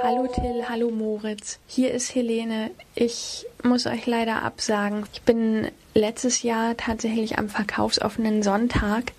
[0.00, 1.58] Hallo Till, hallo Moritz.
[1.66, 2.70] Hier ist Helene.
[2.94, 5.04] Ich muss euch leider absagen.
[5.12, 9.12] Ich bin letztes Jahr tatsächlich am verkaufsoffenen Sonntag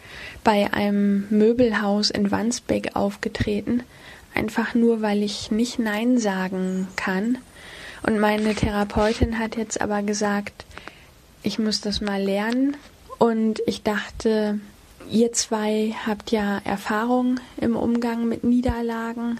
[0.44, 3.84] bei einem Möbelhaus in Wandsbek aufgetreten.
[4.34, 7.38] Einfach nur, weil ich nicht Nein sagen kann.
[8.04, 10.66] Und meine Therapeutin hat jetzt aber gesagt,
[11.44, 12.78] ich muss das mal lernen.
[13.18, 14.62] Und ich dachte,
[15.12, 19.40] ihr zwei habt ja Erfahrung im Umgang mit Niederlagen.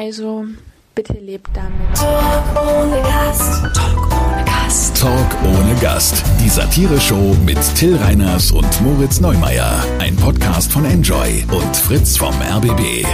[0.00, 0.46] Also
[0.94, 1.94] bitte lebt damit.
[1.94, 3.62] Talk ohne Gast.
[3.76, 4.96] Talk ohne Gast.
[4.96, 6.24] Talk ohne Gast.
[6.40, 9.84] Die Satire-Show mit Till Reiners und Moritz Neumeier.
[9.98, 13.04] Ein Podcast von Enjoy und Fritz vom RBB.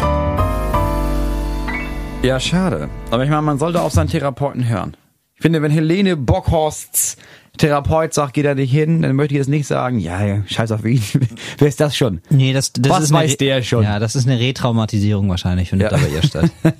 [2.22, 2.88] Ja, schade.
[3.10, 4.96] Aber ich meine, man sollte auf seinen Therapeuten hören.
[5.36, 7.16] Ich finde, wenn Helene Bockhorsts
[7.58, 10.72] Therapeut sagt, geht er nicht hin, dann möchte ich jetzt nicht sagen, ja, ja scheiß
[10.72, 11.02] auf ihn.
[11.58, 12.20] Wer ist das schon?
[12.28, 13.82] Nee, das, das Was ist eine weiß Re- der schon?
[13.84, 15.96] Ja, das ist eine Retraumatisierung wahrscheinlich, findet Ja.
[15.98, 16.50] da bei ihr statt.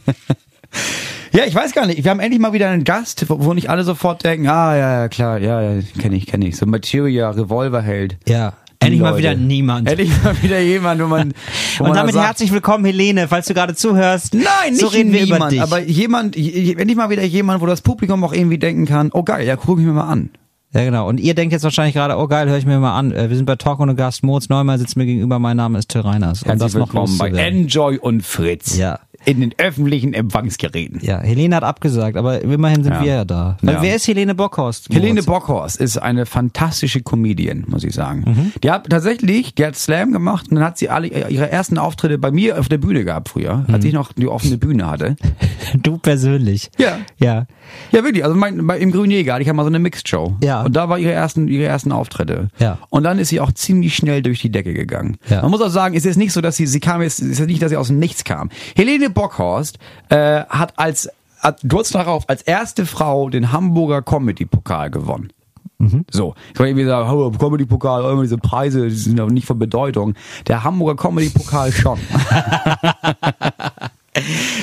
[1.32, 2.02] Ja, ich weiß gar nicht.
[2.02, 5.00] Wir haben endlich mal wieder einen Gast, wo wo nicht alle sofort denken, ah, ja,
[5.02, 6.56] ja, klar, ja, ja kenne ich, kenne ich.
[6.56, 8.16] So Materia, Revolverheld.
[8.26, 8.54] Ja.
[8.80, 9.88] Endlich mal wieder niemand.
[9.88, 11.32] Endlich mal wieder jemand, wo man,
[11.78, 14.34] wo Und man damit sagt, herzlich willkommen, Helene, falls du gerade zuhörst.
[14.34, 15.62] Nein, nicht so reden wir niemand, über dich.
[15.62, 19.46] aber jemand, endlich mal wieder jemand, wo das Publikum auch irgendwie denken kann, oh geil,
[19.46, 20.30] ja, guck ich mir mal an.
[20.72, 21.08] ja, genau.
[21.08, 23.12] Und ihr denkt jetzt wahrscheinlich gerade, oh geil, höre ich mir mal an.
[23.12, 24.22] Äh, Wir sind bei Talk ohne Gast.
[24.22, 25.38] Moritz Neumann sitzt mir gegenüber.
[25.38, 26.44] Mein Name ist Till Reiners.
[26.44, 27.30] Herzlich das noch willkommen bei.
[27.30, 28.76] Enjoy und Fritz.
[28.76, 29.00] Ja.
[29.26, 31.00] In den öffentlichen Empfangsgeräten.
[31.02, 33.02] Ja, Helene hat abgesagt, aber immerhin sind Ja.
[33.02, 33.58] wir ja da.
[33.60, 33.82] Ja.
[33.82, 34.88] Wer ist Helene Bockhorst?
[34.92, 35.22] Helene?
[35.22, 38.24] Bockhorst ist eine fantastische Comedian, muss ich sagen.
[38.26, 38.52] Mhm.
[38.62, 42.18] Die hat tatsächlich, die hat Slam gemacht und dann hat sie alle ihre ersten Auftritte
[42.18, 43.74] bei mir auf der Bühne gehabt früher, Mhm.
[43.74, 45.16] als ich noch die offene Bühne hatte.
[45.82, 46.70] Du persönlich.
[46.78, 46.98] Ja.
[47.18, 47.46] Ja.
[47.90, 48.22] Ja, wirklich.
[48.24, 50.36] Also mein, bei, im Grünjäger hatte ich ja mal so eine Mixed-Show.
[50.40, 50.62] Ja.
[50.62, 52.50] Und da war ihre ersten, ihre ersten Auftritte.
[52.60, 52.78] Ja.
[52.88, 55.16] Und dann ist sie auch ziemlich schnell durch die Decke gegangen.
[55.28, 55.42] Ja.
[55.42, 57.46] Man muss auch sagen, es ist nicht so, dass sie, sie kam jetzt, es ist
[57.48, 58.48] nicht, dass sie aus dem Nichts kam.
[58.76, 59.78] Helene Bockhorst
[60.10, 61.08] äh, hat als,
[61.40, 65.32] hat kurz darauf als erste Frau den Hamburger Comedy-Pokal gewonnen.
[65.78, 66.04] Mhm.
[66.10, 69.58] So, ich wollte irgendwie sagen, oh, Comedy-Pokal, immer diese Preise, die sind aber nicht von
[69.58, 70.14] Bedeutung.
[70.46, 71.98] Der Hamburger Comedy-Pokal schon.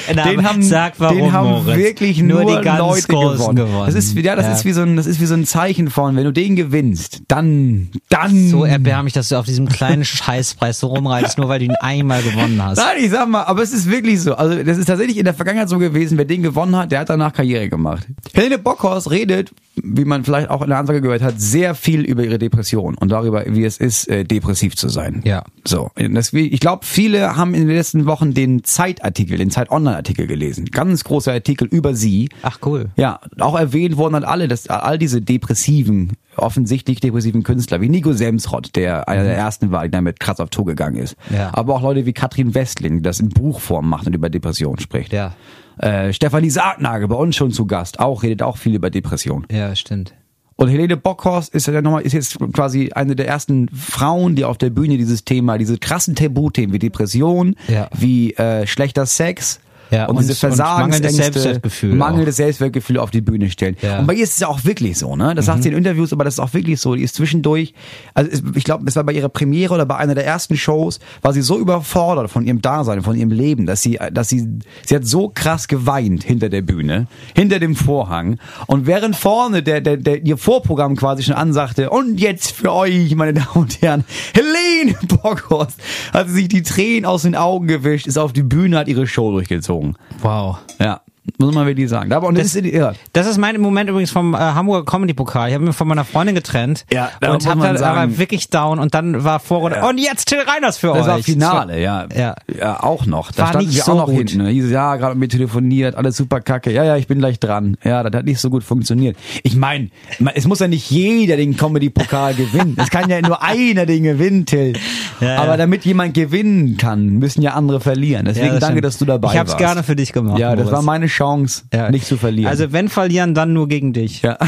[0.10, 1.78] den haben, Sag warum, den haben Moritz.
[1.78, 3.56] wirklich nur, nur, die ganz Leute Großen gewonnen.
[3.56, 3.86] gewonnen.
[3.86, 6.16] Das ist, ja, das ist wie so ein, das ist wie so ein Zeichen von,
[6.16, 8.50] wenn du den gewinnst, dann, dann.
[8.50, 12.22] so erbärmlich, dass du auf diesem kleinen Scheißpreis so rumreitest, nur weil du ihn einmal
[12.22, 12.78] gewonnen hast.
[12.78, 14.36] Nein, ich sag mal, aber es ist wirklich so.
[14.36, 17.10] Also, das ist tatsächlich in der Vergangenheit so gewesen, wer den gewonnen hat, der hat
[17.10, 18.08] danach Karriere gemacht.
[18.34, 19.52] Helene Bockhorst redet,
[19.84, 23.12] wie man vielleicht auch in der Ansage gehört hat, sehr viel über ihre Depression und
[23.12, 25.22] darüber, wie es ist, äh, depressiv zu sein.
[25.26, 25.44] Ja.
[25.66, 25.92] So.
[25.96, 30.66] Das, ich glaube, viele haben in den letzten Wochen den Zeitartikel, den Zeit-Online-Artikel gelesen.
[30.68, 32.30] Ganz großer Artikel über sie.
[32.44, 32.92] Ach cool.
[32.96, 38.14] Ja, auch erwähnt wurden dann alle, dass all diese depressiven, offensichtlich depressiven Künstler, wie Nico
[38.14, 41.18] Semsrott, der einer der ersten war, der damit krass auf Tour gegangen ist.
[41.30, 41.52] Ja.
[41.54, 45.12] Aber auch Leute wie Katrin Westling, die das in Buchform macht und über Depressionen spricht.
[45.12, 45.36] Ja.
[45.78, 49.46] Äh, Stefanie Sargnagel, bei uns schon zu Gast, auch redet auch viel über Depression.
[49.52, 50.14] Ja, stimmt.
[50.56, 54.60] Und Helene Bockhorst ist ja nochmal, ist jetzt quasi eine der ersten Frauen, die auf
[54.60, 57.90] der Bühne dieses Thema, diese krassen Tabuthemen wie Depression, Ja.
[57.98, 59.60] wie äh, schlechter Sex
[59.94, 63.78] Ja, und, und- diese mangelndes Selbstwertgefühl mangelndes Selbstwertgefühl auf die Bühne stellen.
[63.82, 63.94] Ja.
[63.94, 64.00] Mhm.
[64.02, 65.36] Und bei ihr ist es ja auch wirklich so, ne?
[65.36, 66.96] Das sagt sie in Interviews, aber das ist auch wirklich so.
[66.96, 67.74] Die ist zwischendurch,
[68.14, 71.34] also ich glaube, es war bei ihrer Premiere oder bei einer der ersten Shows, war
[71.34, 74.48] sie so überfordert von ihrem Dasein, von ihrem Leben, dass sie, dass sie,
[74.86, 78.40] sie hat so krass geweint hinter der Bühne, hinter dem Vorhang.
[78.68, 83.14] Und während vorne der, der, der ihr Vorprogramm quasi schon ansagte, und jetzt für euch,
[83.16, 85.78] meine Damen und Herren, Helene Bockhorst,
[86.12, 89.06] hat sie sich die Tränen aus den Augen gewischt, ist auf die Bühne, hat ihre
[89.06, 89.83] Show durchgezogen.
[90.22, 90.58] Wow.
[90.80, 91.02] Ja,
[91.38, 92.12] muss man wirklich sagen.
[92.12, 92.94] Aber und das, Das- ist ja.
[93.14, 95.50] Das ist mein Moment übrigens vom äh, Hamburger Comedy Pokal.
[95.50, 98.80] Ich habe mich von meiner Freundin getrennt Ja, und hab dann sagen- aber wirklich down
[98.80, 99.88] und dann war Vorrunde Ja.
[99.90, 101.08] und jetzt Till Reiners für Das euch.
[101.08, 102.08] war Finale, ja.
[102.16, 102.36] Ja.
[102.60, 102.84] ja.
[102.84, 103.32] auch noch.
[103.32, 104.30] Da War standen nicht wir so auch noch gut.
[104.32, 104.46] hinten.
[104.48, 106.72] Hieß, ja, gerade mit mir telefoniert, alles super kacke.
[106.72, 107.78] Ja, ja, ich bin gleich dran.
[107.84, 109.16] Ja, das hat nicht so gut funktioniert.
[109.44, 109.90] Ich meine,
[110.36, 112.76] es muss ja nicht jeder den Comedy-Pokal gewinnen.
[112.80, 114.74] Es kann ja nur einer den gewinnen, Till.
[115.22, 118.26] Ja, Aber damit jemand gewinnen kann, müssen ja andere verlieren.
[118.26, 119.60] Deswegen das danke, dass du dabei Ich hab's warst.
[119.60, 120.74] gerne für dich gemacht, Ja, das Moritz.
[120.74, 121.90] war meine Chance, Ja.
[121.92, 122.50] nicht zu verlieren.
[122.50, 124.22] Also wenn verlieren, dann nur gegen dich.
[124.22, 124.38] Ja.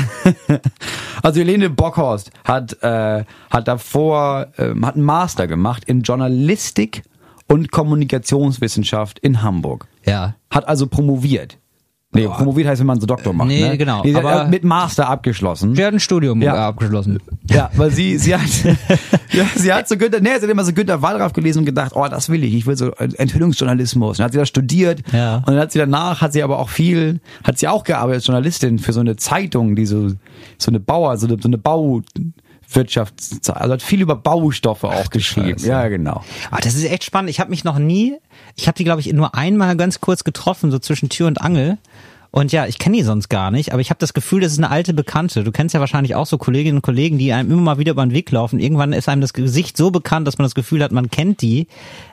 [1.23, 7.01] Also Helene Bockhorst hat, äh, hat davor, ähm, hat einen Master gemacht in Journalistik
[7.47, 9.87] und Kommunikationswissenschaft in Hamburg.
[10.05, 10.35] Ja.
[10.51, 11.57] Hat also promoviert.
[12.15, 13.47] Nee, promoviert heißt, wenn man so Doktor macht.
[13.49, 13.77] Nee, ne?
[13.77, 15.75] genau, Nee, aber- mit Master abgeschlossen.
[15.75, 16.67] Sie hat ein Studium Ja.
[16.69, 17.19] abgeschlossen.
[17.49, 18.41] Ja, weil sie, sie hat,
[19.31, 21.91] ja, sie hat so Günther, nee, sie hat immer so Günter Wallraff gelesen und gedacht,
[21.95, 24.11] oh, das will ich, ich will so Enthüllungsjournalismus.
[24.11, 25.01] Und dann hat sie das studiert.
[25.11, 25.37] Ja.
[25.37, 28.27] Und dann hat sie danach, hat sie aber auch viel, hat sie auch gearbeitet als
[28.27, 30.15] Journalistin für so eine Zeitung, die so, so
[30.67, 32.01] eine Bauer, so eine, so eine Bau,
[32.71, 35.59] Wirtschafts, also hat viel über Baustoffe auch geschrieben.
[35.59, 35.67] Scheiße.
[35.67, 36.23] Ja, genau.
[36.51, 37.29] Ah, das ist echt spannend.
[37.29, 38.15] Ich habe mich noch nie,
[38.55, 41.77] ich habe die glaube ich nur einmal ganz kurz getroffen, so zwischen Tür und Angel.
[42.35, 44.57] Und ja, ich kenne die sonst gar nicht, aber ich habe das Gefühl, das ist
[44.57, 45.45] eine alte Bekannte.
[45.45, 48.05] Du kennst ja wahrscheinlich auch so Kolleginnen und Kollegen, die einem immer mal wieder über
[48.05, 48.59] den Weg laufen.
[48.59, 51.67] Irgendwann ist einem das Gesicht so bekannt, dass man das Gefühl hat, man kennt die.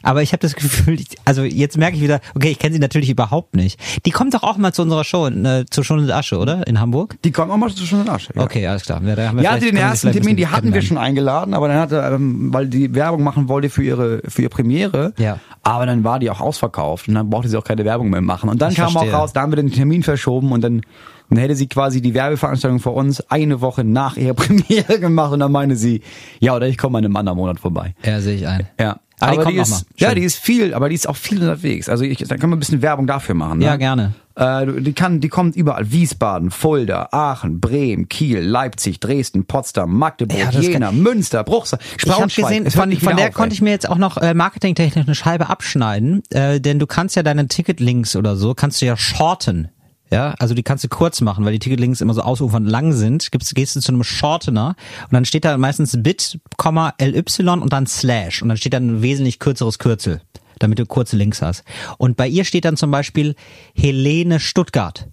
[0.05, 3.11] Aber ich habe das Gefühl, also jetzt merke ich wieder, okay, ich kenne sie natürlich
[3.11, 3.81] überhaupt nicht.
[4.07, 6.69] Die kommt doch auch mal zu unserer Show, äh, zur Schon und Asche, oder?
[6.69, 7.17] In Hamburg?
[7.25, 8.29] Die kommen auch mal schon in den Arsch.
[8.33, 8.43] Ja.
[8.45, 9.03] Okay, alles klar.
[9.03, 12.69] Ja, Ja, den ersten Termin, die hatten wir schon eingeladen, aber dann hatte, ähm, weil
[12.69, 15.15] die Werbung machen wollte für ihre, für ihre Premiere.
[15.19, 15.41] Ja.
[15.65, 18.49] Aber dann war die auch ausverkauft und dann brauchte sie auch keine Werbung mehr machen.
[18.49, 19.13] Und dann Ich kam verstehe.
[19.17, 20.83] auch raus, da haben wir den Termin verschoben und dann,
[21.31, 25.41] dann hätte sie quasi die Werbeveranstaltung für uns eine Woche nach ihrer Premiere gemacht und
[25.41, 26.03] dann meinte sie,
[26.41, 27.95] ja, oder ich komme in einem anderen Monat vorbei.
[28.05, 28.67] Ja, sehe ich ein.
[28.79, 29.01] Ja.
[29.21, 31.41] Die aber kommt die noch ist, ja, die ist viel, aber die ist auch viel
[31.41, 31.89] unterwegs.
[31.89, 33.61] Also ich, dann können wir ein bisschen Werbung dafür machen.
[33.61, 33.67] Ne?
[33.67, 34.15] Ja, gerne.
[34.35, 35.93] Äh, die kann, die kommt überall.
[35.93, 42.19] Wiesbaden, Fulda, Aachen, Bremen, Kiel, Leipzig, Dresden, Potsdam, Magdeburg, Ja, Jena, Münster, Bruchsal, Ich habe
[42.19, 42.47] Braunschweig.
[42.47, 43.55] gesehen, Es hört von, der auf, konnte ey.
[43.55, 47.23] ich mir jetzt auch noch äh, marketingtechnisch eine Scheibe abschneiden, äh, denn du kannst ja
[47.23, 49.69] deine Ticketlinks oder so, kannst du ja shorten.
[50.13, 53.33] Ja, also die kannst du kurz machen, weil die Ticketlinks immer so ausufernd lang sind.
[53.33, 57.87] Gibst, gehst du zu einem Shortener und dann steht da meistens bit, ly und dann
[57.87, 60.21] slash und dann steht da ein wesentlich kürzeres Kürzel,
[60.59, 61.65] damit du kurze Links hast.
[61.97, 63.35] Und bei ihr steht dann zum Beispiel
[63.75, 65.09] Helene Stuttgart.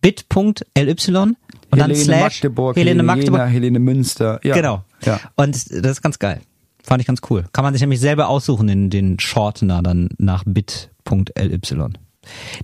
[0.00, 1.36] bit.ly und
[1.70, 3.40] dann Helene slash Magdeburg, Helene Helene Magdeburg.
[3.40, 4.40] Jena, Helene Münster.
[4.42, 4.56] Ja.
[4.56, 4.84] Genau.
[5.04, 5.20] Ja.
[5.36, 6.40] Und das ist ganz geil.
[6.82, 7.44] Fand ich ganz cool.
[7.52, 11.60] Kann man sich nämlich selber aussuchen in den Shortener dann nach bit.ly.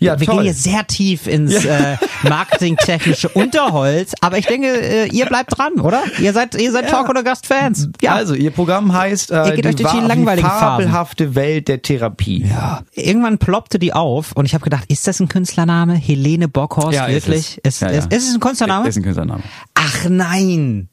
[0.01, 0.37] Ja, Wir toll.
[0.37, 5.81] gehen hier sehr tief ins äh, marketingtechnische Unterholz, aber ich denke, äh, ihr bleibt dran,
[5.81, 6.03] oder?
[6.21, 7.89] Ihr seid, ihr seid Talk oder Gast-Fans.
[8.01, 8.15] Ja.
[8.15, 10.41] Also, ihr Programm heißt äh, Ihr geht euch durch die Phasen.
[10.41, 12.45] fabelhafte Welt der Therapie.
[12.49, 12.83] Ja.
[12.93, 15.95] Irgendwann ploppte die auf und ich habe gedacht, ist das ein Künstlername?
[15.95, 17.59] Helene Bockhorst, Ja, ist wirklich?
[17.63, 17.75] es.
[17.77, 17.99] Ist, Ja, ja.
[17.99, 18.89] Ist, ist es ein Künstlername?
[18.89, 19.43] Ist ein Künstlername.
[19.75, 20.89] Ach nein.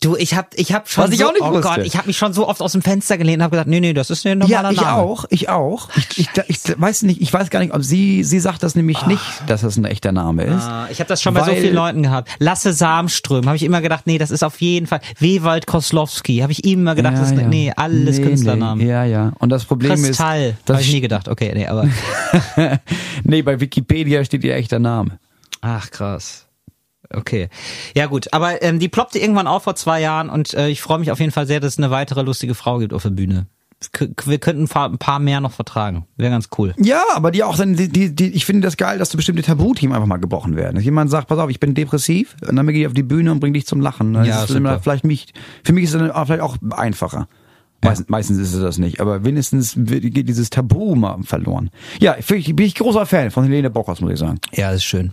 [0.00, 0.10] Ja.
[0.10, 1.62] Du, ich hab, ich hab schon Was ich so, auch nicht oh wusste.
[1.62, 3.80] Gott, ich habe mich schon so oft aus dem Fenster gelehnt und habe gesagt, nee,
[3.80, 4.92] nee, das ist ein normaler Ja, ich Name.
[5.02, 5.88] auch, ich auch.
[5.96, 9.04] Ich, ich, ich weiß nicht, ich weiß gar nicht, ob sie, sie sagt das nämlich
[9.06, 10.62] nicht, dass das ein echter Name ist.
[10.62, 12.30] Ah, ich habe das schon bei so vielen Leuten gehabt.
[12.38, 15.00] Lasse Samström, habe ich immer gedacht, nee, das ist auf jeden Fall.
[15.18, 17.48] Wewald Koslowski, habe ich immer gedacht, das ist, ja.
[17.48, 18.80] nee, alles Nee, Künstlernamen.
[18.84, 19.32] Nee, ja, ja.
[19.40, 21.26] Und das Problem Kristall, ist, habe dass ich nie gedacht.
[21.28, 21.88] Okay, nee, aber
[23.24, 25.18] nee, bei Wikipedia steht ihr echter Name.
[25.60, 26.44] ach krass.
[27.14, 27.48] Okay.
[27.96, 30.98] Ja gut, aber ähm, die ploppte irgendwann auf vor zwei Jahren und äh, ich freue
[30.98, 33.46] mich auf jeden Fall sehr, dass es eine weitere lustige Frau gibt auf der Bühne.
[33.92, 36.04] K wir könnten ein paar- mehr noch vertragen.
[36.16, 36.74] Wäre ganz cool.
[36.78, 39.42] Ja, aber die auch dann, die, die, die, ich finde das geil, dass so bestimmte
[39.42, 40.74] Tabuthemen einfach mal gebrochen werden.
[40.74, 43.30] Dass jemand sagt, pass auf, ich bin depressiv, und dann gehe ich auf die Bühne
[43.30, 44.14] und bring dich zum Lachen.
[44.14, 44.80] Das Ja, ist super.
[44.80, 45.32] vielleicht mich,
[45.62, 47.28] für mich ist es dann auch vielleicht auch einfacher.
[47.80, 51.70] Meistens, meistens ist es das nicht, aber wenigstens wird- geht dieses Tabu mal verloren.
[52.00, 52.26] Ja, ich-
[52.56, 54.40] bin ich großer Fan von Helene Bockhaus, muss ich sagen.
[54.52, 55.12] Ja, das ist schön.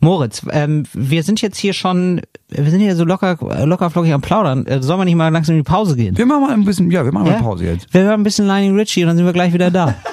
[0.00, 4.20] Moritz, ähm, wir sind jetzt hier schon, wir sind hier so locker, locker flockig am
[4.20, 4.66] Plaudern.
[4.66, 6.16] Äh, sollen wir nicht mal langsam in die Pause gehen?
[6.16, 7.92] Wir machen mal ein bisschen, ja, wir machen mal eine Pause jetzt.
[7.92, 9.94] Wir hören ein bisschen Lionel Richie und dann sind wir gleich wieder da.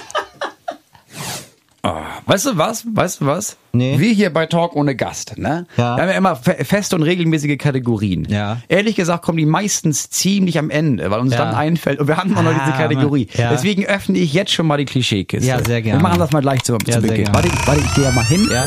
[2.27, 2.85] Weißt du was?
[2.93, 3.57] Weißt du was?
[3.73, 3.97] Nee.
[3.97, 5.65] Wir hier bei Talk ohne Gast, ne?
[5.75, 5.95] Ja.
[5.97, 8.25] Wir haben ja immer fe feste und regelmäßige Kategorien.
[8.29, 8.57] Ja.
[8.69, 11.39] Ehrlich gesagt kommen die meistens ziemlich am Ende, weil uns Ja.
[11.45, 13.27] dann einfällt, und wir haben noch, noch diese Ah, Kategorie.
[13.33, 13.49] ja.
[13.49, 15.49] Deswegen öffne ich jetzt schon mal die Klischeekiste.
[15.49, 15.99] Ja, sehr gerne.
[15.99, 17.27] Wir machen das mal gleich zu, Ja, zu Beginn.
[17.33, 18.47] Warte, ich- warte, ich gehe da mal hin.
[18.53, 18.63] ja?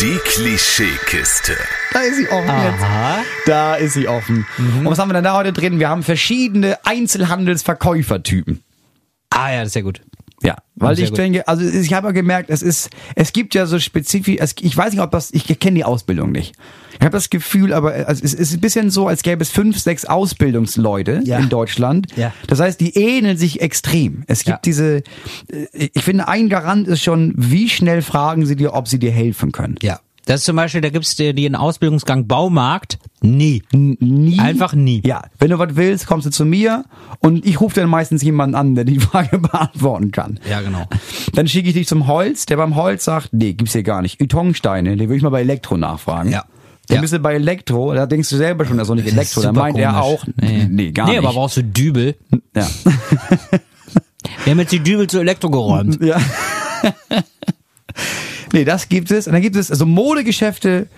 [0.00, 1.56] Die Klischeekiste.
[1.92, 2.82] Da ist sie offen jetzt.
[2.82, 3.18] Aha.
[3.46, 4.46] Da ist sie offen.
[4.58, 4.80] Mhm.
[4.80, 5.78] Und was haben wir denn da heute drin?
[5.78, 8.62] Wir haben verschiedene Einzelhandelsverkäufertypen.
[9.30, 10.02] Ah ja, das ist ja gut.
[10.42, 11.18] Ja, weil ich gut.
[11.18, 14.76] denke, also ich habe ja gemerkt, es ist, es gibt ja so spezifisch, es, ich
[14.76, 16.54] weiß nicht, ob das, ich kenne die Ausbildung nicht.
[16.92, 19.78] Ich habe das Gefühl, aber also es ist ein bisschen so, als gäbe es fünf,
[19.78, 21.38] sechs Ausbildungsleute Ja.
[21.38, 22.08] in Deutschland.
[22.16, 22.32] Ja.
[22.46, 24.24] Das heißt, die ähneln sich extrem.
[24.26, 24.60] Es gibt Ja.
[24.64, 25.02] diese,
[25.50, 29.10] äh, ich finde, ein Garant ist schon, wie schnell fragen sie dir, ob sie dir
[29.12, 29.76] helfen können.
[29.82, 30.00] Ja.
[30.26, 32.98] Das ist zum Beispiel, da gibt's dir den Ausbildungsgang Baumarkt.
[33.22, 33.62] Nie.
[33.72, 34.38] Nie.
[34.40, 35.00] Einfach nie.
[35.06, 36.84] Ja, wenn du was willst, kommst du zu mir
[37.20, 40.38] und ich rufe dann meistens jemanden an, der die Frage beantworten kann.
[40.50, 40.86] Ja, genau.
[41.34, 44.20] Dann schicke ich dich zum Holz, der beim Holz sagt, nee, gibt's hier gar nicht.
[44.20, 46.30] Ytongsteine, den würde ich mal bei Elektro nachfragen.
[46.30, 46.44] Ja.
[46.88, 47.00] Dann Ja.
[47.00, 49.40] bist du bei Elektro, da denkst du selber schon, das ist doch nicht Elektro.
[49.40, 50.02] Super meint er komisch.
[50.04, 51.24] auch, nee, nee gar nee, nicht.
[51.24, 52.16] aber brauchst du Dübel.
[52.54, 52.66] ja.
[54.44, 55.98] Wir haben jetzt die Dübel zu Elektro geräumt.
[56.04, 56.18] ja.
[58.56, 59.26] nee, das gibt es.
[59.26, 60.88] Und dann gibt es also Modegeschäfte.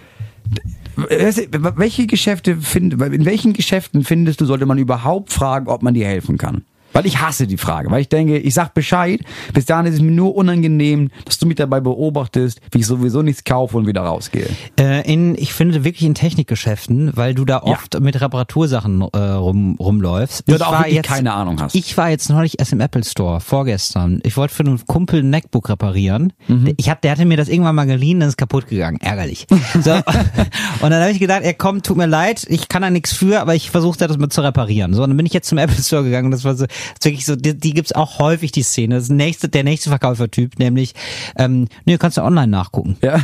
[0.96, 6.06] Welche Geschäfte find, in welchen Geschäften findest du, sollte man überhaupt fragen, ob man dir
[6.06, 6.64] helfen kann?
[6.98, 9.20] Weil ich hasse die Frage, weil ich denke, ich sag Bescheid,
[9.54, 13.22] bis dahin ist es mir nur unangenehm, dass du mich dabei beobachtest, wie ich sowieso
[13.22, 14.48] nichts kaufe und wieder rausgehe.
[14.80, 19.76] Äh, in, ich finde wirklich in Technikgeschäften, weil du da oft mit Reparatursachen äh, rum,
[19.78, 20.42] rumläufst.
[20.48, 21.76] Ja, ich auch war jetzt, keine Ahnung hast.
[21.76, 24.18] Ich war jetzt neulich erst im Apple Store, vorgestern.
[24.24, 26.32] Ich wollte für einen Kumpel ein MacBook reparieren.
[26.48, 26.74] Mhm.
[26.78, 28.98] Ich hab, der hatte mir das irgendwann mal geliehen, dann ist kaputt gegangen.
[29.00, 29.46] Ärgerlich.
[29.80, 29.92] So.
[29.92, 33.40] und dann habe ich gedacht, er kommt, tut mir leid, ich kann da nichts für,
[33.40, 34.92] aber ich versuche das mit zu reparieren.
[34.94, 36.64] So, und dann bin ich jetzt zum Apple Store gegangen und das war so,
[36.94, 38.96] ist wirklich so, die, die gibt's auch häufig, die Szene.
[38.96, 40.94] Das ist nächste, der nächste Verkäufertyp, nämlich,
[41.36, 42.96] ähm, nee, kannst du online nachgucken.
[43.02, 43.20] Ja.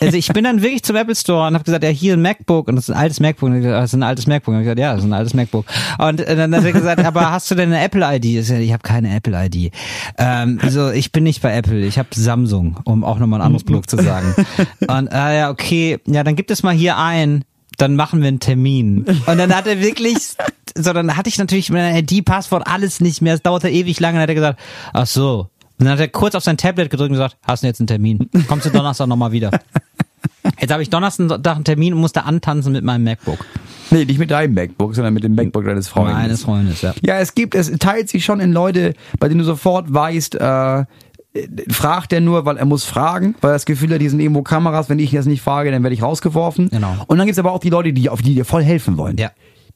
[0.00, 2.68] Also ich bin dann wirklich zum Apple Store und habe gesagt, ja, hier ein MacBook
[2.68, 3.48] und das ist ein altes MacBook.
[3.48, 4.54] Und gesagt, das ist ein altes MacBook.
[4.54, 5.66] Und ich gesagt, ja, das ist ein altes MacBook.
[5.98, 8.24] Und äh, dann hat er gesagt, aber hast du denn eine Apple-ID?
[8.24, 9.72] Ich sag, Ich habe keine Apple-ID.
[10.18, 13.64] Ähm, also ich bin nicht bei Apple, ich habe Samsung, um auch nochmal ein anderes
[13.68, 14.34] Produkt zu sagen.
[14.86, 17.44] Und äh, ja, okay, ja, dann gibt es mal hier ein
[17.78, 19.04] dann machen wir einen Termin.
[19.26, 20.16] Und dann hat er wirklich,
[20.74, 24.22] so dann hatte ich natürlich mein ID-Passwort alles nicht mehr, es dauerte ewig lange, dann
[24.22, 24.60] hat er gesagt,
[24.92, 25.48] ach so.
[25.78, 27.86] Und dann hat er kurz auf sein Tablet gedrückt und gesagt, hast du jetzt einen
[27.86, 28.28] Termin?
[28.48, 29.50] Kommst du Donnerstag nochmal wieder?
[30.60, 33.44] Jetzt habe ich Donnerstag einen Termin und musste antanzen mit meinem MacBook.
[33.90, 36.14] Nee, nicht mit deinem MacBook, sondern mit dem MacBook deines Freundes.
[36.14, 36.94] Meines Freundes, ja.
[37.02, 40.84] Ja, es gibt, es teilt sich schon in Leute, bei denen du sofort weißt, äh,
[41.70, 44.42] fragt er nur, weil er muss fragen, weil er das Gefühl hat, die sind irgendwo
[44.42, 46.68] Kameras, wenn ich das nicht frage, dann werde ich rausgeworfen.
[46.70, 46.94] Genau.
[47.06, 49.16] Und dann gibt's aber auch die Leute, die auf die dir voll helfen wollen.
[49.18, 49.30] Ja.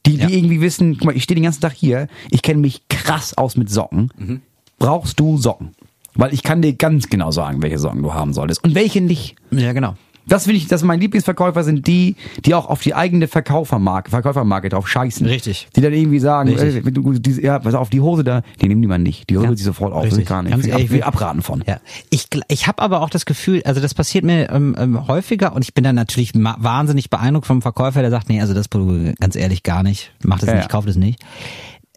[0.05, 0.29] Die, die Ja.
[0.29, 3.55] irgendwie wissen, guck mal, ich stehe den ganzen Tag hier, ich kenne mich krass aus
[3.55, 4.11] mit Socken.
[4.17, 4.41] Mhm.
[4.79, 5.71] Brauchst du Socken?
[6.15, 9.35] Weil ich kann dir ganz genau sagen, welche Socken du haben solltest und welche nicht.
[9.51, 9.95] Ja, genau.
[10.27, 12.15] Das finde ich, dass meine Lieblingsverkäufer sind die,
[12.45, 15.25] die auch auf die eigene Verkäufermarke, Verkäufermarke drauf scheißen.
[15.27, 15.67] Richtig.
[15.75, 18.67] Die dann irgendwie sagen, äh, wenn du, diese, ja, pass auf, die Hose da, die
[18.67, 19.29] nehmen die man nicht.
[19.29, 19.55] Die Hose Ja.
[19.55, 20.03] sich sofort auf.
[20.03, 20.19] Richtig.
[20.19, 20.29] Richtig.
[20.29, 20.51] Gar nicht.
[20.51, 21.63] Ganz Will ich, will abraten von.
[21.67, 21.77] Ja,
[22.09, 25.63] ich, ich habe aber auch das Gefühl, also das passiert mir ähm, ähm, häufiger und
[25.63, 29.35] ich bin dann natürlich wahnsinnig beeindruckt vom Verkäufer, der sagt, nee, also das Produkt ganz
[29.35, 30.69] ehrlich gar nicht, mach das Ja, nicht, ja.
[30.69, 31.19] kauf das nicht.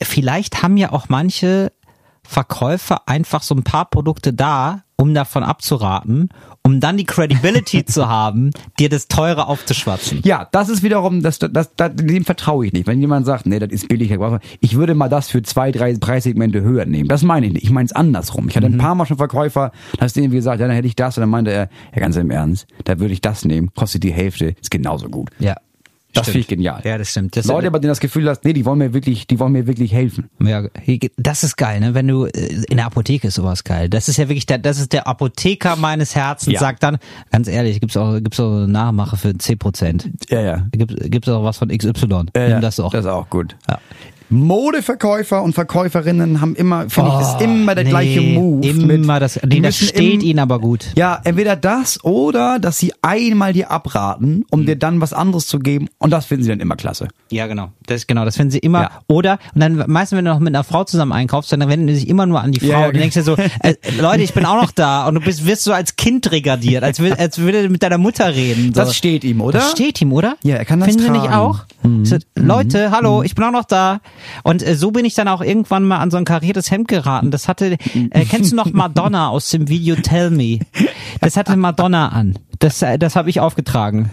[0.02, 1.72] Vielleicht haben ja auch manche
[2.26, 6.30] Verkäufer einfach so ein paar Produkte da, um davon abzuraten,
[6.62, 10.20] um dann die Credibility zu haben, dir das teure aufzuschwatzen.
[10.24, 12.86] Ja, das ist wiederum, das, das, das, dem vertraue ich nicht.
[12.86, 15.70] Wenn jemand sagt, nee, das ist billig, Herr Verkäufer, ich würde mal das für zwei,
[15.70, 17.08] drei Preissegmente höher nehmen.
[17.08, 17.64] Das meine ich nicht.
[17.64, 18.48] Ich meine es andersrum.
[18.48, 18.76] Ich hatte Mhm.
[18.76, 21.18] ein paar Mal schon Verkäufer, da hast du irgendwie gesagt, ja, dann hätte ich das.
[21.18, 24.12] Und dann meinte er, ja, ganz im Ernst, da würde ich das nehmen, kostet die
[24.12, 25.28] Hälfte, ist genauso gut.
[25.38, 25.56] Ja.
[26.16, 26.80] Das finde ich genial.
[26.84, 27.36] Ja, das stimmt.
[27.36, 29.66] Das, Leute, bei denen das Gefühl hast, nee, die wollen mir wirklich, die wollen mir
[29.66, 30.28] wirklich helfen.
[30.40, 30.64] Ja,
[31.16, 31.94] das ist geil, ne?
[31.94, 33.88] Wenn du äh, in der Apotheke ist sowas geil.
[33.88, 36.54] Das ist ja wirklich der, das ist der Apotheker meines Herzens.
[36.54, 36.60] Ja.
[36.60, 36.98] Sagt dann,
[37.30, 40.10] ganz ehrlich, gibt's auch, gibt's auch eine Nachmache für 10 Prozent.
[40.28, 40.66] Ja, ja.
[40.72, 42.26] Gibt, gibt's auch was von XY.
[42.34, 42.92] Nimm das doch.
[42.92, 43.56] Das ist auch gut.
[43.68, 43.78] Ja.
[44.28, 48.66] Modeverkäufer und Verkäuferinnen haben immer, finde ich, ist immer der Oh, nee, gleiche Move.
[48.66, 50.86] Immer mit, das, nee, das steht im- ihnen aber gut.
[50.96, 54.66] Ja, entweder das oder, dass sie einmal dir abraten, um Mhm.
[54.66, 55.88] dir dann was anderes zu geben.
[55.98, 57.08] Und das finden sie dann immer klasse.
[57.30, 57.70] Ja, genau.
[57.86, 58.82] Das genau, das finden sie immer.
[58.82, 58.90] Ja.
[59.08, 61.94] Oder und dann meistens, wenn du noch mit einer Frau zusammen einkaufst, dann wenden die
[61.94, 62.66] sich immer nur an die Frau.
[62.68, 65.06] Ja, ja, und du denkst dir so, äh, Leute, ich bin auch noch da.
[65.06, 67.98] Und du bist wirst so als Kind regardiert, als, will, als würde er mit deiner
[67.98, 68.72] Mutter reden.
[68.74, 68.80] So.
[68.80, 69.58] Das steht ihm, oder?
[69.60, 70.36] Das steht ihm, oder?
[70.42, 71.34] Ja, er kann das Finden Sie nicht tragen.
[71.34, 71.60] auch?
[72.02, 74.00] So, Leute, hallo, ich bin auch noch da.
[74.42, 77.30] Und äh, so bin ich dann auch irgendwann mal an so ein kariertes Hemd geraten.
[77.30, 77.76] Das hatte,
[78.10, 80.60] äh, kennst du noch Madonna aus dem Video Tell Me?
[81.20, 82.38] Das hatte Madonna an.
[82.58, 84.10] Das, äh, das habe ich aufgetragen.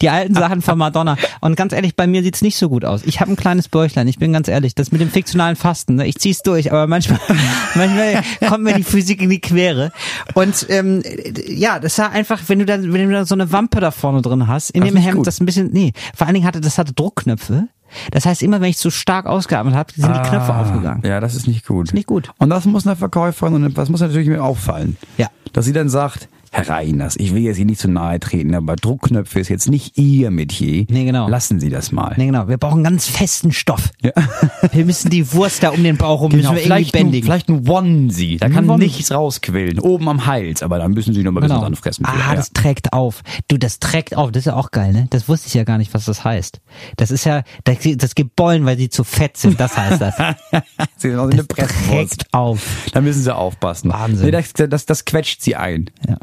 [0.00, 1.16] Die alten Sachen von Madonna.
[1.40, 3.02] Und ganz ehrlich, bei mir sieht's nicht so gut aus.
[3.04, 4.76] Ich habe ein kleines Bäuchlein, ich bin ganz ehrlich.
[4.76, 6.06] Das mit dem fiktionalen Fasten, ne?
[6.06, 7.18] ich zieh's durch, aber manchmal,
[7.74, 9.90] manchmal kommt mir die Physik in die Quere.
[10.34, 11.02] Und ähm,
[11.48, 14.22] ja, das war einfach, wenn du da, wenn du da so eine Wampe da vorne
[14.22, 15.26] drin hast, in Das dem Hemd, gut.
[15.26, 17.66] das ein bisschen, nee, vor allen Dingen hatte, das hatte Druckknöpfe.
[18.10, 21.00] Das heißt, immer wenn ich zu stark ausgeatmet habe, sind die Knöpfe aufgegangen.
[21.04, 21.92] Ah, Ja, das ist nicht gut.
[21.94, 22.30] nicht gut.
[22.38, 24.96] Und das muss einer Verkäuferin und das muss natürlich mir auffallen.
[25.18, 25.28] Ja.
[25.52, 28.76] Dass sie dann sagt, Herr Reiners, ich will jetzt hier nicht zu nahe treten, aber
[28.76, 30.86] Druckknöpfe ist jetzt nicht Ihr Metier.
[30.88, 31.28] Nee, genau.
[31.28, 32.14] Lassen Sie das mal.
[32.16, 32.46] Nee, genau.
[32.46, 33.90] Wir brauchen ganz festen Stoff.
[34.02, 34.12] Ja.
[34.72, 37.26] Wir müssen die Wurst da um den Bauch rum, müssen wir irgendwie vielleicht, ein, bändigen.
[37.26, 38.36] vielleicht ein Onesie.
[38.36, 38.86] Da kann Onesie.
[38.98, 39.80] nichts rausquillen.
[39.80, 41.66] Oben am Hals, aber da müssen Sie noch mal ein bisschen Genau.
[41.66, 42.04] dran fressen.
[42.06, 42.34] Ah, ja.
[42.36, 43.22] das trägt auf.
[43.48, 44.30] Du, das trägt auf.
[44.30, 45.06] Das ist ja auch geil, ne?
[45.10, 46.60] Das wusste ich ja gar nicht, was das heißt.
[46.96, 49.58] Das ist ja, das, das gibt Bollen, weil sie zu fett sind.
[49.58, 50.14] Das heißt das.
[50.98, 51.88] Sie sind auch eine Das Presswurst.
[52.20, 52.86] trägt auf.
[52.92, 53.90] Da müssen Sie aufpassen.
[53.90, 54.26] Wahnsinn.
[54.26, 55.90] Nee, das, das, das quetscht Sie ein.
[56.08, 56.16] Ja.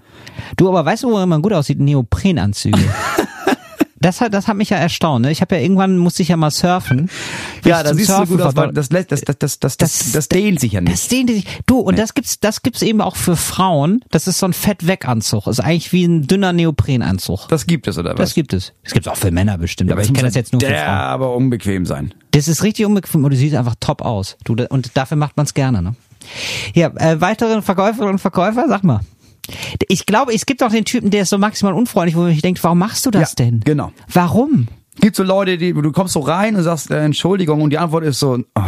[0.58, 1.80] Du, aber weißt du, wo man gut aussieht?
[1.80, 2.80] Neoprenanzüge.
[4.04, 5.26] Das hat, das hat mich ja erstaunt.
[5.26, 5.32] Ne?
[5.32, 7.08] Ich habe ja irgendwann musste ich ja mal surfen.
[7.64, 10.12] Ja, das sieht so Surfen gut aus, weil das, lässt- das, das, das, das, das,
[10.12, 10.92] das dehnt sich ja nicht.
[10.92, 11.46] Das dehnt sich.
[11.68, 14.04] Du, und das gibt's, das gibt's eben auch für Frauen.
[14.10, 15.46] Das ist so ein Fett-Weg-Anzug.
[15.46, 17.48] Ist eigentlich wie ein dünner Neoprenanzug.
[17.50, 18.18] Das gibt es, oder was?
[18.18, 18.74] Das gibt es.
[18.84, 20.96] Das gibt's auch für Männer bestimmt, aber ich kenne das jetzt nur für Der Frauen.
[20.98, 22.12] aber unbequem sein.
[22.32, 24.36] Das ist richtig unbequem und du siehst einfach top aus.
[24.46, 25.94] Du, da- und dafür macht man's gerne, ne?
[26.74, 29.02] Ja, äh, weitere Verkäuferinnen und Verkäufer, sag mal.
[29.88, 32.42] Ich glaube, es gibt auch den Typen, der ist so maximal unfreundlich, wo man sich
[32.42, 33.62] denkt, warum machst du das Ja, denn?
[33.62, 33.92] genau.
[34.14, 34.68] Warum?
[35.00, 38.04] Gibt so Leute, die du kommst so rein und sagst äh, Entschuldigung und die Antwort
[38.04, 38.62] ist so, oh,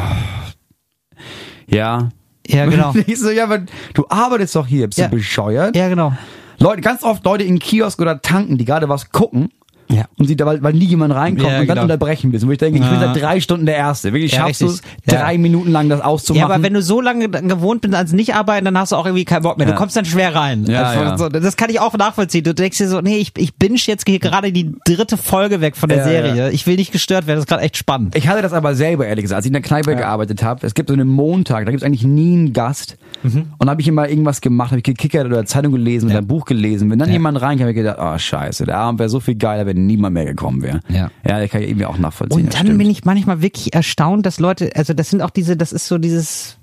[1.67, 2.09] Ja.
[2.47, 2.93] Ja, genau.
[3.07, 3.47] Ich so, ja,
[3.93, 5.07] du arbeitest doch hier, bist Ja.
[5.07, 5.75] du bescheuert?
[5.75, 6.13] Ja, genau.
[6.59, 9.49] Leute, ganz oft Leute in Kiosk oder Tanken, die gerade was gucken.
[9.89, 10.05] Ja.
[10.17, 11.81] Und sie da, weil, weil nie jemand reinkommt Ja, und dann genau.
[11.83, 12.47] unterbrechen müssen.
[12.47, 13.13] Wo ich denke, ich bin Ja.
[13.13, 14.13] seit drei Stunden der Erste.
[14.13, 14.81] Wirklich Ja, schaffst du es.
[15.09, 15.19] Ja.
[15.19, 16.51] drei Minuten lang das Ja, auszumachen.
[16.51, 19.25] aber wenn du so lange dann gewohnt bist ans Nicht-Arbeiten, dann hast du auch irgendwie
[19.25, 19.67] keinen Bock mehr.
[19.67, 19.77] Du Ja.
[19.77, 20.65] kommst dann schwer rein.
[20.67, 21.17] Ja, Also, ja.
[21.17, 22.43] So, das kann ich auch nachvollziehen.
[22.43, 25.75] Du denkst dir so, nee, ich, ich binge jetzt hier gerade die dritte Folge weg
[25.75, 26.35] von der Ja, Serie.
[26.35, 26.49] ja.
[26.49, 27.37] Ich will nicht gestört werden.
[27.37, 28.15] Das ist gerade echt spannend.
[28.15, 30.65] Ich hatte das aber selber, ehrlich gesagt, als ich in der Kneipe gearbeitet habe.
[30.65, 32.97] Es gibt so einen Montag, da gibt es eigentlich nie einen Gast.
[33.23, 33.47] Mhm.
[33.57, 36.45] Und habe ich immer irgendwas gemacht, habe ich gekickert oder Zeitung gelesen oder ein Buch
[36.45, 36.91] gelesen.
[36.91, 37.13] Wenn dann Ja.
[37.13, 40.13] jemand reinkam, habe ich gedacht, oh scheiße, der Abend wäre so viel geiler, wenn niemand
[40.13, 40.81] mehr gekommen wäre.
[40.89, 41.09] Ja.
[41.27, 42.45] Ja, das kann ich irgendwie auch nachvollziehen.
[42.45, 45.71] Und dann bin ich manchmal wirklich erstaunt, dass Leute, also das sind auch diese, das
[45.71, 46.57] ist so dieses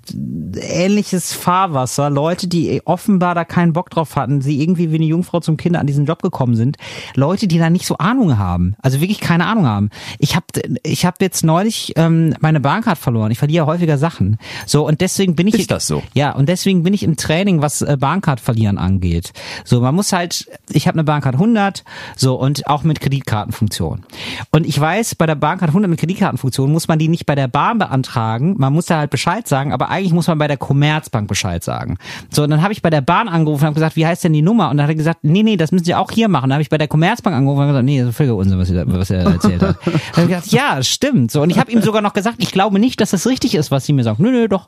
[0.59, 5.39] ähnliches Fahrwasser, Leute, die offenbar da keinen Bock drauf hatten, sie irgendwie wie eine Jungfrau
[5.39, 6.77] zum Kinder an diesen Job gekommen sind,
[7.15, 9.89] Leute, die da nicht so Ahnung haben, also wirklich keine Ahnung haben.
[10.19, 10.45] Ich habe
[10.83, 13.31] ich hab jetzt neulich ähm, meine Bahncard verloren.
[13.31, 14.37] Ich verliere häufiger Sachen.
[14.65, 16.03] So und deswegen bin ich Ist das so?
[16.13, 19.33] Ja, und deswegen bin ich im Training, was äh, Bahncard verlieren angeht.
[19.65, 21.83] So, man muss halt, ich habe eine Bahncard 100,
[22.15, 24.03] so und auch mit Kreditkartenfunktion.
[24.51, 27.47] Und ich weiß, bei der Bahncard 100 mit Kreditkartenfunktion muss man die nicht bei der
[27.47, 31.27] Bahn beantragen, man muss da halt Bescheid sagen, aber eigentlich muss man bei der Commerzbank
[31.27, 31.97] Bescheid sagen.
[32.29, 34.33] So, und dann habe ich bei der Bahn angerufen und habe gesagt, wie heißt denn
[34.33, 34.69] die Nummer?
[34.69, 36.49] Und dann hat er gesagt, nee, nee, das müssen Sie auch hier machen.
[36.49, 38.69] Dann habe ich bei der Commerzbank angerufen und gesagt, nee, das ist völliger Unsinn, was,
[38.69, 39.75] er da- was er erzählt hat.
[39.85, 41.31] Dann habe ich gesagt, ja, stimmt.
[41.31, 43.71] So, und ich habe ihm sogar noch gesagt, ich glaube nicht, dass das richtig ist,
[43.71, 44.21] was Sie mir sagen.
[44.23, 44.67] Nö, nö, doch.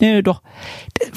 [0.00, 0.42] Nö, doch.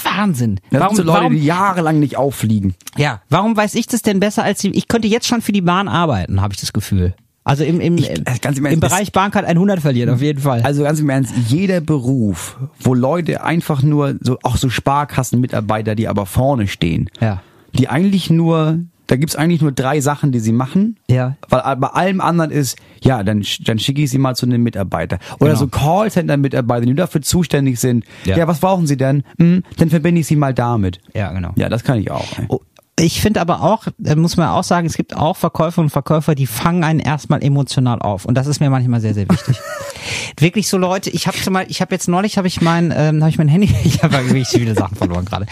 [0.03, 0.60] Wahnsinn.
[0.72, 2.75] Das warum, sind so Leute, warum, die jahrelang nicht auffliegen.
[2.96, 4.69] ja, warum weiß ich das denn besser als die?
[4.72, 7.13] Ich könnte jetzt schon für die Bahn arbeiten, habe ich das Gefühl.
[7.43, 10.62] Also im, im, Ich- im, äh, im im Bereich Bahncard 100 verlieren, auf jeden Fall.
[10.63, 16.07] Also ganz im Ernst, jeder Beruf, wo Leute einfach nur, so auch so Sparkassenmitarbeiter, die
[16.10, 17.41] aber vorne stehen, Ja.
[17.74, 20.97] die eigentlich nur, da gibt's eigentlich nur drei Sachen, die sie machen.
[21.09, 21.37] Ja.
[21.49, 25.17] Weil bei allem anderen ist, ja, dann, dann schicke ich sie mal zu einem Mitarbeiter.
[25.39, 25.59] Oder Genau.
[25.59, 28.05] so Callcenter-Mitarbeiter, die dafür zuständig sind.
[28.25, 28.37] Ja.
[28.37, 29.23] Ja, was brauchen sie denn?
[29.39, 30.99] Hm, dann verbinde ich sie mal damit.
[31.13, 31.51] Ja, genau.
[31.55, 32.25] Ja, das kann ich auch.
[32.49, 32.59] Oh,
[33.00, 33.86] Ich finde aber auch,
[34.16, 38.00] muss man auch sagen, es gibt auch Verkäufer und Verkäufer, die fangen einen erstmal emotional
[38.00, 38.25] auf.
[38.25, 39.60] Und das ist mir manchmal sehr, sehr wichtig.
[40.39, 43.30] wirklich so Leute, ich habe mal, ich habe jetzt neulich habe ich mein, ähm, habe
[43.30, 45.46] ich mein Handy, ich habe wirklich viele Sachen verloren gerade.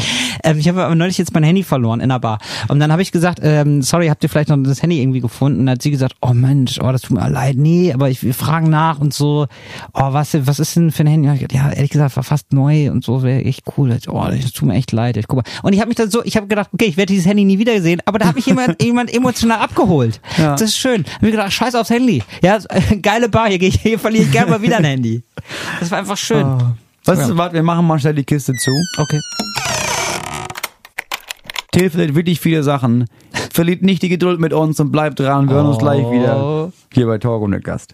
[0.43, 2.39] Ähm, ich habe aber neulich jetzt mein Handy verloren in der Bar.
[2.67, 5.59] Und dann habe ich gesagt, ähm, sorry, habt ihr vielleicht noch das Handy irgendwie gefunden?
[5.59, 8.23] Und dann hat sie gesagt, oh Mensch, oh, das tut mir leid, nee, aber ich,
[8.23, 9.45] wir fragen nach und so,
[9.93, 11.27] oh, was, was ist denn für ein Handy?
[11.27, 13.95] Gesagt, Ja, ehrlich gesagt, war fast neu und so, wäre echt cool.
[14.07, 15.17] Oh, das tut mir echt leid.
[15.17, 15.51] Ich guck mal.
[15.61, 17.59] Und ich habe mich dann so, ich habe gedacht, okay, ich werde dieses Handy nie
[17.59, 20.21] wiedersehen, aber da hat mich jemand, jemand emotional abgeholt.
[20.37, 20.51] Ja.
[20.51, 21.03] Das ist schön.
[21.11, 22.23] Hab mir gedacht, scheiß aufs Handy.
[22.41, 22.59] Ja,
[23.01, 25.23] geile Bar, hier, ich- hier verliere ich gerne mal wieder ein Handy.
[25.79, 26.45] Das war einfach schön.
[27.03, 27.25] Was Ja.
[27.25, 28.71] ist, warte, wir machen mal schnell die Kiste zu.
[28.97, 29.19] Okay.
[31.71, 33.05] Till verliert wirklich viele Sachen.
[33.51, 35.47] Verliert nicht die Geduld mit uns und bleibt dran.
[35.49, 37.93] Wir hören uns gleich wieder hier bei Talk ohne Gast.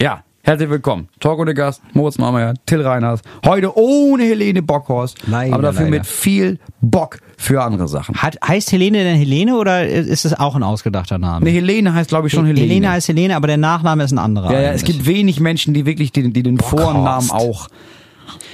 [0.00, 1.08] Ja, herzlich willkommen.
[1.20, 3.20] Talk ohne Gast, Moritz Marmeier, Till Reiners.
[3.44, 5.98] Heute ohne Helene Bockhorst, Leider, aber dafür leider.
[5.98, 8.14] mit viel Bock für andere Sachen.
[8.16, 11.44] Hat, heißt Helene denn Helene oder ist es auch ein ausgedachter Name?
[11.44, 12.66] Ne, Helene heißt glaube ich schon Helene.
[12.66, 14.50] Helene heißt Helene, aber der Nachname ist ein anderer.
[14.50, 16.82] ja, ja, es gibt wenig Menschen, die wirklich die, die den Bockhorst.
[16.82, 17.68] Vornamen auch.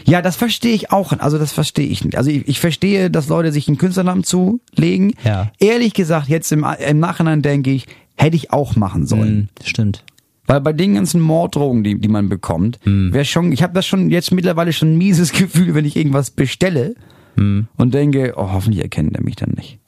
[0.05, 1.13] Ja, das verstehe ich auch.
[1.19, 2.19] Also das verstehe ich nicht.
[2.19, 5.15] Also ich, ich verstehe, dass Leute sich einen Künstlernamen zulegen.
[5.25, 5.53] Ja.
[5.61, 9.49] Ehrlich gesagt, jetzt im, im Nachhinein denke ich, hätte ich auch machen sollen.
[9.61, 10.05] Hm, stimmt.
[10.47, 13.13] Weil bei den ganzen Morddrohungen, die, die man bekommt, Hm.
[13.13, 16.31] wäre schon, ich habe das schon jetzt mittlerweile schon ein mieses Gefühl, wenn ich irgendwas
[16.31, 16.95] bestelle
[17.37, 17.67] Hm.
[17.77, 19.79] und denke, oh, hoffentlich erkennt er mich dann nicht.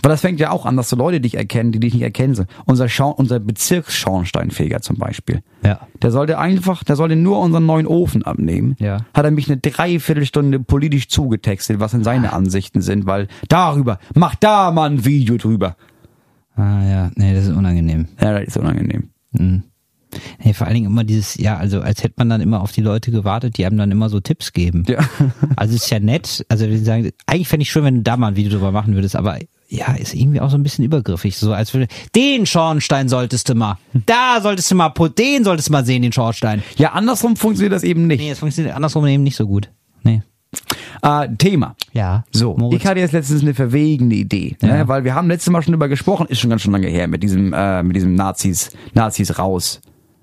[0.00, 2.36] Weil das fängt ja auch an, dass so Leute dich erkennen, die dich nicht erkennen.
[2.36, 2.46] sollen.
[2.66, 5.40] Unser, Schau unser Bezirksschornsteinfeger zum Beispiel.
[5.64, 5.80] Ja.
[6.02, 8.76] Der sollte einfach, der sollte nur unseren neuen Ofen abnehmen.
[8.78, 8.98] Ja.
[9.12, 14.36] Hat er mich eine Dreiviertelstunde politisch zugetextet, was denn seine Ansichten sind, weil darüber, mach
[14.36, 15.76] da mal ein Video drüber.
[16.54, 18.06] Ah ja, nee, das ist unangenehm.
[18.20, 19.10] Ja, das ist unangenehm.
[19.32, 22.80] Nee, vor allen Dingen immer dieses, ja, also als hätte man dann immer auf die
[22.80, 24.84] Leute gewartet, die einem dann immer so Tipps geben.
[24.88, 24.98] Ja.
[25.56, 28.28] Also ist ja nett, also die sagen, eigentlich fände ich schön, wenn du da mal
[28.28, 29.38] ein Video drüber machen würdest, aber
[29.68, 33.54] ja, ist irgendwie auch so ein bisschen übergriffig, so als würde, den Schornstein solltest du
[33.54, 36.62] mal, da solltest du mal, den solltest du mal sehen, den Schornstein.
[36.76, 38.20] Ja, andersrum funktioniert das eben nicht.
[38.20, 39.70] Nee, das funktioniert andersrum eben nicht so gut.
[40.04, 40.22] Nee.
[41.02, 41.76] Äh, Thema.
[41.92, 42.24] Ja.
[42.32, 42.80] So, Moritz.
[42.80, 44.68] ich hatte jetzt letztens eine verwegende Idee, Ja.
[44.78, 47.06] ne, weil wir haben letztes Mal schon drüber gesprochen, ist schon ganz schön lange her,
[47.06, 49.80] mit diesem, äh, mit diesem Nazis, Nazis raus.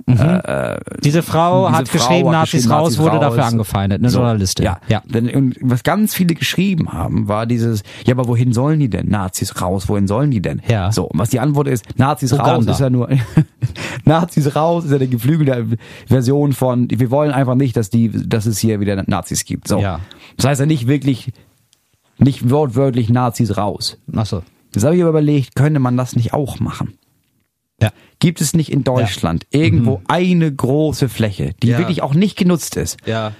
[0.07, 3.21] Diese Frau Diese hat Frau geschrieben, hat Nazis geschrieben, raus, Nazis wurde raus.
[3.21, 4.65] dafür angefeindet, eine So, Journalistin.
[4.65, 5.01] Ja, ja.
[5.05, 9.09] Denn, und was ganz viele geschrieben haben, war dieses, ja, aber wohin sollen die denn?
[9.09, 10.61] Nazis raus, wohin sollen die denn?
[10.67, 10.91] Ja.
[10.91, 12.71] So, und was die Antwort ist, Nazis raus Uganda.
[12.71, 13.09] ist ja nur,
[14.05, 18.45] Nazis raus ist ja eine geflügelte Version von, wir wollen einfach nicht, dass die, dass
[18.45, 19.67] es hier wieder Nazis gibt.
[19.67, 19.79] So.
[19.79, 19.99] Ja.
[20.37, 21.33] Das heißt ja nicht wirklich,
[22.19, 23.97] nicht wortwörtlich Nazis raus.
[24.15, 24.43] Ach so.
[24.73, 26.93] Jetzt habe ich aber überlegt, könnte man das nicht auch machen?
[27.81, 27.91] Ja.
[28.19, 31.77] Gibt es nicht in Deutschland irgendwo eine große Fläche, die Ja.
[31.77, 32.97] wirklich auch nicht genutzt ist?
[33.05, 33.33] Ja.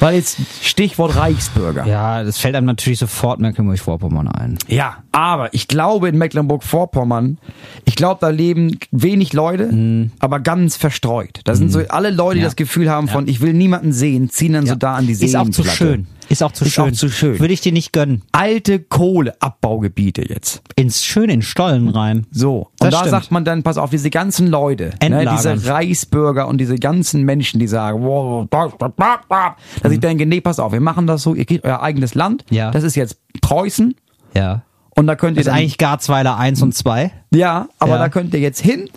[0.00, 1.84] Weil jetzt Stichwort Reichsbürger.
[1.84, 4.56] Ja, das fällt einem natürlich sofort Mecklenburg-Vorpommern ein.
[4.68, 7.38] Ja, aber ich glaube in Mecklenburg-Vorpommern,
[7.84, 11.40] ich glaube, da leben wenig Leute, aber ganz verstreut.
[11.44, 12.42] Da sind so alle Leute, die Mhm.
[12.42, 12.46] Ja.
[12.46, 15.34] das Gefühl haben von, ich will niemanden sehen, ziehen dann so da an die Ist
[15.34, 16.06] auch zu schön.
[16.28, 16.84] Ist auch zu Ist schön.
[16.84, 17.38] auch zu schön.
[17.40, 18.22] Würde ich dir nicht gönnen.
[18.32, 20.60] Alte Kohleabbaugebiete jetzt.
[20.76, 22.26] Ins schön in Stollen rein.
[22.30, 22.68] So.
[22.78, 23.10] Das Und da stimmt.
[23.10, 27.60] sagt man dann, pass auf, diese ganzen Leute, ne, diese Reichsbürger und diese ganzen Menschen,
[27.60, 28.02] die sagen,
[28.50, 32.44] dass ich denke, nee, pass auf, wir machen das so, ihr kriegt euer eigenes Land,
[32.50, 32.56] Mhm.
[32.56, 32.70] Ja.
[32.70, 33.94] das ist jetzt Preußen
[34.34, 34.62] Ja.
[34.96, 37.10] und da könnt ihr Das ist dann, eigentlich Garzweiler 1 und 2.
[37.32, 37.96] ja, aber Ja.
[37.96, 38.00] Mhm.
[38.00, 38.90] da könnt ihr jetzt hin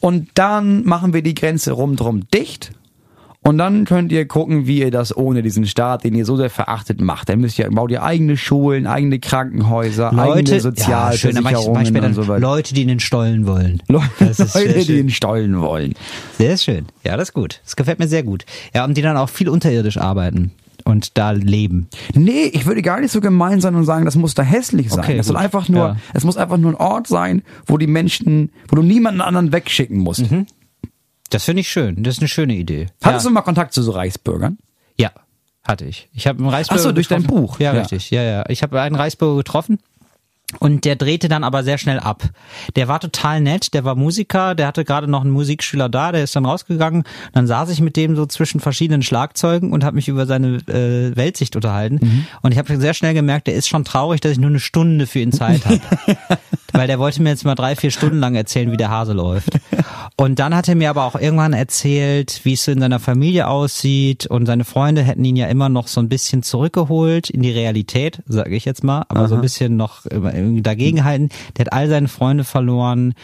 [0.00, 2.72] und dann machen wir die Grenze rundherum dicht.
[3.46, 6.48] Und dann könnt ihr gucken, wie ihr das ohne diesen Staat, den ihr so sehr
[6.48, 7.28] verachtet, macht.
[7.28, 11.88] Dann müsst ihr, baut ihr eigene Schulen, eigene Krankenhäuser, eigene Leute, ja, schön, Sozialversicherungen ich,
[11.88, 12.40] später, und so weiter.
[12.40, 13.82] Leute, die in den Stollen wollen.
[13.88, 14.98] Leute, sehr die schön.
[14.98, 15.92] in Stollen wollen.
[16.38, 16.86] Sehr schön.
[17.04, 17.60] Ja, das ist gut.
[17.64, 18.46] Das gefällt mir sehr gut.
[18.74, 20.52] Ja, und die dann auch viel unterirdisch arbeiten
[20.84, 21.88] und da leben.
[22.14, 25.00] Nee, ich würde gar nicht so gemein sein und sagen, das muss da hässlich sein.
[25.04, 25.96] Okay, das soll einfach nur, Ja.
[26.14, 29.98] es muss einfach nur ein Ort sein, wo die Menschen, wo du niemanden anderen wegschicken
[29.98, 30.24] musst.
[31.30, 32.02] Das finde ich schön.
[32.02, 32.86] Das ist eine schöne Idee.
[33.02, 33.30] Hattest ja.
[33.30, 34.58] du mal Kontakt zu so Reichsbürgern?
[34.98, 35.10] Ja,
[35.62, 36.08] hatte ich.
[36.12, 37.40] Ich habe einen Reichsbürger Ach so, durch dein getroffen.
[37.42, 37.58] Buch.
[37.60, 37.80] Ja, Ja.
[37.80, 38.10] richtig.
[38.10, 38.44] Ja, ja.
[38.48, 39.78] Ich habe einen Reichsbürger getroffen.
[40.60, 42.22] Und der drehte dann aber sehr schnell ab.
[42.76, 46.24] Der war total nett, der war Musiker, der hatte gerade noch einen Musikschüler da, der
[46.24, 47.04] ist dann rausgegangen.
[47.32, 51.16] Dann saß ich mit dem so zwischen verschiedenen Schlagzeugen und habe mich über seine äh,
[51.16, 51.98] Weltsicht unterhalten.
[52.00, 52.26] Mhm.
[52.42, 55.06] Und ich habe sehr schnell gemerkt, der ist schon traurig, dass ich nur eine Stunde
[55.06, 55.80] für ihn Zeit habe.
[56.72, 59.60] Weil der wollte mir jetzt mal drei, vier Stunden lang erzählen, wie der Hase läuft.
[60.16, 63.46] Und dann hat er mir aber auch irgendwann erzählt, wie es so in seiner Familie
[63.46, 64.26] aussieht.
[64.26, 68.22] Und seine Freunde hätten ihn ja immer noch so ein bisschen zurückgeholt in die Realität,
[68.26, 70.30] sage ich jetzt mal, aber so ein bisschen noch irgendwie
[70.62, 71.30] dagegenhalten.
[71.56, 73.14] Der hat all seine Freunde verloren.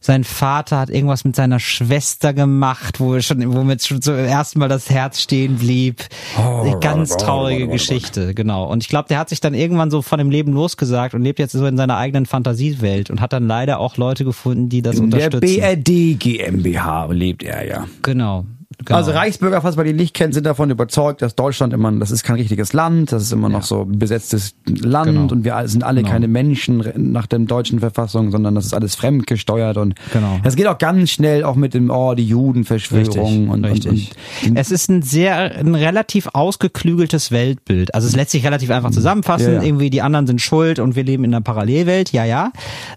[0.00, 4.68] Sein Vater hat irgendwas mit seiner Schwester gemacht, wo schon, womit schon zum ersten Mal
[4.68, 6.04] das Herz stehen blieb.
[6.36, 8.70] Eine ganz traurige Geschichte, genau.
[8.70, 11.40] Und ich glaube, der hat sich dann irgendwann so von dem Leben losgesagt und lebt
[11.40, 14.98] jetzt so in seiner eigenen Fantasiewelt und hat dann leider auch Leute gefunden, die das
[14.98, 15.60] In der unterstützen.
[15.60, 17.86] BRD GmbH lebt er ja.
[18.02, 18.44] Genau.
[18.84, 18.98] Genau.
[18.98, 22.22] Also Reichsbürger, falls man die nicht kennt, sind davon überzeugt, dass Deutschland immer, das ist
[22.24, 25.32] kein richtiges Land, das ist immer noch so besetztes Land Genau.
[25.32, 26.12] und wir sind alle Genau.
[26.12, 30.38] keine Menschen nach der deutschen Verfassung, sondern das ist alles fremdgesteuert und Genau.
[30.42, 34.12] das geht auch ganz schnell auch mit dem, oh, die Judenverschwörung und, richtig.
[34.42, 37.94] und, und es ist ein sehr, ein relativ ausgeklügeltes Weltbild.
[37.94, 39.52] Also es lässt sich relativ einfach zusammenfassen.
[39.54, 39.62] Ja, ja.
[39.62, 42.12] Irgendwie die anderen sind schuld und wir leben in einer Parallelwelt.
[42.12, 42.52] Ja, ja.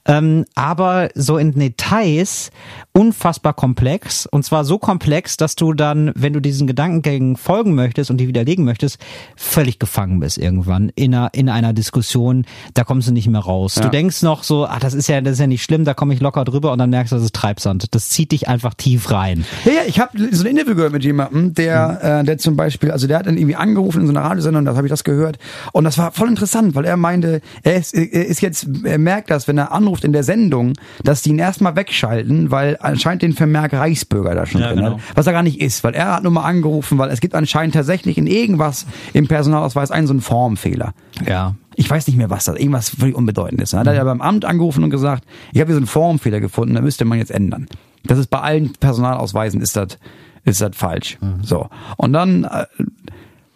[0.06, 2.52] Ähm, aber so in Details
[2.94, 4.26] unfassbar komplex.
[4.26, 8.28] Und zwar so komplex, dass du dann, wenn du diesen Gedankengängen folgen möchtest und die
[8.28, 9.00] widerlegen möchtest,
[9.36, 12.46] völlig gefangen bist irgendwann in einer, in einer Diskussion.
[12.74, 13.76] Da kommst du nicht mehr raus.
[13.76, 16.14] Du denkst noch so, ah, das ist ja, das ist ja nicht schlimm, da komme
[16.14, 17.94] ich locker drüber und dann merkst du, das ist Treibsand.
[17.96, 19.46] Das zieht dich einfach tief rein.
[19.66, 22.92] Ja, ja, ich habe so ein Interview gehört mit jemandem, der, äh, der zum Beispiel,
[22.92, 25.38] also der hat dann irgendwie angerufen in so einer Radiosendung, das habe ich das gehört.
[25.74, 29.30] Und das war voll interessant, weil er meinte, er ist, er ist jetzt, er merkt
[29.32, 33.34] das, wenn er anruft in der Sendung, dass die ihn erstmal wegschalten, weil anscheinend den
[33.34, 34.94] Vermerk Reichsbürger da schon Ja, drin genau.
[34.98, 35.02] hat.
[35.16, 37.74] Was er gar nicht ist, weil er hat nur mal angerufen, weil es gibt anscheinend
[37.76, 40.94] tatsächlich in irgendwas im Personalausweis einen so einen Formfehler.
[41.28, 41.56] Ja.
[41.76, 43.72] Ich weiß nicht mehr, was das, irgendwas völlig Unbedeutendes.
[43.72, 46.42] Dann hat er ja beim Amt angerufen und gesagt, ich habe hier so einen Formfehler
[46.42, 47.68] gefunden, da müsste man jetzt ändern.
[48.04, 49.98] Das ist bei allen Personalausweisen ist das,
[50.44, 51.18] ist das falsch.
[51.42, 51.70] So.
[51.98, 52.66] Und dann äh,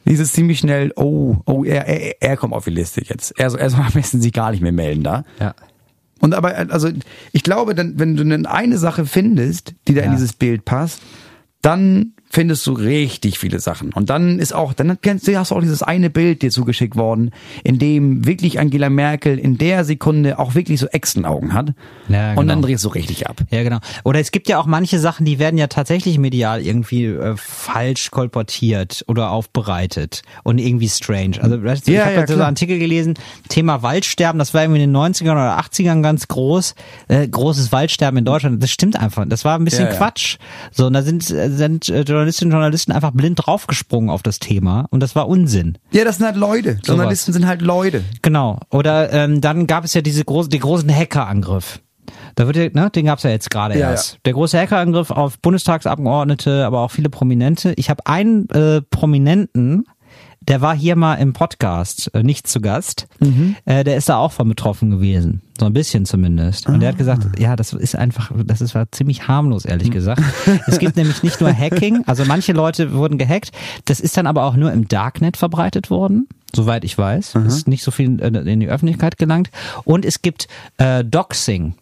[0.05, 3.37] hieß es ziemlich schnell, oh, oh, er, er, er kommt auf die Liste jetzt.
[3.37, 5.23] Er, soll- er soll am besten sich gar nicht mehr melden da.
[5.39, 5.53] Ja.
[6.19, 6.89] Und aber, also
[7.33, 10.15] ich glaube, dann, wenn du dann eine Sache findest, die da in Ja.
[10.15, 11.01] dieses Bild passt,
[11.63, 13.93] dann findest du richtig viele Sachen.
[13.93, 16.95] Und dann ist auch, dann kennst du, hast du auch dieses eine Bild dir zugeschickt
[16.95, 17.29] worden,
[17.63, 21.73] in dem wirklich Angela Merkel in der Sekunde auch wirklich so Echsenaugen hat.
[22.09, 22.61] Ja, Und dann genau.
[22.61, 23.37] drehst du richtig ab.
[23.51, 23.77] Ja, genau.
[24.03, 28.09] Oder es gibt ja auch manche Sachen, die werden ja tatsächlich medial irgendwie äh, falsch
[28.09, 31.39] kolportiert oder aufbereitet und irgendwie strange.
[31.39, 32.41] Also ich Ja, habe ja, so einen.
[32.41, 33.13] Artikel gelesen,
[33.47, 36.73] Thema Waldsterben, das war irgendwie in den 90ern oder 80ern ganz groß.
[37.09, 39.25] Äh, großes Waldsterben in Deutschland, das stimmt einfach.
[39.27, 39.97] Das war ein bisschen Ja, ja.
[39.97, 40.37] Quatsch.
[40.71, 44.39] So, und da sind, äh, sind äh, Journalistinnen und Journalisten einfach blind draufgesprungen auf das
[44.39, 45.77] Thema und das war Unsinn.
[45.91, 46.79] Ja, das sind halt Leute.
[46.83, 48.03] Journalisten sind halt Leute.
[48.21, 48.59] Genau.
[48.71, 51.79] Oder ähm, dann gab es ja diese große, den großen Hackerangriff.
[52.35, 54.13] Da wird ja, ne, den gab's ja jetzt gerade Ja, erst.
[54.13, 54.19] ja.
[54.25, 57.73] Der große Hackerangriff auf Bundestagsabgeordnete, aber auch viele Prominente.
[57.77, 59.85] Ich habe einen äh, Prominenten,
[60.47, 63.07] der war hier mal im Podcast, äh, nicht zu Gast.
[63.19, 63.55] Mhm.
[63.65, 65.41] Äh, der ist da auch von betroffen gewesen.
[65.59, 66.67] So ein bisschen zumindest.
[66.67, 66.97] Und der hat Ah.
[66.97, 70.21] gesagt, ja, das ist einfach, das ist war ziemlich harmlos, ehrlich gesagt.
[70.67, 73.51] es gibt nämlich nicht nur Hacking, also manche Leute wurden gehackt,
[73.85, 77.35] das ist dann aber auch nur im Darknet verbreitet worden, soweit ich weiß.
[77.45, 79.49] Ist nicht so viel äh, in die Öffentlichkeit gelangt.
[79.85, 81.75] Und es gibt äh, Doxing.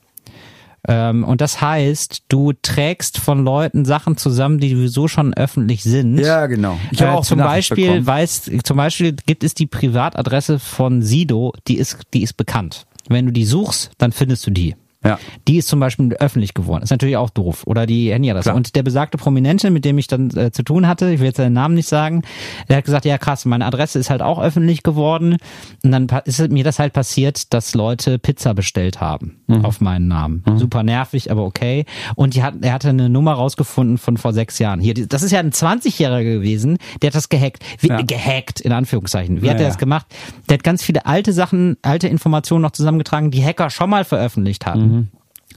[0.88, 6.18] Ähm, und das heißt, du trägst von Leuten Sachen zusammen, die sowieso schon öffentlich sind.
[6.18, 6.80] Ja, genau.
[6.92, 8.08] Ich habe äh, auch zum Beispiel bekommen.
[8.08, 12.88] weiß, zum Beispiel gibt es die Privatadresse von Sido, die ist, die ist bekannt.
[13.10, 14.76] Wenn du die suchst, dann findest du die.
[15.04, 15.18] Ja.
[15.48, 16.84] Die ist zum Beispiel öffentlich geworden.
[16.84, 17.64] Ist natürlich auch doof.
[17.66, 18.54] Oder die Handyadresse.
[18.54, 21.38] Und der besagte Prominente, mit dem ich dann äh, zu tun hatte, ich will jetzt
[21.38, 22.22] seinen Namen nicht sagen,
[22.70, 25.38] der hat gesagt, ja krass, meine Adresse ist halt auch öffentlich geworden.
[25.84, 29.66] Und dann ist mir das halt passiert, dass Leute Pizza bestellt haben Mhm.
[29.66, 30.44] auf meinen Namen.
[30.56, 31.86] Super nervig, aber okay.
[32.16, 34.80] Und die hat, er hatte eine Nummer rausgefunden von vor sechs Jahren.
[34.80, 37.64] Hier, das ist ja ein 20-Jähriger gewesen, der hat das gehackt.
[37.80, 38.02] Wie, Ja.
[38.02, 39.42] Gehackt, in Anführungszeichen.
[39.42, 39.68] Wie hat Ja, er ja.
[39.70, 40.06] das gemacht?
[40.50, 44.66] Der hat ganz viele alte Sachen, alte Informationen noch zusammengetragen, die Hacker schon mal veröffentlicht
[44.66, 44.88] hatten.
[44.88, 44.91] Mhm.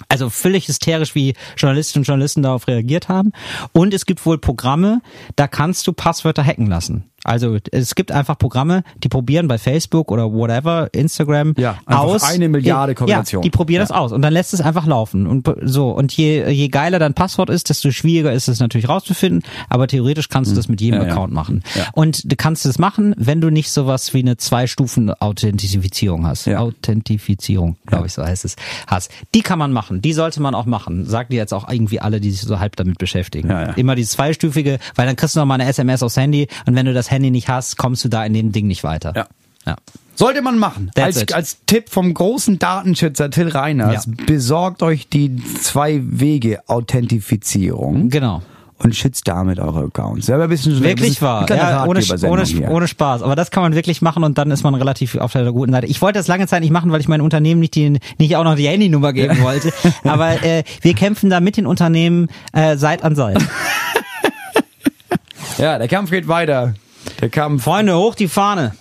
[0.08, 3.32] Also völlig hysterisch, wie Journalistinnen und Journalisten darauf reagiert haben.
[3.72, 5.00] Und es gibt wohl Programme,
[5.36, 7.10] da kannst du Passwörter hacken lassen.
[7.24, 12.22] Also es gibt einfach Programme, die probieren bei Facebook oder whatever, Instagram Ja, aus.
[12.22, 13.42] eine Milliarde Kombinationen.
[13.42, 13.86] Ja, die probieren Ja.
[13.88, 15.26] das aus und dann lässt es einfach laufen.
[15.26, 19.42] Und so, und je, je geiler dein Passwort ist, desto schwieriger ist es natürlich rauszufinden.
[19.68, 21.06] Aber theoretisch kannst du das mit jedem Hm.
[21.08, 21.12] Ja.
[21.14, 21.62] Account machen.
[21.94, 26.46] Und du kannst es machen, wenn du nicht sowas wie eine Zwei-Stufen-Authentifizierung hast.
[26.48, 28.56] Authentifizierung, glaube ich, so heißt es.
[28.86, 29.10] Hast.
[29.34, 30.02] Die kann man machen.
[30.02, 31.06] Die sollte man auch machen.
[31.06, 33.50] Sagen die jetzt auch irgendwie alle, die sich so halb damit beschäftigen.
[33.76, 36.86] Immer die zweistufige, weil dann kriegst du noch mal eine SMS aufs Handy und wenn
[36.86, 39.12] du das Handy nicht hast, kommst du da in dem Ding nicht weiter.
[39.16, 39.26] Ja.
[39.66, 39.76] Ja.
[40.16, 40.90] Sollte man machen.
[40.94, 41.34] That's Als, it.
[41.34, 44.12] als Tipp vom großen Datenschützer Till Reiners, Ja.
[44.26, 48.42] besorgt euch die Zwei-Wege-Authentifizierung Genau.
[48.78, 50.26] und schützt damit eure Accounts.
[50.28, 51.46] Ja, aber ein bisschen Wirklich wahr.
[51.48, 53.22] Ja, ohne, ohne, ohne Spaß.
[53.22, 55.86] Aber das kann man wirklich machen und dann ist man relativ auf der guten Seite.
[55.86, 58.44] Ich wollte das lange Zeit nicht machen, weil ich meinem Unternehmen nicht, die, nicht auch
[58.44, 59.72] noch die Handynummer geben wollte.
[60.04, 63.38] Aber äh, wir kämpfen da mit den Unternehmen äh, Seit an Seit.
[65.58, 66.74] Ja, der Kampf geht weiter.
[67.20, 67.64] Der Kampf.
[67.64, 68.74] Freunde, hoch die Fahne.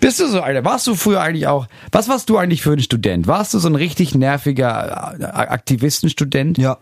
[0.00, 0.64] Bist du so einer?
[0.64, 1.66] Warst du früher eigentlich auch?
[1.92, 3.26] Was warst du eigentlich für ein Student?
[3.28, 6.58] Warst du so ein richtig nerviger äh, Aktivistenstudent?
[6.58, 6.78] Ja.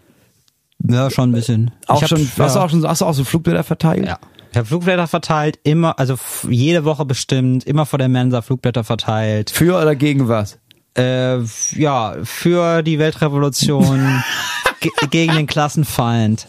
[0.89, 1.71] Ja, schon ein bisschen.
[1.87, 2.65] Auch Ich hab- schon, hast, du ja.
[2.65, 4.07] auch schon, hast du auch so Flugblätter verteilt?
[4.07, 4.19] Ja.
[4.51, 9.51] Ich habe Flugblätter verteilt, immer, also jede Woche bestimmt, immer vor der Mensa Flugblätter verteilt.
[9.51, 10.59] Für oder gegen was?
[10.97, 11.39] Äh,
[11.77, 14.25] ja, für die Weltrevolution,
[14.81, 16.49] ge gegen den Klassenfeind.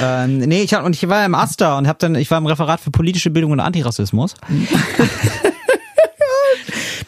[0.00, 2.46] Ähm, nee, ich hab, und ich war im Aster und hab dann, ich war im
[2.46, 4.34] Referat für politische Bildung und Antirassismus.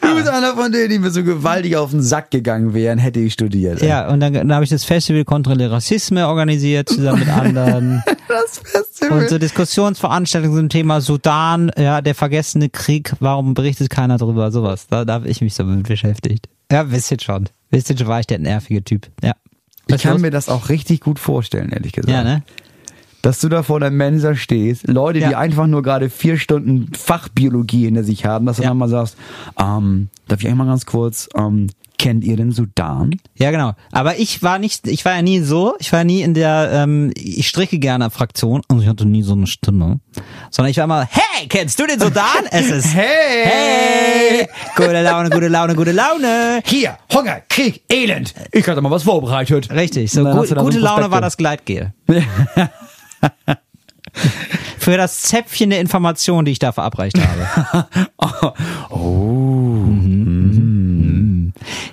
[0.01, 3.19] Du bist einer von denen, die mir so gewaltig auf den Sack gegangen wären, hätte
[3.19, 3.81] ich studiert.
[3.81, 8.03] Ja, und dann, dann habe ich das Festival Contre le Racisme organisiert, zusammen mit anderen.
[8.27, 9.23] Das Festival.
[9.23, 14.85] Und so Diskussionsveranstaltungen zum Thema Sudan, ja, der vergessene Krieg, warum berichtet keiner drüber, sowas.
[14.87, 16.47] Da, da habe ich mich so mit beschäftigt.
[16.71, 17.49] Ja, wisst ihr schon.
[17.71, 19.07] Wisst ihr schon, war ich der nervige Typ.
[19.23, 19.33] Ja.
[19.89, 20.21] Ich Was kann los?
[20.21, 22.11] mir das auch richtig gut vorstellen, ehrlich gesagt.
[22.13, 22.43] Ja, ne?
[23.21, 25.37] Dass du da vor der Mensa stehst, Leute, die Ja.
[25.39, 28.69] einfach nur gerade vier Stunden Fachbiologie hinter sich haben, dass du Ja.
[28.69, 29.17] dann mal sagst,
[29.59, 31.67] ähm, darf ich einmal ganz kurz, ähm,
[31.99, 33.11] kennt ihr den Sudan?
[33.35, 33.73] Ja, genau.
[33.91, 37.11] Aber ich war nicht, ich war ja nie so, ich war nie in der, ähm,
[37.15, 39.99] ich stricke gerne Fraktion, also ich hatte nie so eine Stimme,
[40.49, 42.45] sondern ich war immer, hey, kennst du den Sudan?
[42.49, 43.43] Es ist, Hey!
[43.43, 46.61] hey, gute Laune, gute Laune, gute Laune.
[46.65, 48.33] Hier, Hunger, Krieg, Elend.
[48.51, 49.69] Ich hatte mal was vorbereitet.
[49.69, 51.93] Richtig, so gut, gute Laune war das Gleitgel.
[54.79, 57.87] Für das Zäpfchen der Information, die ich da verabreicht habe.
[58.89, 59.29] Oh.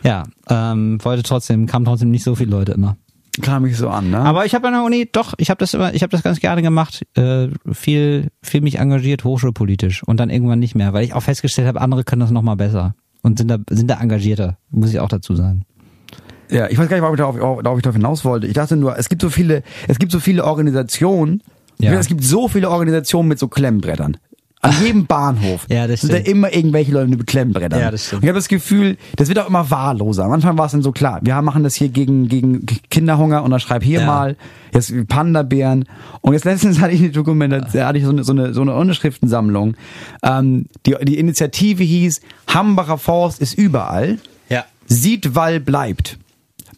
[0.02, 2.96] Ja, ähm, wollte trotzdem, kamen trotzdem nicht so viele Leute immer.
[3.42, 4.18] Kam mich so an, ne?
[4.18, 6.40] Aber ich habe an der Uni, doch, ich habe das immer, ich habe das ganz
[6.40, 11.12] gerne gemacht, äh, viel, viel mich engagiert, hochschulpolitisch und dann irgendwann nicht mehr, weil ich
[11.12, 14.56] auch festgestellt habe, andere können das noch mal besser und sind da, sind da engagierter,
[14.70, 15.64] muss ich auch dazu sagen.
[16.50, 18.46] Ja, ich weiß gar nicht, warum ich darauf, darauf ich darauf hinaus wollte.
[18.46, 21.42] Ich dachte nur, es gibt so viele, es gibt so viele Organisationen.
[21.78, 21.92] Ja.
[21.92, 24.16] Es gibt so viele Organisationen mit so Klemmbrettern.
[24.66, 27.80] An jedem Bahnhof Ja, das sind da immer irgendwelche Leute mit Klemmbrettern.
[27.80, 28.22] Ja, das stimmt.
[28.22, 30.24] Und ich habe das Gefühl, das wird auch immer wahlloser.
[30.24, 33.50] Am Anfang war es dann so klar, wir machen das hier gegen, gegen Kinderhunger und
[33.50, 34.06] dann schreib hier Ja.
[34.06, 34.36] mal,
[34.72, 35.84] jetzt Panda-Bären.
[36.20, 38.74] Und jetzt letztens hatte ich eine Dokumentation, hatte ich so eine, so eine, so eine
[38.74, 39.76] Unterschriftensammlung.
[40.22, 44.18] Ähm, die, die Initiative hieß, Hambacher Forst ist überall.
[44.48, 44.64] Ja.
[44.86, 46.18] Siedwall bleibt.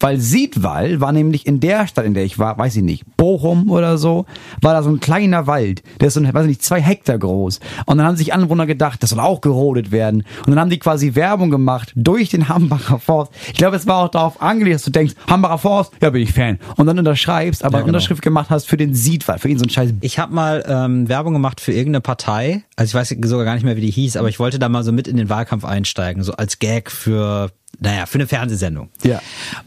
[0.01, 3.71] Weil Siedwall war nämlich in der Stadt, in der ich war, weiß ich nicht, Bochum
[3.71, 4.27] oder so,
[4.61, 7.61] war da so ein kleiner Wald, der ist so, weiß ich nicht, zwei Hektar groß.
[7.87, 10.25] Und dann haben sich Anwohner gedacht, das soll auch gerodet werden.
[10.47, 13.33] Und dann haben die quasi Werbung gemacht durch den Hambacher Forst.
[13.49, 16.33] Ich glaube, es war auch darauf angelegt, dass du denkst, Hambacher Forst, ja, bin ich
[16.33, 16.59] Fan.
[16.77, 17.97] Und dann unterschreibst, aber Ja, genau.
[17.97, 21.09] Unterschrift gemacht hast für den Siedwall, für ihn so ein scheiß Ich habe mal ähm,
[21.09, 24.17] Werbung gemacht für irgendeine Partei, also ich weiß sogar gar nicht mehr, wie die hieß,
[24.17, 27.51] aber ich wollte da mal so mit in den Wahlkampf einsteigen, so als Gag für,
[27.81, 28.91] naja, für eine Fernsehsendung.
[29.05, 29.21] Ja.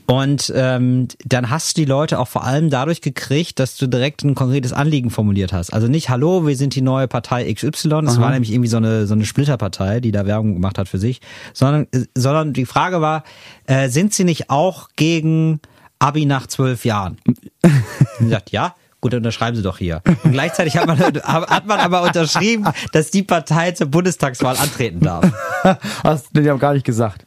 [0.06, 4.24] Und ähm, dann hast du die Leute auch vor allem dadurch gekriegt, dass du direkt
[4.24, 5.72] ein konkretes Anliegen formuliert hast.
[5.72, 9.08] Also nicht, hallo, wir sind die neue Partei XY, das war nämlich irgendwie so eine,
[9.08, 11.22] so eine Splitterpartei, die da Werbung gemacht hat für sich,
[11.54, 13.24] sondern, äh, sondern die Frage war,
[13.66, 15.62] äh, sind sie nicht auch gegen
[16.00, 17.18] Abi nach zwölf Jahren.
[18.20, 20.02] Und sagt, ja, gut, dann unterschreiben Sie doch hier.
[20.24, 25.32] Und gleichzeitig hat man, hat man aber unterschrieben, dass die Partei zur Bundestagswahl antreten darf.
[26.04, 27.26] Hast du dir gar nicht gesagt.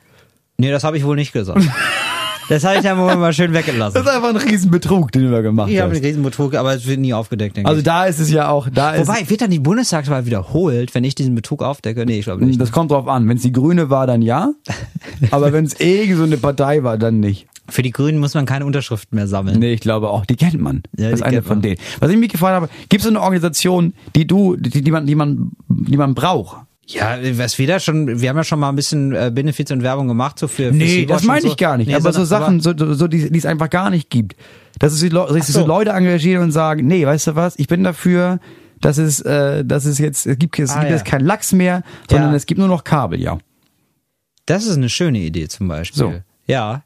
[0.58, 1.60] Nee, das habe ich wohl nicht gesagt.
[2.46, 3.94] Das habe ich ja mal schön weggelassen.
[3.94, 6.04] Das ist einfach ein Riesenbetrug, den du da gemacht Ich habe einen hast.
[6.06, 7.84] Riesenbetrug, aber es wird nie aufgedeckt, denke Also ich.
[7.84, 11.14] da ist es ja auch, da ist, Wobei, wird dann die Bundestagswahl wiederholt, wenn ich
[11.14, 12.04] diesen Betrug aufdecke?
[12.04, 12.60] Nee, ich glaube nicht.
[12.60, 13.26] das kommt drauf an.
[13.30, 14.50] Wenn es die Grüne war, dann ja.
[15.30, 17.46] Aber wenn es irgend so eine Partei war, dann nicht.
[17.70, 19.58] Für die Grünen muss man keine Unterschriften mehr sammeln.
[19.58, 20.82] Nee, ich glaube auch, die kennt man.
[20.98, 21.62] Ja, das ist eine von man.
[21.62, 21.76] denen.
[22.00, 25.06] Was ich mich gefragt habe, gibt es so eine Organisation, die du, die, die man,
[25.06, 26.58] die man, die man braucht?
[26.86, 29.82] Ja, was wir da schon, wir haben ja schon mal ein bisschen äh, Benefits und
[29.82, 31.48] Werbung gemacht, so für für Nee, Sea-Watch das meine so.
[31.48, 31.86] ich gar nicht.
[31.86, 34.36] Nee, aber so Sachen, so, so die, die es einfach gar nicht gibt.
[34.78, 35.26] Dass es sich so.
[35.40, 35.66] so.
[35.66, 38.38] Leute engagieren und sagen, nee, weißt du was, ich bin dafür,
[38.80, 40.96] dass es, äh, dass es jetzt, es gibt, es Ah, gibt ja.
[40.96, 42.36] jetzt kein Lachs mehr, sondern Ja.
[42.36, 43.38] es gibt nur noch Kabel, ja.
[44.46, 45.98] Das ist eine schöne Idee zum Beispiel.
[45.98, 46.14] So.
[46.46, 46.82] Ja.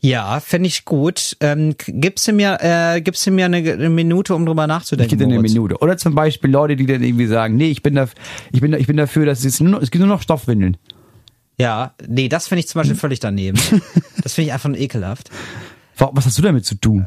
[0.00, 1.36] Ja, fände ich gut.
[1.40, 5.10] Ähm, gibst du mir, äh, gibst du mir eine, eine Minute, um drüber Ich nachzudenken?
[5.18, 5.42] gebe dir eine?
[5.42, 5.78] Minute.
[5.78, 8.08] Oder zum Beispiel Leute, die dann irgendwie sagen, nee, ich bin da,
[8.52, 10.76] ich bin da, ich bin dafür, dass es nur noch, es gibt nur noch Stoffwindeln.
[11.58, 13.58] Ja, nee, das finde ich zum Beispiel völlig daneben.
[14.22, 15.30] das finde ich einfach nur ekelhaft.
[15.96, 17.06] Wa- Was hast du damit zu tun?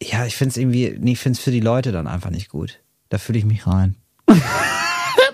[0.00, 2.48] Ja, ich finde es irgendwie, nee, ich finde es für die Leute dann einfach nicht
[2.48, 2.78] gut.
[3.08, 3.96] Da fühle ich mich rein.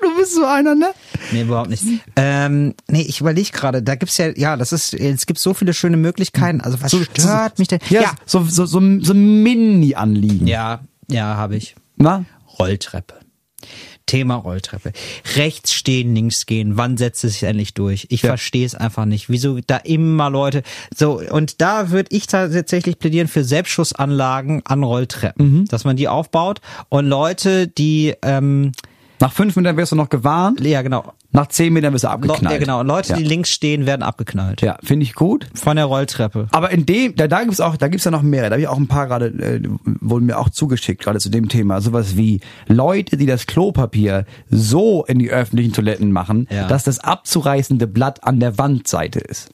[0.02, 0.92] Du bist so einer, ne?
[1.32, 1.82] Nee, überhaupt nicht.
[2.16, 5.74] Ähm, nee, ich überlege gerade, da gibt's ja, ja, das ist, es gibt so viele
[5.74, 6.60] schöne Möglichkeiten.
[6.60, 7.80] Also was stört mich denn?
[7.88, 10.46] Ja, ja, so, so, so, so Mini-Anliegen.
[10.46, 11.74] ja, ja habe ich.
[11.96, 12.24] Na?
[12.58, 13.14] Rolltreppe.
[14.06, 14.92] Thema Rolltreppe.
[15.36, 16.76] Rechts stehen, links gehen.
[16.76, 18.06] Wann setzt es sich endlich durch?
[18.10, 18.30] Ich Ja.
[18.30, 19.28] verstehe es einfach nicht.
[19.28, 20.62] Wieso da immer Leute.
[20.96, 25.66] So, und da würde ich tatsächlich plädieren für Selbstschussanlagen an Rolltreppen.
[25.66, 28.72] Dass man die aufbaut und Leute, die, ähm,
[29.20, 31.12] Nach fünf Metern wirst du noch gewarnt, ja genau.
[31.30, 32.52] nach zehn Metern wirst du Le abgeknallt.
[32.54, 32.80] ja, genau.
[32.80, 33.16] Und Leute, ja.
[33.16, 34.62] die links stehen, werden abgeknallt.
[34.62, 35.46] Ja, finde ich gut.
[35.54, 36.48] Von der Rolltreppe.
[36.52, 38.44] Aber in dem, da, da gibt's auch, da gibt's ja noch mehr.
[38.44, 41.48] Da habe ich auch ein paar gerade, äh, wurden mir auch zugeschickt, gerade zu dem
[41.48, 41.80] Thema.
[41.82, 46.66] Sowas wie Leute, die das Klopapier so in die öffentlichen Toiletten machen, Ja.
[46.66, 49.50] dass das abzureißende Blatt an der Wandseite ist.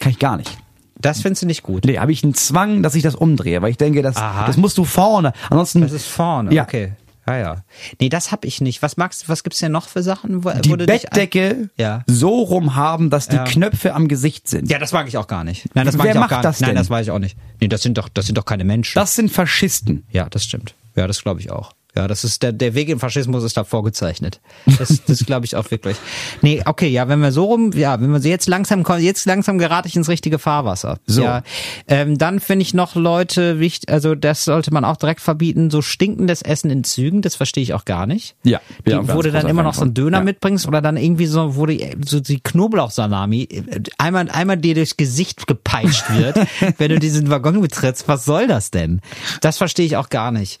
[0.00, 0.56] Kann ich gar nicht.
[0.98, 1.84] Das findest du nicht gut.
[1.84, 4.46] Nee, habe ich einen Zwang, dass ich das umdrehe, weil ich denke, das, Aha.
[4.46, 5.32] das musst du vorne.
[5.48, 5.80] Ansonsten.
[5.82, 6.52] Das ist vorne.
[6.54, 6.62] Ja.
[6.64, 6.92] Okay.
[7.26, 7.56] Ja, ja.
[8.00, 8.82] Nee, das hab ich nicht.
[8.82, 10.42] Was magst was gibt's denn noch für Sachen?
[10.44, 12.02] Wo, die Bettdecke Ja.
[12.06, 13.44] so rum haben, dass die Ja.
[13.44, 14.70] Knöpfe am Gesicht sind.
[14.70, 15.74] Ja, das mag ich auch gar nicht.
[15.74, 16.62] Nein, das mag Wer ich auch macht gar das nicht.
[16.62, 16.76] Nein, denn?
[16.82, 17.36] das weiß ich auch nicht.
[17.60, 18.94] Nee, das sind doch, das sind doch keine Menschen.
[18.98, 20.04] Das sind Faschisten.
[20.10, 20.74] ja, das stimmt.
[20.96, 21.72] Ja, das glaube ich auch.
[21.96, 24.40] Ja, das ist der, der Weg im Faschismus ist da vorgezeichnet.
[24.78, 25.96] Das, das glaube ich auch wirklich.
[26.42, 29.58] Nee, okay, ja, wenn wir so rum, ja, wenn wir jetzt langsam kommen, jetzt langsam
[29.58, 30.98] gerate ich ins richtige Fahrwasser.
[31.06, 31.22] So.
[31.22, 31.42] Ja,
[31.88, 35.82] ähm, dann finde ich noch Leute wichtig, also das sollte man auch direkt verbieten, so
[35.82, 38.36] stinkendes Essen in Zügen, das verstehe ich auch gar nicht.
[38.44, 39.94] Ja, Die, wo du dann immer noch so einen.
[39.94, 40.24] Döner Ja.
[40.24, 41.76] mitbringst oder dann irgendwie so, wo du
[42.06, 46.36] so die Knoblauchsalami äh, einmal, einmal dir durchs Gesicht gepeitscht wird,
[46.78, 48.06] wenn du diesen Waggon betrittst.
[48.08, 49.00] Was soll das denn?
[49.40, 50.60] Das verstehe ich auch gar nicht.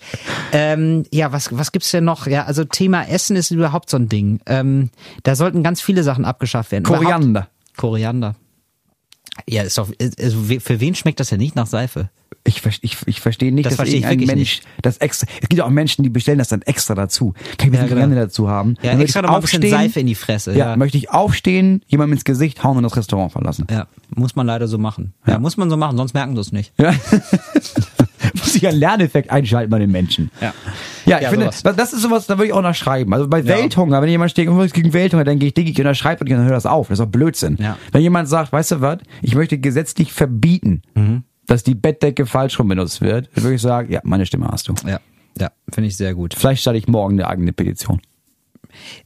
[0.52, 2.26] Ähm, ja, was, was gibt's denn noch?
[2.26, 4.40] Ja, also Thema Essen ist überhaupt so ein Ding.
[4.46, 4.90] Ähm,
[5.22, 6.84] da sollten ganz viele Sachen abgeschafft werden.
[6.84, 7.28] Koriander.
[7.40, 8.36] Überhaupt- Koriander.
[9.48, 12.10] Ja, ist doch, also für wen schmeckt das denn nicht nach Seife?
[12.44, 15.26] Ich, ich, ich verstehe nicht, Das dass verstehe ich irgendein wirklich Mensch das extra.
[15.42, 17.34] Es gibt ja auch Menschen, die bestellen das dann extra dazu.
[17.58, 18.00] Kann ich mir Ja, ja, genau.
[18.00, 18.76] gerne dazu haben.
[18.82, 19.70] Ja, Dann möchte extra ich noch mal ein.
[19.70, 20.52] Seife in die Fresse.
[20.52, 20.76] Ja, Ja.
[20.76, 23.66] möchte ich aufstehen, jemandem ins Gesicht hauen und das Restaurant verlassen.
[23.70, 25.12] Ja, muss man leider so machen.
[25.26, 26.72] Ja, muss man so machen, sonst merken sie es nicht.
[26.78, 26.94] Ja.
[28.38, 30.30] Muss ich einen Lerneffekt einschalten bei den Menschen.
[30.40, 30.52] Ja.
[31.06, 31.76] Ja, ich Ja, finde, sowas.
[31.76, 33.12] das ist sowas, da würde ich auch unterschreiben.
[33.14, 36.24] Also bei Welthunger, wenn jemand steht, irgendwas gegen Welthunger, dann gehe ich, denke ich, unterschreibe
[36.24, 36.88] und dann hör das auf.
[36.88, 37.56] Das ist doch Blödsinn.
[37.60, 37.76] Ja.
[37.92, 41.24] Wenn jemand sagt, weißt du was, ich möchte gesetzlich verbieten, Mhm.
[41.46, 44.68] dass die Bettdecke falsch rum benutzt wird, dann würde ich sagen, ja, meine Stimme hast
[44.68, 44.74] du.
[44.86, 45.00] Ja,
[45.38, 46.34] ja, finde ich sehr gut.
[46.34, 48.00] Vielleicht starte ich morgen eine eigene Petition.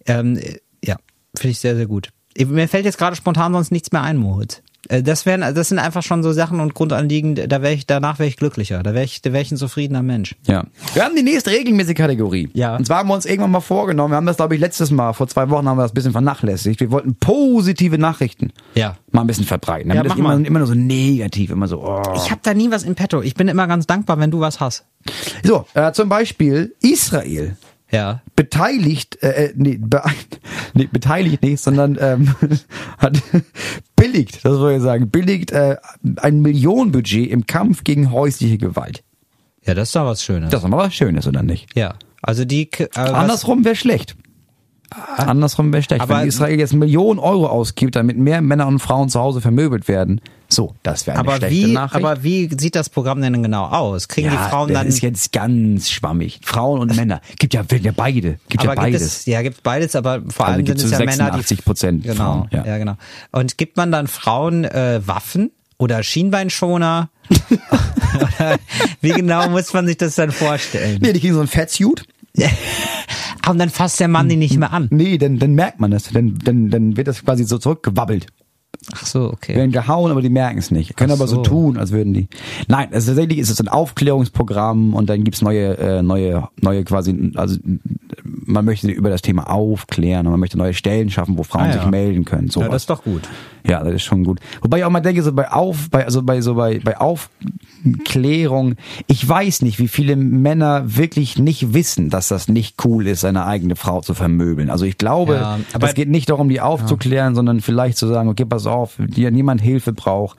[0.06, 0.96] Ähm, äh, ja,
[1.36, 2.10] finde ich sehr, sehr gut.
[2.36, 4.60] Mir fällt jetzt gerade spontan sonst nichts mehr ein, Moritz.
[4.88, 8.18] Äh, Das wären, das sind einfach schon so Sachen und Grundanliegen, da wäre ich, danach
[8.18, 8.82] wäre ich glücklicher.
[8.82, 10.34] Da wäre ich, da wäre ich ein zufriedener Mensch.
[10.46, 10.64] Ja.
[10.94, 12.48] Wir haben die nächste regelmäßige Kategorie.
[12.54, 12.76] Ja.
[12.76, 15.12] Und zwar haben wir uns irgendwann mal vorgenommen, wir haben das, glaube ich, letztes Mal,
[15.12, 16.80] vor zwei Wochen haben wir das ein bisschen vernachlässigt.
[16.80, 18.96] Wir wollten positive Nachrichten Ja.
[19.12, 19.90] mal ein bisschen verbreiten.
[19.90, 20.46] Ja, Damit das mach immer, mal.
[20.46, 22.02] immer nur so negativ, immer so, oh.
[22.16, 23.22] Ich habe da nie was in petto.
[23.22, 24.84] Ich bin immer ganz dankbar, wenn du was hast.
[25.42, 27.56] So, äh, zum Beispiel Israel
[27.94, 28.22] Ja.
[28.36, 30.02] beteiligt, äh, äh, nee, be
[30.74, 32.34] nee, beteiligt nicht, sondern ähm,
[32.98, 33.22] hat
[33.96, 35.76] billigt, das soll ich sagen, billigt äh,
[36.16, 39.02] ein Millionenbudget im Kampf gegen häusliche Gewalt.
[39.64, 40.50] Ja, das ist doch was Schönes.
[40.50, 41.68] Das ist doch mal was Schönes, oder nicht?
[41.76, 41.94] ja.
[42.26, 44.16] Also die, äh, Andersrum wäre schlecht.
[45.18, 46.00] Andersrum wäre schlecht.
[46.00, 49.88] Aber- Wenn Israel jetzt Millionen Euro ausgibt, damit mehr Männer und Frauen zu Hause vermöbelt
[49.88, 50.22] werden,
[50.54, 52.04] so, das wäre eine aber schlechte wie, Nachricht.
[52.04, 54.08] aber wie sieht das Programm denn genau aus?
[54.08, 56.40] Kriegen ja, die Frauen das dann ist jetzt ganz schwammig.
[56.44, 57.20] Frauen und Männer.
[57.38, 58.38] Gibt ja, ja beide.
[58.48, 59.00] Gibt ja aber beides.
[59.00, 61.42] gibt es, ja, gibt beides, aber vor Also allem gibt sind es ja Männer, die
[61.42, 62.66] 86% genau, Frauen, ja.
[62.66, 62.78] ja.
[62.78, 62.96] genau.
[63.32, 67.10] Und gibt man dann Frauen äh, Waffen Oder Schienbeinschoner?
[68.14, 68.56] Oder
[69.00, 70.98] wie genau muss man sich das dann vorstellen?
[71.02, 72.04] Nee, die kriegen so ein Fettsuit.
[73.46, 74.88] Ah, Und dann fasst der Mann die nicht mehr an.
[74.90, 76.04] Nee, dann, dann merkt man das.
[76.04, 78.26] Dann, dann, dann wird das quasi so zurückgewabbelt.
[79.14, 79.54] So, okay.
[79.54, 80.96] werden gehauen, aber die merken es nicht.
[80.96, 81.42] Können Ach aber so so.
[81.42, 82.26] tun, als würden die.
[82.66, 87.30] Nein, also tatsächlich ist es ein Aufklärungsprogramm und dann gibt's neue, äh, neue, neue quasi,
[87.36, 87.56] also
[88.24, 91.66] man möchte über das Thema aufklären und man möchte neue Stellen schaffen, wo Frauen Ah,
[91.68, 91.72] ja.
[91.74, 92.48] sich melden können.
[92.48, 92.66] Sowas.
[92.66, 93.22] Ja, das ist doch gut.
[93.66, 94.40] Ja, das ist schon gut.
[94.60, 96.98] Wobei ich auch mal denke, so bei Auf, bei, also bei so bei, bei
[97.84, 103.20] Aufklärung, ich weiß nicht, wie viele Männer wirklich nicht wissen, dass das nicht cool ist,
[103.20, 104.70] seine eigene Frau zu vermöbeln.
[104.70, 108.28] Also ich glaube, Ja, aber- es geht nicht darum, die aufzuklären, sondern vielleicht zu sagen,
[108.28, 110.38] okay, pass auf, dir niemand Hilfe braucht.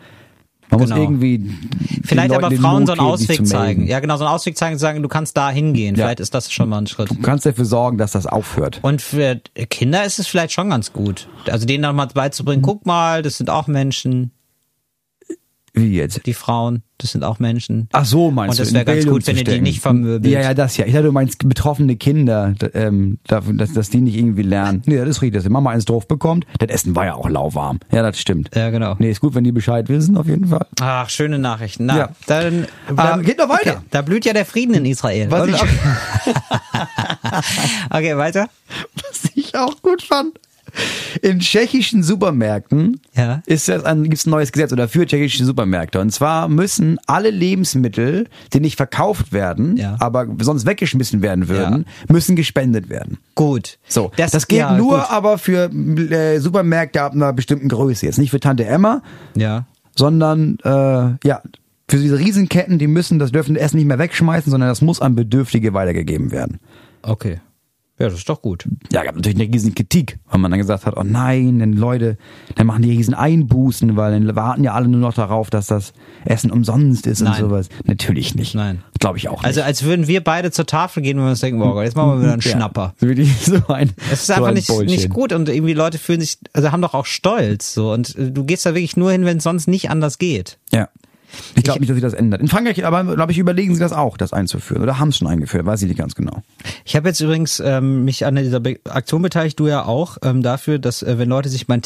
[0.70, 0.96] Man Genau.
[0.96, 1.52] muss irgendwie
[2.04, 3.88] Vielleicht aber Leuten Frauen so einen Ausweg zeigen.
[3.88, 5.96] Ja, genau, so einen Ausweg zeigen, sagen, du kannst da hingehen.
[5.96, 6.06] Ja.
[6.06, 7.10] Vielleicht ist das schon mal ein Schritt.
[7.10, 8.80] Du kannst dafür sorgen, dass das aufhört.
[8.82, 9.40] Und für
[9.70, 11.28] Kinder ist es vielleicht schon ganz gut.
[11.50, 14.32] Also denen dann mal beizubringen, guck mal, das sind auch Menschen,
[15.76, 16.26] Wie jetzt?
[16.26, 17.90] die Frauen, das sind auch Menschen.
[17.92, 18.62] Ach so, meinst Und du?
[18.64, 20.32] das in wäre ganz gut, wenn ihr die nicht vermöbelt.
[20.32, 20.86] Ja, ja, das ja.
[20.86, 24.82] Ich dachte, du meinst betroffene Kinder, ähm, dass, dass die nicht irgendwie lernen.
[24.86, 26.46] Nee, das ist richtig, dass die Mama eins drauf bekommt.
[26.60, 27.80] Das Essen war ja auch lauwarm.
[27.92, 28.50] Ja, das stimmt.
[28.56, 28.96] Ja, genau.
[29.00, 30.66] Nee, ist gut, wenn die Bescheid wissen, auf jeden Fall.
[30.82, 31.86] Ach, schöne Nachrichten.
[31.86, 32.10] Na, Ja.
[32.28, 32.66] dann,
[32.96, 33.78] dann geht noch weiter.
[33.78, 35.30] Okay, da blüht ja der Frieden in Israel.
[35.32, 35.62] Was Und- ich-
[37.90, 38.48] okay, weiter.
[38.96, 40.40] Was ich auch gut fand.
[41.22, 43.42] In tschechischen Supermärkten Ja.
[43.46, 46.00] ist das ein, gibt's ein neues Gesetz oder für tschechische Supermärkte.
[46.00, 49.96] Und zwar müssen alle Lebensmittel, die nicht verkauft werden, Ja.
[50.00, 53.18] aber sonst weggeschmissen werden würden, müssen gespendet werden.
[53.36, 53.78] Gut.
[53.88, 55.12] So, das, gilt ja, nur gut.
[55.12, 58.06] aber für äh, Supermärkte ab einer bestimmten Größe.
[58.06, 59.02] Jetzt nicht für Tante Emma,
[59.36, 59.66] Ja.
[59.96, 60.70] sondern äh,
[61.28, 61.42] ja,
[61.88, 65.02] für diese Riesenketten, die müssen das dürfen das Essen nicht mehr wegschmeißen, sondern das muss
[65.02, 66.60] an Bedürftige weitergegeben werden.
[67.04, 67.40] Okay.
[67.98, 68.68] Ja, das ist doch gut.
[68.92, 72.18] Ja, gab natürlich eine riesen Kritik, weil man dann gesagt hat, oh nein, denn Leute,
[72.56, 75.94] dann machen die riesen Einbußen, weil dann warten ja alle nur noch darauf, dass das
[76.26, 77.40] Essen umsonst ist und Nein.
[77.40, 77.70] sowas.
[77.86, 78.54] Natürlich nicht.
[78.54, 78.84] Nein.
[79.00, 79.46] Glaube ich auch nicht.
[79.46, 81.96] Also als würden wir beide zur Tafel gehen und wir uns denken, boah Gott, jetzt
[81.96, 82.94] machen wir wieder einen Ja, Schnapper.
[83.00, 83.08] So
[83.74, 86.74] ein, Es ist so einfach ein nicht, nicht gut und irgendwie Leute fühlen sich, also
[86.74, 89.44] haben doch auch Stolz so und äh, du gehst da wirklich nur hin, wenn es
[89.44, 90.58] sonst nicht anders geht.
[90.74, 90.90] Ja.
[91.56, 92.42] Ich glaube nicht, dass sich das ändert.
[92.42, 94.82] In Frankreich, aber glaube ich, überlegen sie das auch, das einzuführen.
[94.84, 96.42] Oder haben es schon eingeführt, weiß ich nicht ganz genau.
[96.84, 100.42] Ich habe jetzt übrigens ähm, mich an dieser Be Aktion beteiligt, du ja auch, ähm,
[100.44, 101.82] dafür, dass äh, wenn Leute sich mein,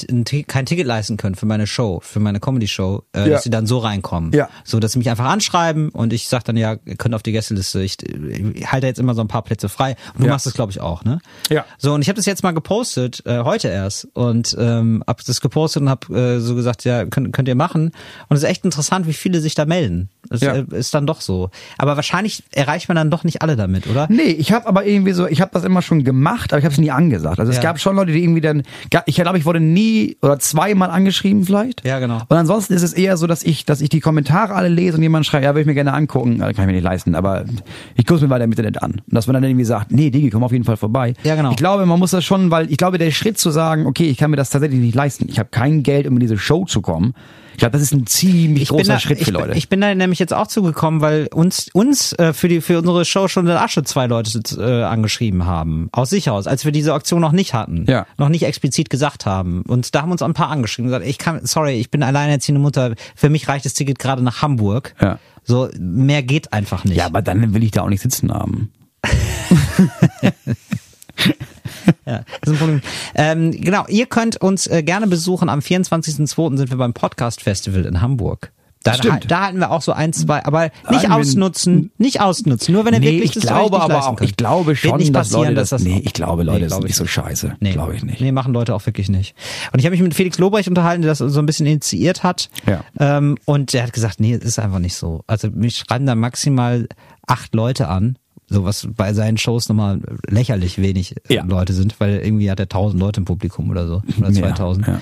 [0.47, 3.27] kein Ticket leisten können für meine Show, für meine Comedy-Show, äh, Ja.
[3.29, 4.31] dass sie dann so reinkommen.
[4.33, 4.49] Ja.
[4.63, 7.31] So, dass sie mich einfach anschreiben und ich sag dann, ja, ihr könnt auf die
[7.31, 9.95] Gästeliste, ich, ich halte jetzt immer so ein paar Plätze frei.
[10.13, 10.33] Und du Ja.
[10.33, 11.19] machst das, glaube ich, auch, ne?
[11.49, 11.65] Ja.
[11.77, 14.07] So, und ich habe das jetzt mal gepostet, äh, heute erst.
[14.13, 17.91] Und ähm, hab das gepostet und hab äh, so gesagt, ja, könnt, könnt ihr machen.
[18.27, 20.09] Und es ist echt interessant, wie viele sich da melden.
[20.29, 20.53] Das Ja.
[20.55, 21.49] äh, ist dann doch so.
[21.77, 24.07] Aber wahrscheinlich erreicht man dann doch nicht alle damit, oder?
[24.09, 26.73] Nee, ich habe aber irgendwie so, ich habe das immer schon gemacht, aber ich habe
[26.73, 27.39] es nie angesagt.
[27.39, 27.63] Also es Ja.
[27.63, 28.63] gab schon Leute, die irgendwie dann,
[29.05, 31.85] ich glaube, ich wurde nie oder zweimal angeschrieben vielleicht.
[31.85, 32.21] Ja, genau.
[32.27, 35.03] Und ansonsten ist es eher so, dass ich, dass ich die Kommentare alle lese und
[35.03, 37.45] jemand schreibt, ja, will ich mir gerne angucken, ja, kann ich mir nicht leisten, aber
[37.95, 38.91] ich gucke mir weiter im Internet an.
[38.91, 41.13] Und dass man dann irgendwie sagt, nee, Digi, komm auf jeden Fall vorbei.
[41.23, 41.51] Ja, genau.
[41.51, 44.17] Ich glaube, man muss das schon, weil ich glaube, der Schritt zu sagen, okay, ich
[44.17, 46.81] kann mir das tatsächlich nicht leisten, ich habe kein Geld, um in diese Show zu
[46.81, 47.13] kommen,
[47.59, 49.53] glaube, das ist ein ziemlich großer da, Schritt für ich, Leute.
[49.57, 53.05] Ich bin da nämlich jetzt auch zugekommen, weil uns uns äh, für die für unsere
[53.05, 56.93] Show schon in Asche zwei Leute äh, angeschrieben haben aus sich aus, als wir diese
[56.93, 58.05] Auktion noch nicht hatten, Ja.
[58.17, 59.63] noch nicht explizit gesagt haben.
[59.63, 62.61] Und da haben uns ein paar angeschrieben und gesagt, ich kann, sorry, ich bin alleinerziehende
[62.61, 64.95] Mutter, für mich reicht das Ticket gerade nach Hamburg.
[65.01, 65.19] Ja.
[65.43, 66.97] So mehr geht einfach nicht.
[66.97, 68.71] ja, aber dann will ich da auch nicht sitzen haben.
[72.09, 72.81] Ja, das ist ein Problem.
[73.15, 75.49] Ähm, genau, ihr könnt uns äh, gerne besuchen.
[75.49, 76.57] Am 24.02.
[76.57, 78.51] sind wir beim Podcast Festival in Hamburg.
[78.83, 79.29] Da, Stimmt.
[79.29, 82.73] da halten wir auch so ein, zwei, aber nicht wir- ausnutzen, nicht ausnutzen.
[82.73, 84.29] Nur wenn ihr Nee, wirklich ich das glaube nicht aber auch, könnt.
[84.29, 86.61] ich glaube Wird schon, nicht dass passieren, Leute das, dass das nee, ich glaube, Leute,
[86.61, 87.57] das glaub ist nicht ich so scheiße.
[87.59, 88.21] Nee, Glaube ich nicht.
[88.21, 89.35] Nee, machen Leute auch wirklich nicht.
[89.73, 92.49] Und ich habe mich mit Felix Lobrecht unterhalten, der das so ein bisschen initiiert hat.
[92.67, 92.85] Ja.
[92.99, 95.23] Ähm, und der hat gesagt, nee, es ist einfach nicht so.
[95.27, 96.87] Also mich schreiben da maximal
[97.27, 98.17] acht Leute an.
[98.49, 101.43] So was bei seinen Shows nochmal lächerlich wenig äh, Ja.
[101.43, 104.01] Leute sind, weil irgendwie hat er tausend Leute im Publikum oder so.
[104.17, 104.87] Oder Ja, 2000.
[104.87, 105.01] ja.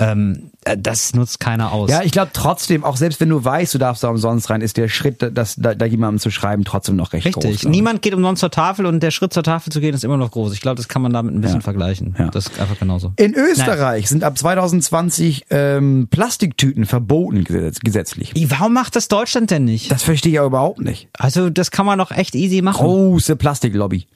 [0.00, 1.90] Ähm, äh, das nutzt keiner aus.
[1.90, 4.76] Ja, ich glaube trotzdem, auch selbst wenn du weißt, du darfst da umsonst rein, ist
[4.76, 7.44] der Schritt, das, da, da jemandem zu schreiben, trotzdem noch recht groß.
[7.44, 7.60] Richtig.
[7.60, 7.76] glaub ich.
[7.76, 10.30] Niemand geht umsonst zur Tafel und der Schritt zur Tafel zu gehen ist immer noch
[10.30, 10.52] groß.
[10.54, 11.64] Ich glaube, das kann man damit ein bisschen Ja.
[11.64, 12.14] vergleichen.
[12.18, 12.28] Ja.
[12.30, 13.12] Das ist einfach genauso.
[13.16, 18.34] In Österreich sind ab 2020 ähm, Plastiktüten verboten gesetz gesetzlich.
[18.34, 19.90] Wie, Warum macht das Deutschland denn nicht?
[19.90, 21.08] Das verstehe ich ja überhaupt nicht.
[21.12, 22.84] Also, das kann man doch echt easy machen.
[22.84, 24.06] Große Plastiklobby.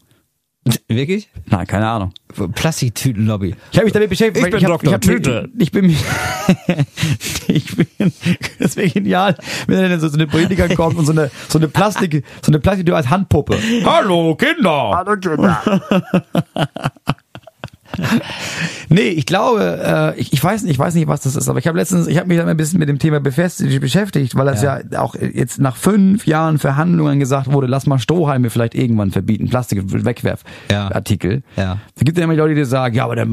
[0.89, 1.29] Wirklich?
[1.47, 2.13] Nein, keine Ahnung.
[2.55, 3.55] Plastiktütenlobby.
[3.71, 4.47] Ich habe mich damit beschäftigt.
[4.47, 4.95] Ich bin ich hab, Dr.
[4.95, 5.51] ich Tüte.
[5.59, 5.91] Ich bin,
[7.49, 7.87] ich bin,
[8.59, 9.37] das wäre genial,
[9.67, 12.61] wenn dann so, so eine Politiker kommt und so eine, so eine Plastik, so eine
[12.61, 13.59] Plastiktüte als Handpuppe.
[13.85, 14.93] Hallo Kinder.
[14.95, 15.63] Hallo Kinder.
[18.89, 21.59] Nee, ich glaube, äh, ich, ich weiß nicht, ich weiß nicht, was das ist, aber
[21.59, 24.47] ich habe letztens, ich habe mich dann ein bisschen mit dem Thema befestigt, beschäftigt, weil
[24.47, 24.81] das ja.
[24.97, 31.43] auch jetzt nach fünf Jahren Verhandlungen gesagt wurde, lass mal Strohhalme vielleicht irgendwann verbieten, Plastik-Wegwerfartikel.
[31.57, 31.79] Ja.
[31.95, 33.27] Da gibt es ja immer Leute, die sagen, ja, aber der,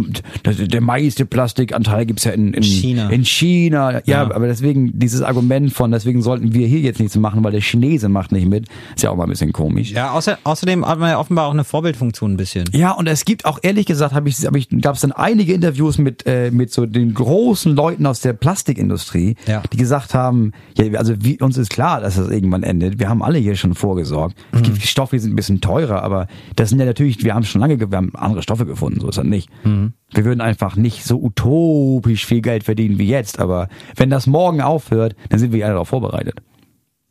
[0.45, 3.09] der, der meiste Plastikanteil gibt's ja in, in China.
[3.09, 3.91] In China.
[3.93, 4.22] Ja, Ja.
[4.24, 8.09] aber deswegen dieses Argument von, deswegen sollten wir hier jetzt nichts machen, weil der Chinese
[8.09, 9.91] macht nicht mit, ist ja auch mal ein bisschen komisch.
[9.91, 12.66] Ja, außer, außerdem hat man ja offenbar auch eine Vorbildfunktion ein bisschen.
[12.74, 15.54] Ja, und es gibt auch ehrlich gesagt, habe ich, hab ich gab es dann einige
[15.54, 19.64] Interviews mit äh, mit so den großen Leuten aus der Plastikindustrie, Ja.
[19.72, 22.99] die gesagt haben, ja, also wie, uns ist klar, dass das irgendwann endet.
[22.99, 24.36] Wir haben alle hier schon vorgesorgt.
[24.52, 27.43] Es gibt Stoffe, die sind ein bisschen teurer, aber das sind ja natürlich, wir haben
[27.45, 29.49] schon lange, ge- wir haben andere Stoffe gefunden, so ist das nicht.
[29.64, 34.62] Wir würden einfach nicht so utopisch viel Geld verdienen wie jetzt, aber wenn das morgen
[34.62, 36.36] aufhört, dann sind wir alle darauf vorbereitet.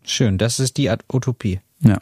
[0.04, 1.60] Schön, das ist die Art Utopie.
[1.82, 1.98] Ja.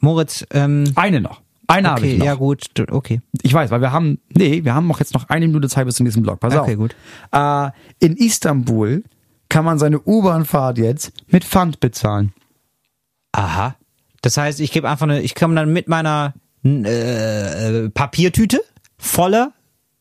[0.00, 1.40] Moritz, ähm, Eine noch.
[1.72, 2.26] Eine habe okay, ich noch.
[2.26, 3.20] ja gut, okay.
[3.42, 5.96] Ich weiß, weil wir haben, nee, wir haben noch jetzt noch eine Minute Zeit bis
[5.96, 6.40] zum nächsten Block.
[6.40, 6.76] Pass Okay, auf.
[6.78, 6.96] gut.
[7.32, 7.70] Äh,
[8.06, 9.04] in Istanbul
[9.48, 12.32] kann man seine U-Bahn-Fahrt jetzt mit Pfand bezahlen.
[13.32, 13.76] Aha.
[14.22, 18.60] Das heißt, ich gebe einfach eine, ich komme dann mit meiner äh, äh, Papiertüte
[18.98, 19.52] voller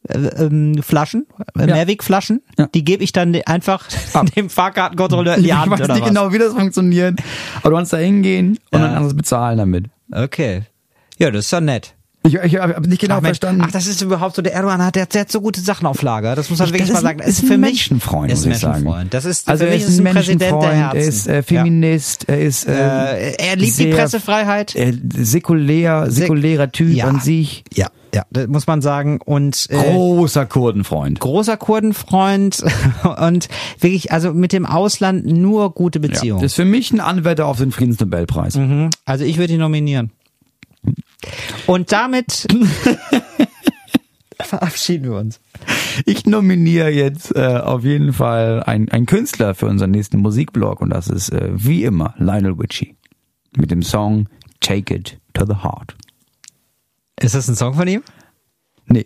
[0.07, 1.25] äh, ähm, Flaschen,
[1.57, 1.65] äh, Ja.
[1.75, 2.67] Mehrwegflaschen, Ja.
[2.67, 4.27] die gebe ich dann einfach Ab.
[4.35, 6.09] dem Fahrkartenkontrolleur in die ich Hand weiß oder nicht was?
[6.09, 7.19] genau, wie das funktioniert,
[7.61, 8.85] aber du kannst da hingehen und Ja.
[8.87, 9.85] dann kannst du bezahlen damit.
[10.11, 10.63] Okay.
[11.21, 11.93] Ja, das ist ja nett.
[12.23, 13.63] Ich, ich habe nicht genau ach, verstanden.
[13.65, 16.03] ach, das ist überhaupt so, der Erdogan hat, der, der hat so gute Sachen auf
[16.03, 16.35] Lager.
[16.35, 17.17] Das muss man Ich- wirklich das mal ist sagen.
[17.17, 19.07] Das ist ein für mich- Menschenfreund, ist muss ich sagen.
[19.09, 20.97] Das ist, also für er mich ist ein Präsident der Herzen.
[20.99, 24.75] er ist äh, Feminist, er ist äh, Äh, er liebt die sehr- Pressefreiheit.
[24.75, 27.05] äh, säkulär, säkulärer Typ Ja.
[27.05, 27.63] an sich.
[27.73, 29.19] Ja, ja, das muss man sagen.
[29.25, 31.19] Und äh, Großer Kurdenfreund.
[31.19, 32.63] großer Kurdenfreund
[33.17, 33.47] und
[33.79, 36.07] wirklich, also mit dem Ausland nur gute Ja.
[36.07, 36.41] Beziehungen.
[36.43, 38.57] Das ist für mich ein Anwärter auf den Friedensnobelpreis.
[38.57, 38.91] Mhm.
[39.05, 40.11] Also ich würde ihn nominieren.
[41.67, 42.47] Und damit
[44.41, 45.39] verabschieden wir uns.
[46.05, 51.07] Ich nominiere jetzt äh, auf jeden Fall einen, Künstler für unseren nächsten Musikblog und das
[51.07, 52.95] ist äh, wie immer Lionel Richie
[53.55, 54.27] mit dem Song
[54.59, 55.95] Take It to the Heart.
[57.19, 58.01] Ist das ein Song von ihm?
[58.87, 59.05] Nee,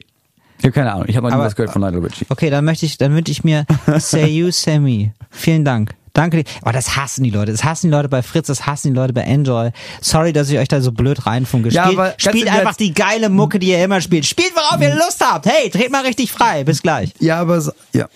[0.60, 1.06] ich habe keine Ahnung.
[1.08, 2.26] Ich habe noch nie was gehört von Lionel Richie.
[2.30, 3.66] Okay, dann möchte ich, dann wünsche ich mir
[3.98, 5.12] Say You Sammy.
[5.30, 5.96] Vielen Dank.
[6.16, 6.50] Danke dir.
[6.64, 7.52] Aber das hassen die Leute.
[7.52, 9.70] Das hassen die Leute bei Fritz, das hassen die Leute bei Enjoy.
[10.02, 11.70] Sorry, dass ich euch da so blöd reinfunke.
[11.70, 14.26] Ja, Spielt, aber spielt einfach die geile Mucke, die ihr immer spielt.
[14.26, 15.46] Spielt, worauf ihr Lust habt.
[15.46, 16.64] Hey, dreht mal richtig frei.
[16.64, 17.12] Bis gleich.
[17.20, 18.08] Ja, aber so- ja.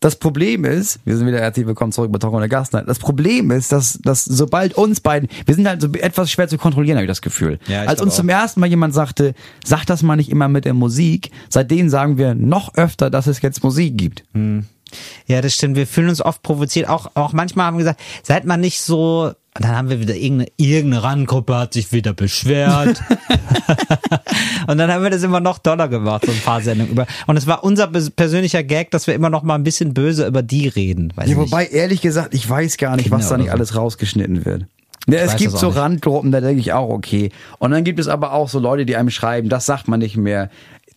[0.00, 2.86] Das Problem ist, wir sind wieder herzlich willkommen zurück bei Talk ohne Gastnight.
[2.86, 6.58] Das Problem ist, dass, dass sobald uns beiden, wir sind halt so etwas schwer zu
[6.58, 7.58] kontrollieren, habe ich das Gefühl.
[7.66, 8.16] Ja, ich Als uns auch.
[8.18, 9.32] zum ersten Mal jemand sagte,
[9.64, 13.40] sag das mal nicht immer mit der Musik, seitdem sagen wir noch öfter, dass es
[13.40, 14.24] jetzt Musik gibt.
[15.26, 15.76] Ja, das stimmt.
[15.76, 16.88] Wir fühlen uns oft provoziert.
[16.88, 19.32] Auch, auch manchmal haben wir gesagt, seid mal nicht so.
[19.56, 23.00] Und dann haben wir wieder irgendeine, irgendeine Randgruppe hat sich wieder beschwert.
[24.66, 27.06] und dann haben wir das immer noch doller gemacht, so ein paar Sendungen über.
[27.26, 30.42] Und es war unser persönlicher Gag, dass wir immer noch mal ein bisschen böse über
[30.42, 31.12] die reden.
[31.14, 31.52] Weiß Ja, ich nicht.
[31.52, 33.52] wobei, ehrlich gesagt, ich weiß gar nicht, Kinder was da nicht so.
[33.52, 34.64] alles rausgeschnitten wird.
[35.06, 35.68] Ja, es gibt so.
[35.68, 37.30] Randgruppen, da denke ich auch, okay.
[37.58, 40.16] Und dann gibt es aber auch so Leute, die einem schreiben, das sagt man nicht
[40.16, 40.50] mehr.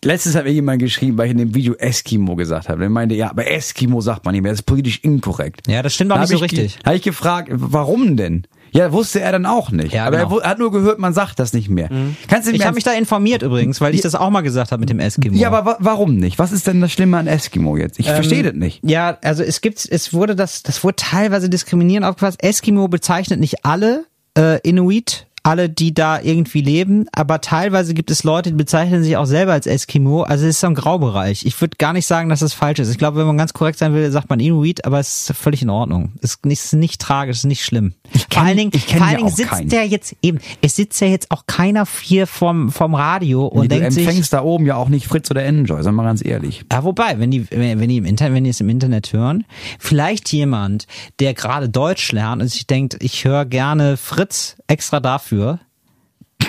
[0.04, 2.80] Letztens hat mir jemand geschrieben, weil ich in dem Video Eskimo gesagt habe.
[2.80, 5.66] Der meinte, ja, aber Eskimo sagt man nicht mehr, das ist politisch inkorrekt.
[5.68, 6.78] Ja, das stimmt auch Da nicht so richtig.
[6.84, 8.46] Habe ich gefragt, warum denn?
[8.70, 9.94] Ja, wusste er dann auch nicht.
[9.94, 10.28] Ja, aber genau.
[10.36, 10.40] Mhm.
[10.42, 11.88] er hat nur gehört, man sagt das nicht mehr.
[12.28, 14.80] Kannst du Ich habe mich da informiert übrigens, weil ich das auch mal gesagt habe
[14.80, 15.36] mit dem Eskimo.
[15.36, 16.38] ja, aber wa warum nicht?
[16.38, 17.98] Was ist denn das Schlimme an Eskimo jetzt?
[17.98, 18.80] Ich Ähm, verstehe das nicht.
[18.84, 22.42] Ja, also es gibt, es wurde das, das wurde teilweise diskriminierend aufgefasst.
[22.44, 24.04] Eskimo bezeichnet nicht alle
[24.36, 29.16] äh, Inuit, alle, die da irgendwie leben, aber teilweise gibt es Leute, die bezeichnen sich
[29.16, 30.22] auch selber als Eskimo.
[30.22, 31.46] Also es ist so ein Graubereich.
[31.46, 32.90] Ich würde gar nicht sagen, dass das falsch ist.
[32.90, 35.62] Ich glaube, wenn man ganz korrekt sein will, sagt man Inuit, aber es ist völlig
[35.62, 36.12] in Ordnung.
[36.20, 37.94] Es ist nicht, es ist nicht tragisch, es ist nicht schlimm.
[38.12, 39.68] vor kenn- allen Dingen, ich vor allen Dingen sitzt keinen.
[39.70, 43.68] der jetzt eben, es sitzt ja jetzt auch keiner hier vom, vom Radio und du
[43.68, 46.22] denkt sich, empfängst da oben ja auch nicht Fritz oder Enjoy, sagen wir mal ganz
[46.24, 46.64] ehrlich.
[46.70, 49.44] ja, wobei, wenn die, wenn die im Internet, wenn die es im Internet hören,
[49.78, 50.86] vielleicht jemand,
[51.20, 55.37] der gerade Deutsch lernt und sich denkt, ich höre gerne Fritz extra dafür,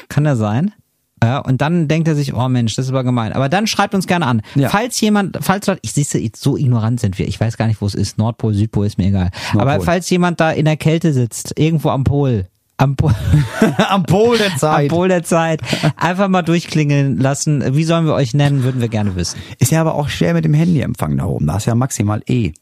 [0.10, 0.74] kann er sein.
[1.22, 3.34] Ja, und dann denkt er sich, oh Mensch, das ist aber gemein.
[3.34, 4.42] Aber dann schreibt uns gerne an.
[4.56, 4.70] Ja.
[4.70, 7.28] Falls jemand, falls ich siehste, so ignorant sind wir.
[7.28, 8.18] Ich weiß gar nicht, wo es ist.
[8.18, 9.32] Nordpol, Südpol ist mir egal.
[9.54, 9.62] Nordpol.
[9.62, 13.14] Aber falls jemand da in der Kälte sitzt, irgendwo am Pol, am Pol,
[13.90, 14.90] Am Pol der am Zeit.
[14.90, 15.62] Pol der Zeit,
[15.98, 17.76] einfach mal durchklingeln lassen.
[17.76, 19.40] Wie sollen wir euch nennen, würden wir gerne wissen.
[19.60, 21.48] Ist ja aber auch schwer mit dem Handyempfang da oben.
[21.48, 22.54] Da ist ja maximal E.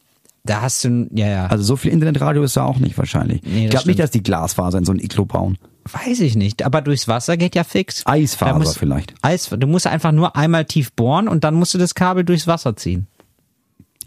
[0.44, 1.46] Da hast du, ja, ja.
[1.48, 3.44] Also so viel Internetradio ist da auch nicht wahrscheinlich.
[3.44, 5.58] Nee, ich glaube nicht, dass die Glasfaser in so ein Iglo bauen.
[5.92, 8.04] Weiß ich nicht, aber durchs Wasser geht ja fix.
[8.06, 9.14] Eisfaser Da muss- vielleicht.
[9.22, 12.48] Eis, du musst einfach nur einmal tief bohren und dann musst du das Kabel durchs
[12.48, 13.08] Wasser ziehen.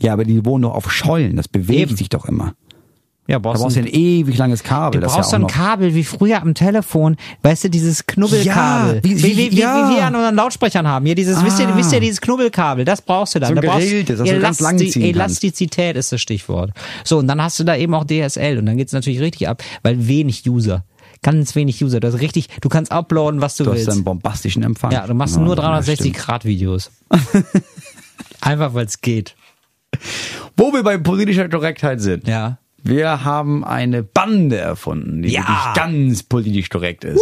[0.00, 1.36] Ja, aber die wohnen doch auf Schollen.
[1.36, 1.96] Das bewegt Eben.
[1.96, 2.54] sich doch immer.
[3.28, 5.00] Ja, da brauchst brauchst du ein- ein ewig langes Kabel.
[5.00, 5.46] Du brauchst ja so ein.
[5.46, 8.96] Kabel wie früher am Telefon, weißt du, dieses Knubbelkabel.
[8.96, 9.88] Ja, wie, wie- wie, wie, wie, ja.
[9.88, 11.06] wir an unseren Lautsprechern haben.
[11.06, 11.76] Hier dieses, wisst, ihr, Ah.
[11.76, 13.50] wisst ihr, dieses Knubbelkabel, das brauchst du dann.
[13.50, 15.02] So da brauchst das du ganz lang Elasti- ziehen.
[15.02, 16.72] Elastizität ist das Stichwort.
[17.04, 19.62] So, und dann hast du da eben auch DSL und dann geht's natürlich richtig ab,
[19.84, 20.84] weil wenig User.
[21.22, 22.00] Ganz wenig User.
[22.00, 23.90] Du hast richtig, du kannst uploaden, was du, Du hast willst.
[23.90, 24.90] einen bombastischen Empfang.
[24.92, 26.24] Ja, du machst Ja, nur ja, 360 stimmt.
[26.26, 26.90] Grad Videos.
[28.40, 29.36] Einfach weil es geht.
[30.56, 32.26] Wo wir bei politischer Korrektheit sind.
[32.26, 32.58] Ja.
[32.82, 35.40] Wir haben eine Bande erfunden, die Ja.
[35.40, 37.20] wirklich ganz politisch korrekt ist.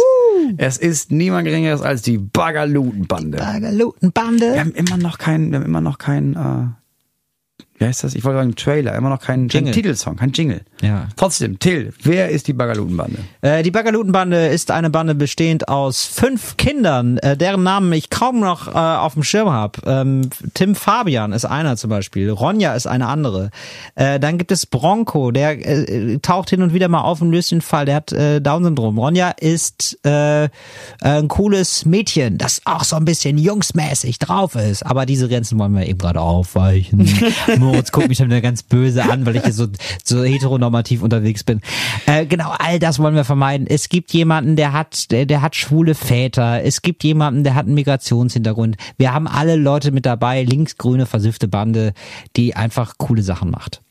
[0.57, 3.37] Es ist niemand geringeres als die Bagalutenbande.
[3.39, 4.53] Bagalutenbande.
[4.53, 8.15] Wir haben immer noch keinen, wir haben immer noch keinen, äh, wie heißt das?
[8.15, 9.73] Ich wollte sagen Trailer, immer noch keinen, keinen.
[9.73, 10.61] Titelsong, kein Jingle.
[10.81, 11.09] Ja.
[11.17, 13.19] Trotzdem, Till, wer ist die Bagalutenbande?
[13.41, 18.39] Äh, die Bagalutenbande ist eine Bande bestehend aus fünf Kindern, äh, deren Namen ich kaum
[18.39, 19.81] noch äh, auf dem Schirm habe.
[19.85, 23.49] Ähm, Tim Fabian ist einer zum Beispiel, Ronja ist eine andere.
[23.95, 27.51] Äh, dann gibt es Bronco, der äh, taucht hin und wieder mal auf und löst
[27.51, 28.97] den Fall, der hat äh, Down-Syndrom.
[28.97, 34.85] Ronja ist ein cooles Mädchen, das auch so ein bisschen jungsmäßig drauf ist.
[34.85, 37.09] Aber diese Grenzen wollen wir eben gerade aufweichen.
[37.57, 39.67] Moritz guckt mich dann wieder ganz böse an, weil ich hier so,
[40.03, 41.61] so heteronormativ unterwegs bin.
[42.05, 43.67] Äh, genau, all das wollen wir vermeiden.
[43.67, 46.63] Es gibt jemanden, der hat, der, der hat schwule Väter.
[46.63, 48.77] Es gibt jemanden, der hat einen Migrationshintergrund.
[48.97, 51.93] Wir haben alle Leute mit dabei, linksgrüne, versiffte Bande,
[52.35, 53.81] die einfach coole Sachen macht.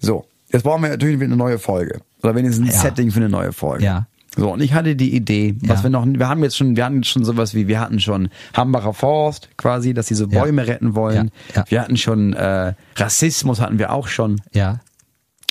[0.00, 2.00] So, jetzt brauchen wir natürlich eine neue Folge.
[2.22, 2.80] Oder wenigstens ein Ja.
[2.80, 3.84] Setting für eine neue Folge.
[3.84, 4.06] Ja.
[4.38, 5.84] So, und ich hatte die Idee, was Ja.
[5.84, 8.92] wir noch, wir haben jetzt schon, wir hatten schon sowas wie, wir hatten schon Hambacher
[8.92, 10.42] Forst, quasi, dass sie so Ja.
[10.42, 11.30] Bäume retten wollen.
[11.54, 11.64] Ja, ja.
[11.70, 14.42] Wir hatten schon, äh, Rassismus hatten wir auch schon.
[14.52, 14.80] Ja,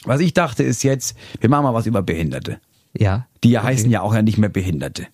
[0.06, 2.60] Was ich dachte ist jetzt, wir machen mal was über Behinderte.
[2.98, 3.28] ja.
[3.44, 5.06] Die ja heißen ja auch ja nicht mehr Behinderte.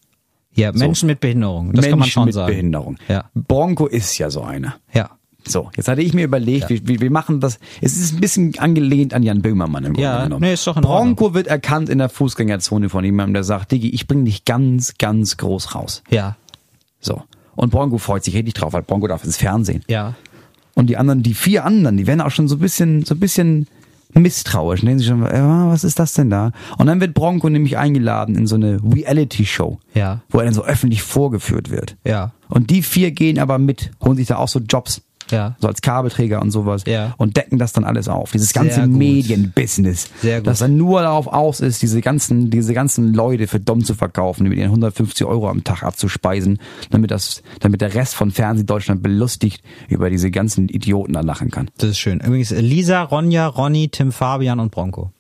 [0.54, 1.74] Ja, Menschen mit Behinderung.
[1.74, 2.52] Das Menschen kann man schon mit sagen.
[2.52, 2.98] Behinderung.
[3.08, 3.30] Ja.
[3.34, 4.76] Bronco ist ja so einer.
[4.94, 5.12] Ja.
[5.48, 8.60] So, jetzt hatte ich mir überlegt, wir, wir, wir machen das, es ist ein bisschen
[8.60, 10.42] angelehnt an Jan Böhmermann im Ja, Grunde genommen.
[10.46, 13.90] nee, ist doch in Bronco wird erkannt in der Fußgängerzone von jemandem, der sagt, Diggi,
[13.90, 16.04] ich bring dich ganz, ganz groß raus.
[16.10, 16.36] Ja.
[17.00, 17.24] So.
[17.56, 19.84] Und Bronco freut sich richtig drauf, weil Bronco darf ins Fernsehen.
[19.88, 20.14] Ja.
[20.76, 23.20] Und die anderen, die vier anderen, die werden auch schon so ein bisschen, so ein
[23.20, 23.68] bisschen
[24.14, 24.82] misstrauisch.
[24.82, 26.52] Denken sich schon, äh, was ist das denn da?
[26.78, 30.22] Und dann wird Bronco nämlich eingeladen in so eine Reality-Show, Ja.
[30.30, 31.98] wo er dann so öffentlich vorgeführt wird.
[32.06, 32.32] Ja.
[32.50, 35.02] Und die vier gehen aber mit, holen sich da auch so Jobs.
[35.32, 35.56] Ja.
[35.60, 36.84] So als Kabelträger und sowas.
[36.86, 37.14] Ja.
[37.18, 38.32] Und decken das dann alles auf.
[38.32, 38.88] Dieses ganze.
[38.88, 40.10] Medienbusiness.
[40.22, 40.48] Sehr gut.
[40.48, 44.48] Das dann nur darauf aus ist, diese ganzen, diese ganzen Leute für dumm zu verkaufen,
[44.48, 46.60] mit ihren 150 Euro am Tag abzuspeisen,
[46.90, 51.70] damit das, damit der Rest von Fernsehdeutschland belustigt über diese ganzen Idioten da lachen kann.
[51.78, 52.20] Das ist schön.
[52.20, 55.12] Übrigens, Lisa, Ronja, Ronny, Tim Fabian und Bronco.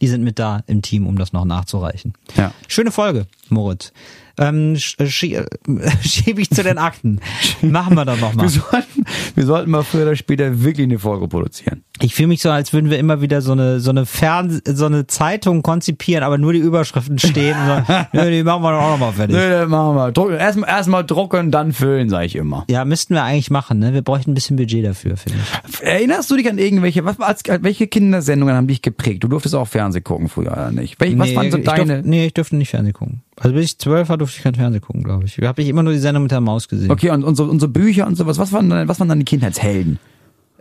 [0.00, 2.12] Die sind mit da im Team, um das noch nachzureichen.
[2.36, 2.52] Ja.
[2.68, 3.92] Schöne Folge, Moritz.
[4.38, 5.46] Ähm, sch schie äh,
[6.02, 7.20] schiebe ich zu den Akten.
[7.62, 8.42] Machen wir doch noch mal.
[8.44, 11.82] Wir sollten, wir sollten mal früher oder später wirklich eine Folge produzieren.
[12.00, 14.86] Ich fühle mich so, als würden wir immer wieder so eine so eine Fern so
[14.86, 17.56] eine Zeitung konzipieren, aber nur die Überschriften stehen.
[17.66, 19.36] Sagen, Nö, die machen wir doch auch noch mal fertig.
[19.36, 20.12] Das machen wir.
[20.12, 22.64] Druck- Erstmal erstmal drucken, dann füllen, sage ich immer.
[22.70, 23.78] Ja, müssten wir eigentlich machen.
[23.80, 23.92] Ne?
[23.94, 25.82] Wir bräuchten ein bisschen Budget dafür, finde ich.
[25.82, 29.24] Erinnerst du dich an irgendwelche, was, als, welche Kindersendungen haben dich geprägt?
[29.24, 31.00] Du durftest auch Fernsehen gucken früher, oder nicht?
[31.00, 31.84] Welch, was Nee, waren so ich deine?
[31.94, 33.22] Durfte, nee, ich durfte nicht Fernsehen gucken.
[33.40, 35.38] Also bis ich zwölf war, durfte ich kein Fernsehen gucken, glaube ich.
[35.38, 36.90] Habe ich immer nur die Sendung mit der Maus gesehen.
[36.90, 39.98] Okay, und unsere, unsere Bücher und sowas, was waren, dann- was waren dann die Kindheitshelden?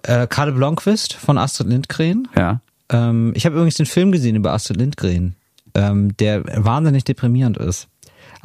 [0.03, 2.27] Äh, Karl Blomqvist von Astrid Lindgren.
[2.37, 2.61] Ja.
[2.89, 5.35] Ähm, ich habe übrigens den Film gesehen über Astrid Lindgren,
[5.73, 7.87] ähm, der wahnsinnig deprimierend ist.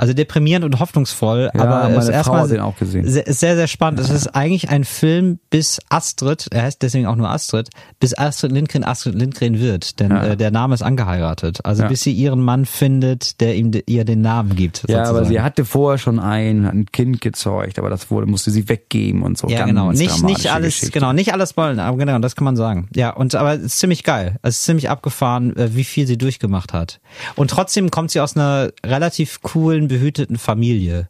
[0.03, 3.07] Also deprimierend und hoffnungsvoll, Ja, aber meine ist erstmal hat den auch gesehen.
[3.09, 4.00] Sehr, ist sehr, sehr spannend.
[4.00, 8.50] Es ist eigentlich ein Film bis Astrid, er heißt deswegen auch nur Astrid, bis Astrid
[8.50, 10.24] Lindgren Astrid Lindgren wird, denn Ja.
[10.26, 11.61] äh, der Name ist angeheiratet.
[11.64, 11.88] Also Ja.
[11.88, 14.84] bis sie ihren Mann findet, der ihm ihr den Namen gibt.
[14.88, 15.28] Ja, aber sozusagen.
[15.28, 19.38] sie hatte vorher schon ein, ein Kind gezeugt, aber das wurde, musste sie weggeben und
[19.38, 19.46] so.
[19.48, 19.92] Ja, Ganz genau.
[19.92, 20.98] Nicht, nicht alles, Geschichte.
[20.98, 22.88] genau, nicht alles wollen, aber genau, das kann man sagen.
[22.96, 24.36] Ja, und aber es ist ziemlich geil.
[24.42, 26.98] Es ist ziemlich abgefahren, äh, wie viel sie durchgemacht hat.
[27.36, 31.09] Und trotzdem kommt sie aus einer relativ coolen, behüteten Familie.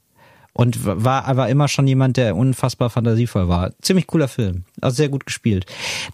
[0.54, 3.72] Und war aber immer schon jemand, der unfassbar fantasievoll war.
[3.80, 4.64] Ziemlich cooler Film.
[4.82, 5.64] Also sehr gut gespielt.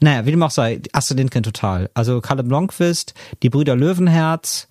[0.00, 1.90] Naja, wie dem auch sei, Astrid Lindgren total.
[1.94, 4.67] Also Kalle Blomqvist, die Brüder Löwenherz,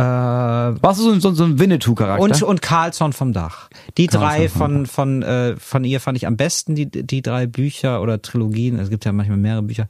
[0.00, 2.22] äh, Warst du so, ein- so, so ein Winnetou-Charakter?
[2.22, 3.68] und, und Carlson vom Dach.
[3.98, 7.22] Die Carlson drei vom von, von, äh, von ihr fand ich am besten, die, die
[7.22, 8.78] drei Bücher oder Trilogien.
[8.78, 9.88] Es gibt ja manchmal mehrere Bücher.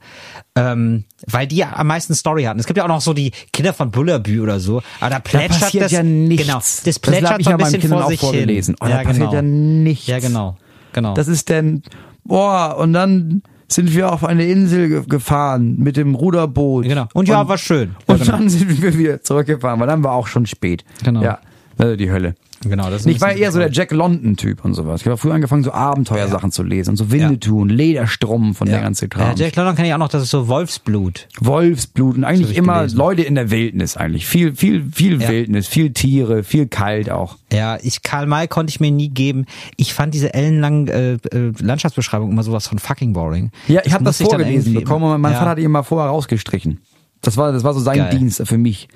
[0.55, 2.59] Ähm, weil die ja am meisten Story hatten.
[2.59, 4.81] Es gibt ja auch noch so die Kinder von Bullerbü oder so.
[4.99, 6.45] Aber da plätschert passiert das, ja nichts.
[6.45, 8.19] Genau, das Das plätschert hab ich so ja ein meinen bisschen Kindern vor auch sich
[8.19, 8.75] vorgelesen.
[8.81, 8.87] hin.
[8.87, 10.07] Oh, da passiert ja nichts.
[10.07, 10.57] Ja, genau.
[10.93, 11.13] Genau.
[11.13, 11.83] Das ist denn,
[12.25, 13.43] boah, und dann
[13.73, 16.85] sind wir auf eine Insel ge gefahren mit dem Ruderboot.
[16.85, 17.07] genau.
[17.13, 17.95] Und ja, war schön.
[18.07, 18.37] Ja, Und genau.
[18.37, 20.83] dann sind wir wieder zurückgefahren, weil dann war auch schon spät.
[21.03, 21.21] Genau.
[21.21, 21.39] Ja.
[21.81, 22.35] Also die Hölle.
[22.63, 25.01] Genau, das ist Ich war eher so der Jack London-Typ und sowas.
[25.01, 28.81] Ich habe früher angefangen, so Abenteuersachen zu lesen und so Winnetou und Lederstrumpf und der
[28.81, 29.35] ganze Ja, Kram.
[29.35, 31.27] Jack London kenne ich auch noch, das ist so Wolfsblut.
[31.39, 32.97] Wolfsblut und eigentlich hab ich immer gelesen.
[32.97, 34.27] Leute in der Wildnis eigentlich.
[34.27, 35.29] Viel, viel, viel Ja.
[35.29, 37.37] Wildnis, viel Tiere, viel kalt auch.
[37.51, 39.47] Ja, ich Karl May konnte ich mir nie geben.
[39.75, 43.49] Ich fand diese ellenlangen äh, äh, Landschaftsbeschreibungen immer sowas von fucking boring.
[43.67, 45.81] Ja, ich habe das ich dann vorgelesen bekommen und mein ja, Vater hat ihn mal
[45.81, 46.79] vorher rausgestrichen.
[47.21, 48.17] Das war, das war so sein Geil.
[48.17, 48.87] Dienst für mich.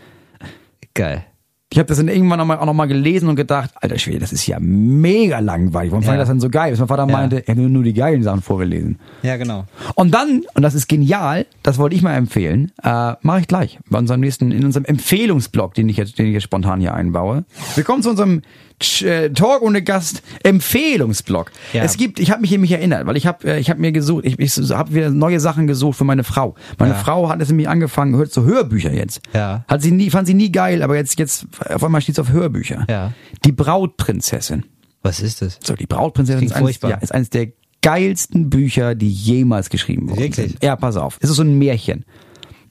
[0.94, 1.26] Geil.
[1.72, 4.32] Ich habe das dann irgendwann noch mal, auch nochmal gelesen und gedacht, alter Schwede, das
[4.32, 5.92] ist ja mega langweilig.
[5.92, 6.22] Warum fand Ja.
[6.22, 6.70] ich das denn so geil?
[6.70, 7.12] Bis mein Vater Ja.
[7.12, 9.00] meinte, er hat nur, die geilen Sachen vorgelesen.
[9.24, 9.66] Ja, genau.
[9.96, 13.80] Und dann, und das ist genial, das wollte ich mal empfehlen, äh, mache ich gleich
[13.90, 17.46] bei unserem nächsten, in unserem Empfehlungsblog, den ich jetzt, den ich jetzt spontan hier einbaue.
[17.74, 18.44] Wir kommen zu unserem
[18.80, 21.52] Talk ohne Gast Empfehlungsblog.
[21.74, 21.84] Ja.
[21.84, 23.92] Es gibt, ich habe mich hier mich erinnert, weil ich habe äh, ich habe mir
[23.92, 26.56] gesucht, ich, ich habe wieder neue Sachen gesucht für meine Frau.
[26.78, 27.00] Meine Ja.
[27.00, 29.22] Frau hat es nämlich angefangen, hört so Hörbücher jetzt.
[29.34, 29.64] Ja.
[29.68, 32.86] Hat sie nie, fand sie nie geil, aber jetzt jetzt auf einmal steht auf Hörbücher.
[32.90, 33.14] Ja.
[33.46, 34.66] Die Brautprinzessin.
[35.04, 35.60] Was ist das?
[35.64, 37.50] So, die Brautprinzessin ist eines, ja, ist eines der
[37.82, 40.20] geilsten Bücher, die jemals geschrieben wurden.
[40.20, 40.48] Wirklich?
[40.54, 40.64] Sind.
[40.64, 41.18] Ja, pass auf.
[41.22, 42.04] Es ist so ein Märchen.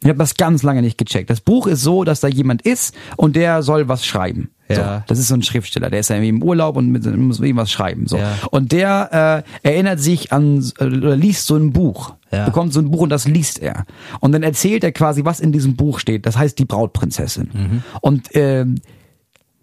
[0.03, 1.31] Ich habe das ganz lange nicht gecheckt.
[1.31, 4.51] Das Buch ist so, dass da jemand ist und der soll was schreiben.
[4.69, 4.99] Ja.
[4.99, 7.41] So, das ist so ein Schriftsteller, der ist ja irgendwie im Urlaub und mit, muss
[7.41, 8.07] irgendwas schreiben.
[8.07, 8.17] So.
[8.17, 8.33] Ja.
[8.51, 12.15] Und der äh, erinnert sich an äh, oder liest so ein Buch.
[12.33, 12.47] Ja.
[12.47, 13.85] Bekommt so ein Buch und das liest er.
[14.21, 16.27] Und dann erzählt er quasi, was in diesem Buch steht.
[16.27, 17.51] Das heißt die Brautprinzessin.
[17.53, 17.83] Mhm.
[18.01, 18.83] Und ähm, der,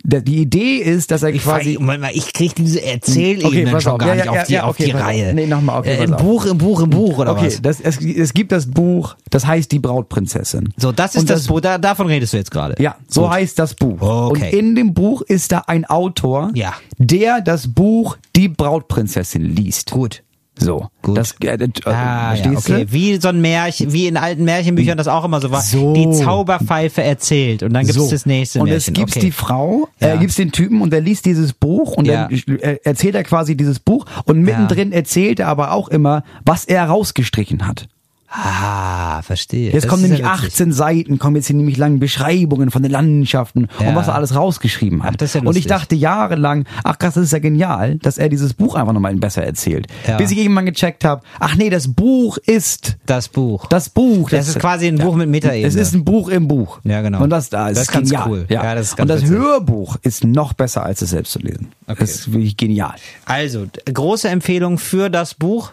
[0.04, 1.78] die Idee ist, dass er quasi
[2.14, 3.98] ich krieg diese Erzählebene Okay, schon auf.
[4.00, 5.02] gar Ja, nicht ja, auf die, ja, auf okay, die auf.
[5.02, 5.34] Reihe.
[5.34, 6.12] Nee, nochmal, okay, äh, Im.
[6.18, 7.62] Buch, im Buch, im Buch, oder Okay, was?
[7.62, 10.74] das, es, es gibt das Buch, das heißt die Brautprinzessin.
[10.78, 12.76] So, das ist Und das, Buch, da, davon redest du jetzt gerade.
[12.82, 13.32] Ja, so Gut.
[13.32, 14.02] heißt das Buch.
[14.02, 14.48] Okay.
[14.48, 16.74] Und in dem Buch ist da ein Autor, Ja.
[16.98, 19.92] der das Buch Die Brautprinzessin liest.
[19.92, 20.24] Gut.
[20.64, 20.88] So.
[21.02, 21.18] Gut.
[21.18, 22.86] Das, äh, äh, Ah, ja, okay.
[22.86, 22.92] du?
[22.94, 25.62] Wie so ein Märchen, wie in alten Märchenbüchern das auch immer so war.
[25.62, 25.94] So.
[25.94, 28.94] Die Zauberpfeife erzählt und dann gibt's das nächste und Märchen.
[28.94, 29.20] es gibt okay.
[29.20, 30.14] die Frau, Ja.
[30.14, 32.28] äh, gibt's den Typen und der liest dieses Buch und Ja.
[32.28, 36.66] dann äh, erzählt er quasi dieses Buch und mittendrin erzählt er aber auch immer, was
[36.66, 37.88] er rausgestrichen hat.
[38.34, 39.72] Ah, verstehe.
[39.74, 40.54] Jetzt Das kommen nämlich ja witzig.
[40.54, 43.90] 18 Seiten, kommen jetzt hier nämlich lange Beschreibungen von den Landschaften Ja.
[43.90, 45.12] und was er alles rausgeschrieben hat.
[45.14, 48.30] Ach, das ja und ich dachte jahrelang, ach krass, das ist ja genial, dass er
[48.30, 49.88] dieses Buch einfach nochmal besser erzählt.
[50.18, 53.68] Bis ich irgendwann gecheckt habe, ach nee, das Buch ist Das Buch.
[53.68, 54.30] das Buch.
[54.30, 55.68] Das ist quasi ein Buch mit Metaebene.
[55.68, 56.80] Es ist ein Buch im Buch.
[56.86, 57.22] Ja, genau.
[57.22, 58.30] Und das da ist Das ist ganz genial.
[58.30, 58.46] cool.
[58.50, 58.76] Ja.
[58.76, 59.38] Das ist und ganz das witzig.
[59.44, 61.68] Hörbuch ist noch besser, als es selbst zu lesen.
[61.88, 61.98] Okay.
[62.00, 62.96] Das ist wirklich genial.
[63.26, 65.72] Also, große Empfehlung für das Buch.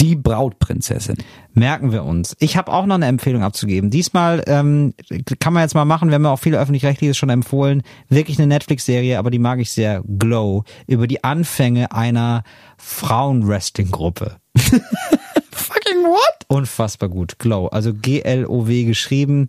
[0.00, 1.18] Die Brautprinzessin.
[1.52, 2.36] Merken wir uns.
[2.38, 3.90] Ich habe auch noch eine Empfehlung abzugeben.
[3.90, 4.94] Diesmal ähm,
[5.40, 7.82] kann man jetzt mal machen, wir haben ja auch viele öffentlich-rechtliches schon empfohlen.
[8.08, 10.02] Wirklich eine Netflix-Serie, aber die mag ich sehr.
[10.06, 10.64] Glow.
[10.86, 12.44] Über die Anfänge einer
[12.78, 14.36] Frauen-Wrestling-Gruppe.
[15.60, 16.46] Fucking what?
[16.48, 17.38] Unfassbar gut.
[17.38, 17.66] Glow.
[17.68, 19.48] Also G-L-O-W geschrieben.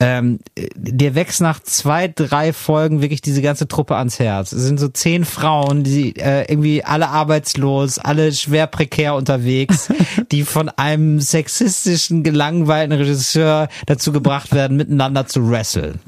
[0.00, 0.40] Ähm,
[0.74, 4.52] dir wächst nach zwei, drei Folgen wirklich diese ganze Truppe ans Herz.
[4.52, 9.88] Es sind so zehn Frauen, die äh, irgendwie alle arbeitslos, alle schwer prekär unterwegs,
[10.32, 16.00] die von einem sexistischen, gelangweilten Regisseur dazu gebracht werden, miteinander zu wresteln.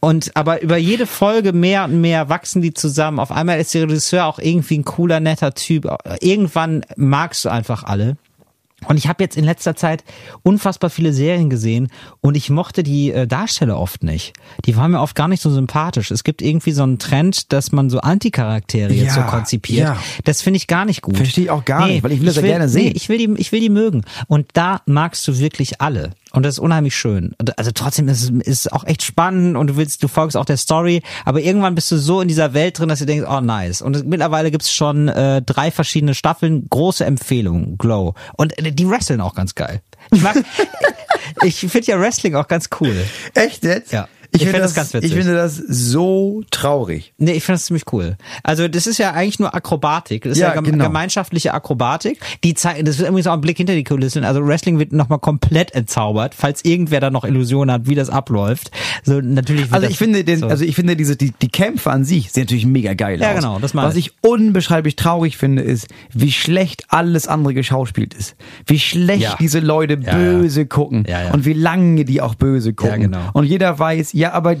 [0.00, 3.18] Und aber über jede Folge mehr und mehr wachsen die zusammen.
[3.18, 5.88] Auf einmal ist der Regisseur auch irgendwie ein cooler, netter Typ.
[6.20, 8.16] Irgendwann magst du einfach alle.
[8.88, 10.04] Und ich habe jetzt in letzter Zeit
[10.42, 11.88] unfassbar viele Serien gesehen
[12.20, 14.32] und ich mochte die äh, Darsteller oft nicht.
[14.64, 16.10] Die waren mir oft gar nicht so sympathisch.
[16.10, 19.88] Es gibt irgendwie so einen Trend, dass man so Anticharaktere jetzt so Ja, konzipiert.
[19.88, 19.96] ja.
[20.24, 21.16] Das finde ich gar nicht gut.
[21.16, 22.86] Verstehe ich auch gar nicht, weil ich will das ja gerne sehen.
[22.86, 24.02] Nee, ich will die, ich will die mögen.
[24.28, 26.10] Und da magst du wirklich alle.
[26.34, 27.34] Und das ist unheimlich schön.
[27.56, 28.30] Also trotzdem ist es
[28.64, 31.90] ist auch echt spannend und du willst, du folgst auch der Story, aber irgendwann bist
[31.92, 33.82] du so in dieser Welt drin, dass du denkst, oh nice.
[33.82, 38.14] Und mittlerweile gibt's schon äh, drei verschiedene Staffeln, große Empfehlung, Glow.
[38.36, 39.80] Und äh, die wresteln auch ganz geil.
[40.10, 40.36] Ich mag,
[41.44, 42.96] ich finde ja Wrestling auch ganz cool.
[43.34, 43.92] Echt jetzt?
[43.92, 44.08] Ja.
[44.34, 45.10] Ich, Ich finde find das, das ganz witzig.
[45.10, 47.14] ich finde das so traurig.
[47.18, 48.16] Nee, ich finde das ziemlich cool.
[48.42, 50.24] Also das ist ja eigentlich nur Akrobatik.
[50.24, 50.84] Das ist ja, Ja, gem genau.
[50.86, 52.20] gemeinschaftliche Akrobatik.
[52.42, 54.24] Die zeigen, das ist übrigens auch ein Blick hinter die Kulissen.
[54.24, 58.70] Also Wrestling wird nochmal komplett entzaubert, falls irgendwer da noch Illusionen hat, wie das abläuft.
[59.04, 59.72] So natürlich.
[59.72, 60.46] Also ich finde den, so.
[60.48, 63.36] also ich finde diese die, die Kämpfe an sich sehen natürlich mega geil Ja, aus.
[63.36, 64.08] genau, das meine Was ich.
[64.08, 68.34] ich unbeschreiblich traurig finde, ist, wie schlecht alles andere geschauspielt ist.
[68.66, 69.36] Wie schlecht Ja.
[69.38, 71.32] diese Leute Ja, böse gucken Ja, ja.
[71.32, 73.00] und wie lange die auch böse gucken.
[73.02, 73.20] genau.
[73.32, 74.56] Und jeder weiß, ja, aber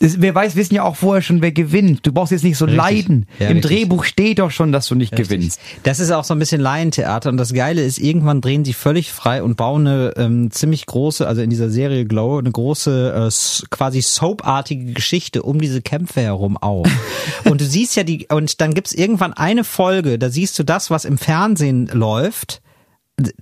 [0.00, 2.06] das, wer weiß, wissen ja auch vorher schon, wer gewinnt.
[2.06, 2.78] Du brauchst jetzt nicht so Richtig.
[2.78, 3.26] leiden.
[3.40, 3.70] Ja, Im richtig.
[3.70, 5.60] Drehbuch steht doch schon, dass du nicht gewinnst.
[5.82, 9.10] Das ist auch so ein bisschen Laientheater und das Geile ist, irgendwann drehen sie völlig
[9.10, 13.66] frei und bauen eine ähm, ziemlich große, also in dieser Serie Glow, eine große, äh,
[13.70, 16.88] quasi soapartige Geschichte um diese Kämpfe herum auf.
[17.44, 20.90] und du siehst ja die, und dann gibt's irgendwann eine Folge, da siehst du das,
[20.90, 22.60] was im Fernsehen läuft,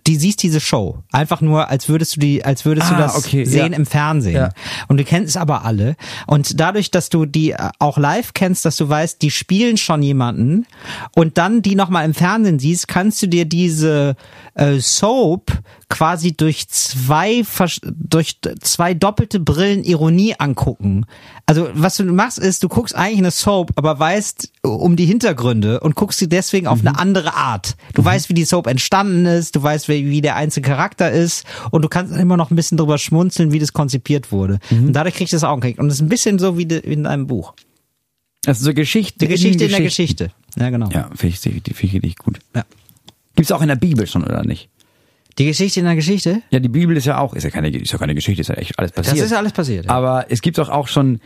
[0.07, 1.03] die siehst diese Show.
[1.13, 3.79] Einfach nur, als würdest du die, als würdest du Ah, das okay, sehen ja.
[3.79, 4.37] im Fernsehen.
[4.37, 4.49] Ja.
[4.89, 5.97] Und du kennst es aber alle.
[6.27, 10.03] Und dadurch, dass du die äh, auch live kennst, dass du weißt, die spielen schon
[10.03, 10.67] jemanden
[11.15, 14.17] und dann die nochmal im Fernsehen siehst, kannst du dir diese
[14.55, 15.53] äh, Soap
[15.89, 17.45] quasi durch zwei
[17.83, 21.07] durch zwei doppelte Brillen Ironie angucken.
[21.47, 25.79] Also was du machst ist, du guckst eigentlich eine Soap, aber weißt um die Hintergründe
[25.81, 27.77] und guckst sie deswegen auf eine andere Art.
[27.95, 31.45] Du weißt, wie die Soap entstanden ist, du weißt, wie, wie der einzelne Charakter ist
[31.71, 34.61] und du kannst immer noch ein bisschen drüber schmunzeln, wie das konzipiert wurde.
[34.71, 35.79] Und dadurch kriegst du das auch einen Kick.
[35.79, 37.55] Und es ist ein bisschen so wie de, wie in einem Buch.
[38.47, 39.19] Ist so Geschichte.
[39.19, 40.29] Die Geschichte in der Geschichten.
[40.29, 40.63] Geschichte.
[40.63, 40.89] Ja, genau.
[40.91, 42.39] Ja, finde ich, finde ich richtig gut.
[42.55, 42.65] Ja.
[43.35, 44.71] Gibt's auch in der Bibel schon, oder nicht?
[45.39, 46.43] Die Geschichte in der Geschichte?
[46.51, 48.55] Ja, die Bibel ist ja auch, ist ja keine, ist ja keine Geschichte, ist ja
[48.55, 49.17] echt alles passiert.
[49.19, 49.85] Das ist ja alles passiert.
[49.85, 49.91] Ja.
[49.91, 51.21] Aber es gibt doch auch schon,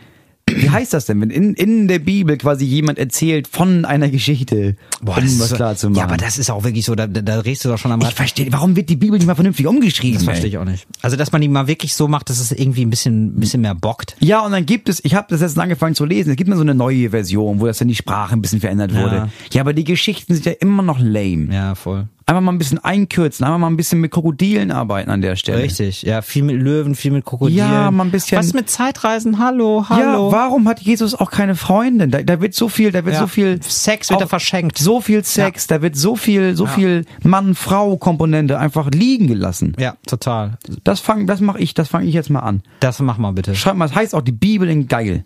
[0.55, 4.75] wie heißt das denn, wenn in, in der Bibel quasi jemand erzählt von einer Geschichte,
[4.99, 5.97] um das was ist, klar zu machen?
[5.97, 7.99] Ja, aber das ist auch wirklich so, da, da, da drehst du doch schon am
[8.01, 8.13] ich Rad.
[8.13, 10.15] verstehe, warum wird die Bibel nicht mal vernünftig umgeschrieben?
[10.15, 10.87] Das verstehe ich auch nicht.
[11.01, 13.61] Also, dass man die mal wirklich so macht, dass es irgendwie ein bisschen, ein bisschen
[13.61, 14.15] mehr bockt.
[14.19, 16.55] Ja, und dann gibt es, ich habe das jetzt angefangen zu lesen, es gibt mal
[16.55, 19.15] so eine neue Version, wo das dann die Sprache ein bisschen verändert wurde.
[19.15, 19.29] Ja.
[19.53, 21.47] Ja, aber die Geschichten sind ja immer noch lame.
[21.53, 22.07] Ja, voll.
[22.31, 25.63] Einfach mal ein bisschen einkürzen, einfach mal ein bisschen mit Krokodilen arbeiten an der Stelle.
[25.63, 26.03] Richtig.
[26.03, 27.57] Ja, viel mit Löwen, viel mit Krokodilen.
[27.69, 29.37] Ja, mal ein bisschen- Was mit Zeitreisen?
[29.37, 30.27] Hallo, hallo.
[30.27, 32.09] Ja, warum hat Jesus auch keine Freundin?
[32.09, 33.19] Da, da wird so viel, da wird Ja.
[33.19, 34.77] so viel Sex wird da auch verschenkt.
[34.77, 36.71] So viel Sex, da wird so viel, so Ja.
[36.71, 39.75] viel Mann-Frau-Komponente einfach liegen gelassen.
[39.77, 40.57] Ja, total.
[40.85, 42.63] Das fang, das mache ich, das fange ich jetzt mal an.
[42.79, 43.55] Das mach mal bitte.
[43.55, 45.25] Schreib mal, das heißt auch die Bibel in geil.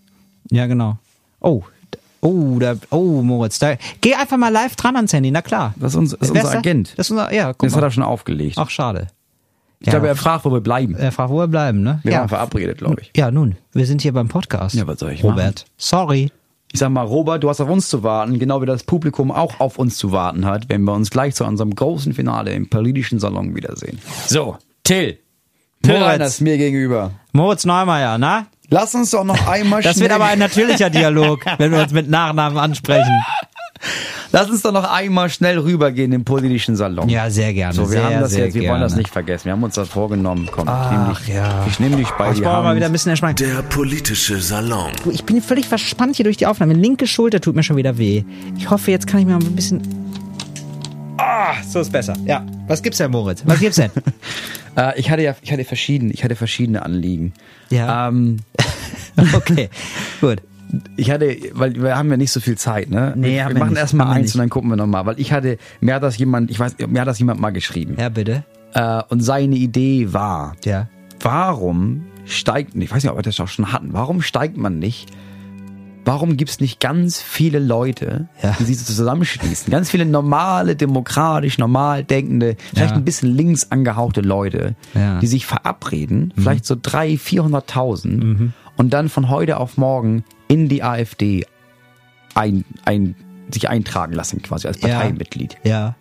[0.49, 0.97] Ja, genau.
[1.39, 1.61] Oh.
[2.25, 5.73] Oh, da, oh, Moritz, da, geh einfach mal live dran ans Handy, na klar.
[5.77, 6.57] Das ist unser, das ist unser?
[6.57, 6.93] Agent.
[6.97, 7.87] Das ist unser, ja, guck Das hat mal.
[7.87, 8.57] er schon aufgelegt.
[8.57, 9.07] Ach, schade.
[9.79, 10.95] ich glaube, er fragt, wo wir bleiben.
[10.95, 11.99] Er fragt, wo wir bleiben, ne?
[12.03, 12.19] Wir ja.
[12.19, 13.11] waren verabredet, glaube ich.
[13.15, 14.75] Ja, nun, wir sind hier beim Podcast.
[14.75, 16.31] Ja, was soll ich Robert, sorry.
[16.71, 19.59] Ich sag mal, Robert, du hast auf uns zu warten, genau wie das Publikum auch
[19.59, 23.19] auf uns zu warten hat, wenn wir uns gleich zu unserem großen Finale im politischen
[23.19, 23.99] Salon wiedersehen.
[24.27, 25.17] So, Till.
[25.83, 26.07] Till Moritz.
[26.07, 27.11] Reiners mir gegenüber.
[27.31, 28.47] Moritz Neumeier, na?
[28.69, 31.91] Lass uns doch noch einmal Das schnell, wird aber ein natürlicher Dialog, wenn wir uns
[31.93, 33.11] mit Nachnamen ansprechen.
[34.31, 37.07] lass uns doch noch einmal schnell rübergehen im politischen Salon.
[37.09, 37.73] Ja, sehr gerne.
[37.73, 38.73] So, wir sehr, haben das jetzt, wir gerne.
[38.73, 39.45] wollen das nicht vergessen.
[39.45, 40.49] Wir haben uns das vorgenommen.
[40.51, 41.65] Komm, ich nehm Ach, dich, ja.
[41.67, 43.35] ich nehme dich bei Ich brauche mal wieder ein bisschen Entspannung.
[43.35, 44.91] Der politische Salon.
[45.11, 46.73] Ich bin völlig verspannt hier durch die Aufnahme.
[46.73, 48.23] Linke Schulter tut mir schon wieder weh.
[48.57, 49.81] Ich hoffe, jetzt kann ich mir mal ein bisschen.
[51.17, 52.15] Ah, so ist besser.
[52.25, 52.43] Ja.
[52.67, 53.43] Was gibt's denn, Moritz?
[53.45, 53.91] Was gibt's denn?
[54.77, 57.33] Äh, ich hatte ja, ich hatte verschiedene, ich hatte verschiedene Anliegen.
[57.69, 58.07] Ja.
[58.09, 58.39] Ähm,
[59.33, 59.69] okay,
[60.21, 60.41] gut.
[60.97, 63.13] ich hatte, weil wir haben ja nicht so viel Zeit, ne?
[63.15, 64.35] Nee, wir wir machen erstmal eins nicht.
[64.35, 67.01] und dann gucken wir nochmal, weil ich hatte, mir hat das jemand, ich weiß, mir
[67.01, 67.95] hat das jemand mal geschrieben.
[67.99, 68.43] Ja, bitte.
[68.73, 70.87] Äh, und seine Idee war, Ja.
[71.21, 75.09] warum steigt, ich weiß nicht, ob wir das auch schon hatten, warum steigt man nicht,
[76.05, 78.55] warum gibt's nicht ganz viele Leute, Ja.
[78.59, 82.97] die sich so zusammenschließen, ganz viele normale, demokratisch, normal denkende, vielleicht Ja.
[82.97, 85.15] ein bisschen links angehauchte Leute, Ja.
[85.15, 85.19] Mhm.
[85.19, 90.83] die sich verabreden, vielleicht so drei, vierhunderttausend und dann von heute auf morgen in die
[90.83, 91.45] AfD
[92.35, 93.15] ein, ein,
[93.51, 94.79] sich eintragen lassen, quasi als.
[94.79, 95.57] Parteimitglied.
[95.63, 95.95] Ja.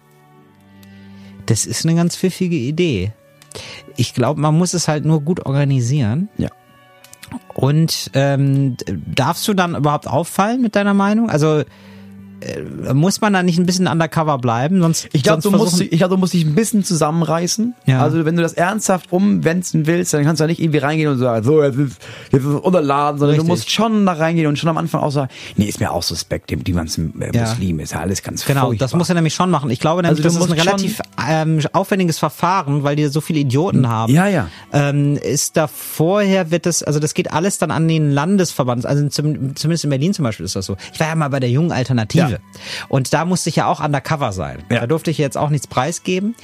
[1.46, 3.12] Das ist eine ganz pfiffige Idee.
[3.96, 6.28] Ich glaube, man muss es halt nur gut organisieren.
[6.38, 6.48] Ja.
[7.54, 11.30] Und ähm, darfst du dann überhaupt auffallen mit deiner Meinung?
[11.30, 11.62] Also
[12.92, 14.80] muss man da nicht ein bisschen undercover bleiben?
[14.80, 17.74] Sonst, Ich glaube, du, musst, ich glaub, du musst dich ein bisschen zusammenreißen.
[17.86, 18.02] Ja.
[18.02, 21.18] Also wenn du das ernsthaft umwenden willst, dann kannst du ja nicht irgendwie reingehen und
[21.18, 21.96] sagen, so, jetzt ist,
[22.32, 23.46] jetzt ist es unterladen, sondern Richtig.
[23.48, 26.02] du musst schon da reingehen und schon am Anfang auch sagen, nee, ist mir auch
[26.02, 27.42] suspekt, die ganzen äh, Ja.
[27.48, 28.84] Muslime, ist ja alles ganz Genau, furchtbar.
[28.86, 29.70] das muss er nämlich schon machen.
[29.70, 33.20] Ich glaube nämlich, Also du das ist ein relativ ähm, aufwendiges Verfahren, weil die so
[33.20, 34.12] viele Idioten haben.
[34.12, 34.48] Ja, ja.
[34.72, 39.08] Ähm, ist da vorher wird das, also das geht alles dann an den Landesverband, also
[39.08, 40.76] zum, zumindest in Berlin zum Beispiel ist das so.
[40.92, 42.38] Ich war ja mal bei der jungen Alternative Ja.
[42.88, 44.58] und da musste ich ja auch undercover sein.
[44.70, 44.80] Ja.
[44.80, 46.34] Da durfte ich jetzt auch nichts preisgeben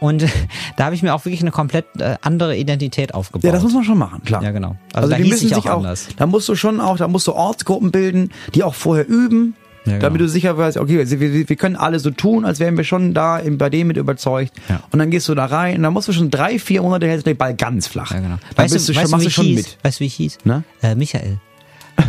[0.00, 0.24] und
[0.76, 3.44] da habe ich mir auch wirklich eine komplett äh, andere Identität aufgebaut.
[3.44, 4.42] Ja, das muss man schon machen, klar.
[4.42, 4.76] Ja, genau.
[4.92, 6.06] Also Also, da die müssen ich sich auch anders.
[6.16, 9.54] da musst du schon auch, da musst du Ortsgruppen bilden, die auch vorher üben,
[9.86, 10.02] Ja, genau.
[10.02, 12.84] damit du sicher weißt, okay, also wir, wir können alle so tun, als wären wir
[12.84, 14.52] schon da bei dem mit überzeugt.
[14.68, 14.80] Ja.
[14.92, 17.26] Und dann gehst du da rein und dann musst du schon drei, vier Monate hältst
[17.26, 18.10] du den Ball ganz flach.
[18.12, 18.36] Ja, genau.
[18.54, 19.56] Dann Weißt bist du, du schon, weißt du, machst wie du ich schon hieß?
[19.56, 19.78] mit.
[19.82, 20.38] Weißt du, wie ich hieß?
[20.44, 20.62] Na?
[20.82, 21.38] Äh, Michael.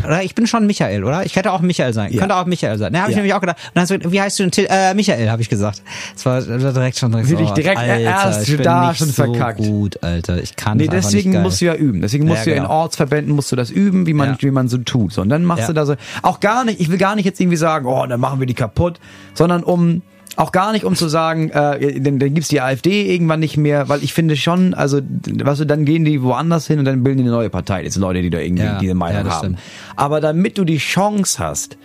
[0.06, 1.26] Oder ich bin schon Michael, oder?
[1.26, 2.12] Ich hätte auch Michael sein.
[2.14, 2.20] Ja.
[2.20, 2.92] Könnte auch Michael sein.
[2.92, 3.22] Ne, habe ich Ja.
[3.22, 3.58] nämlich auch gedacht.
[3.68, 4.52] Und dann hast du gesagt, wie heißt du denn?
[4.52, 4.68] Till?
[4.70, 5.82] Äh, Michael, habe ich gesagt.
[6.14, 8.90] Das war das war direkt schon direkt Wirklich so, direkt Alter, erst ich bin da
[8.90, 9.58] nicht schon so verkackt.
[9.60, 10.42] gut, Alter.
[10.42, 12.02] Ich kann Nee, das deswegen nicht musst du ja üben.
[12.02, 12.74] Deswegen musst Ja, du ja in genau.
[12.76, 15.14] Ortsverbänden musst du das üben, wie man, wie man so tut.
[15.14, 17.40] So, und dann machst du da so, auch gar nicht, ich will gar nicht jetzt
[17.40, 19.00] irgendwie sagen, oh, dann machen wir die kaputt,
[19.34, 20.02] sondern um,
[20.36, 23.90] auch gar nicht um zu sagen, äh, dann, dann gibt's die AfD irgendwann nicht mehr,
[23.90, 25.02] weil ich finde schon, also,
[25.44, 27.88] was du, dann gehen die woanders hin und dann bilden die eine neue Partei.
[27.90, 29.40] Sind Leute, die da irgendwie Ja, diese Meinung ja, haben.
[29.40, 29.60] stimmt.
[29.96, 31.78] Aber damit du die Chance hast,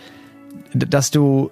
[0.73, 1.51] dass du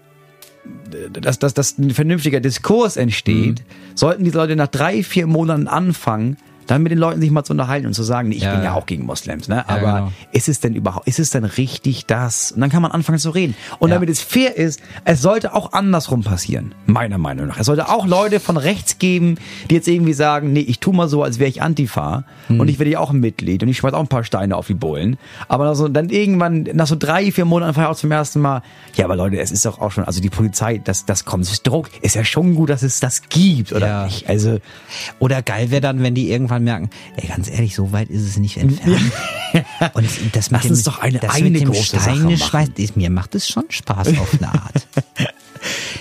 [1.11, 3.95] dass, dass, dass ein vernünftiger Diskurs entsteht, Mhm.
[3.95, 6.37] sollten die Leute nach drei, vier Monaten anfangen,
[6.73, 8.59] dann mit den Leuten sich mal zu unterhalten und zu sagen, nee, ich Ja, bin
[8.59, 8.73] ja ja.
[8.73, 9.57] auch gegen Moslems, ne?
[9.57, 10.11] Ja, Aber genau.
[10.31, 12.51] ist es denn überhaupt, ist es denn richtig das?
[12.51, 13.55] Und dann kann man anfangen zu reden.
[13.79, 13.95] Und Ja.
[13.95, 17.59] damit es fair ist, es sollte auch andersrum passieren, meiner Meinung nach.
[17.59, 19.35] Es sollte auch Leute von rechts geben,
[19.69, 22.59] die jetzt irgendwie sagen, nee, ich tu mal so, als wäre ich Antifa Hm.
[22.59, 24.67] und ich werde ja auch ein Mitglied und ich schmeiß auch ein paar Steine auf
[24.67, 25.17] die Bullen.
[25.47, 28.61] Aber also dann irgendwann, nach so drei, vier Monaten ich auch zum ersten Mal,
[28.95, 32.15] ja, aber Leute, es ist doch auch schon, also die Polizei, das, das Konstrukt ist
[32.15, 34.05] ja schon gut, dass es das gibt, oder Ja.
[34.05, 34.27] nicht?
[34.29, 34.59] Also,
[35.19, 38.37] Oder geil wäre dann, wenn die irgendwann merken, ey, ganz ehrlich, so weit ist es
[38.37, 38.99] nicht entfernt.
[39.93, 43.09] Und das dem, uns doch eine- das eine mit dem große Sache Steineschweiß, ist- mir
[43.09, 44.87] macht es schon Spaß auf eine Art.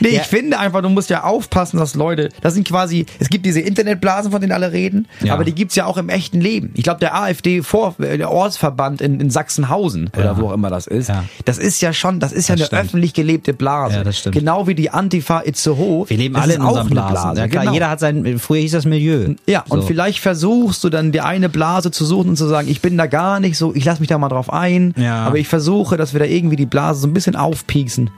[0.00, 0.20] Nee, Ja.
[0.22, 3.60] ich finde einfach, du musst ja aufpassen, dass Leute, das sind quasi, es gibt diese
[3.60, 5.34] Internetblasen, von denen alle reden, Ja.
[5.34, 6.70] aber die gibt's ja auch im echten Leben.
[6.74, 10.38] Ich glaube, der AfD vor, äh, der Ortsverband in, in Sachsenhausen oder Ja.
[10.40, 11.24] wo auch immer das ist, Ja.
[11.44, 12.82] das ist ja schon, das ist ja Das eine stimmt.
[12.82, 13.96] öffentlich gelebte Blase.
[13.96, 14.34] Ja, das stimmt.
[14.34, 16.08] Genau wie die Antifa Itzehoe.
[16.08, 16.90] Wir leben alle in eine Blasen.
[16.90, 17.40] Blase.
[17.40, 17.74] ja, klar, genau.
[17.74, 19.34] jeder hat sein, früher hieß das Milieu.
[19.46, 19.86] Ja, und So.
[19.86, 23.06] vielleicht versuchst du dann die eine Blase zu suchen und zu sagen, ich bin da
[23.06, 25.24] gar nicht so, ich lasse mich da mal drauf ein, Ja.
[25.26, 28.10] aber ich versuche, dass wir da irgendwie die Blase so ein bisschen aufpieksen.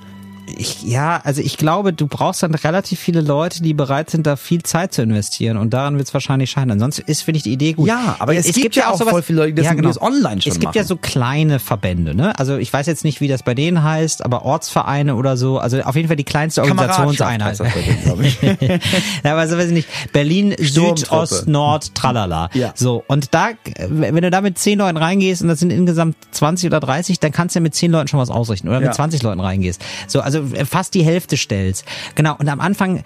[0.46, 4.36] Ich, ja, also ich glaube, du brauchst dann relativ viele Leute, die bereit sind, da
[4.36, 6.78] viel Zeit zu investieren und daran wird es wahrscheinlich scheitern.
[6.78, 7.88] Sonst ist, finde ich, die Idee gut.
[7.88, 10.52] Ja, aber es gibt ja auch voll viele Leute, die das- die das online schon
[10.52, 10.88] Es gibt ja machen.
[10.88, 12.38] so kleine Verbände, ne?
[12.38, 15.80] Also ich weiß jetzt nicht, wie das bei denen heißt, aber Ortsvereine oder so, also
[15.80, 17.58] auf jeden Fall die kleinste Organisationseinheit.
[17.58, 18.50] Denen,
[19.24, 19.88] ja, aber so weiß ich nicht.
[20.12, 21.10] Berlin, Süd.
[21.10, 22.50] Ost, Nord, tralala.
[22.54, 22.72] Ja.
[22.74, 23.04] So.
[23.08, 23.50] Und da,
[23.88, 27.32] wenn du da mit zehn Leuten reingehst und das sind insgesamt 20 oder 30, dann
[27.32, 28.68] kannst du ja mit zehn Leuten schon was ausrichten.
[28.68, 28.86] Oder Ja.
[28.88, 29.80] mit 20 Leuten reingehst.
[30.06, 31.84] So, also äh, fast die Hälfte stellst.
[32.14, 32.36] Genau.
[32.38, 33.02] Und am Anfang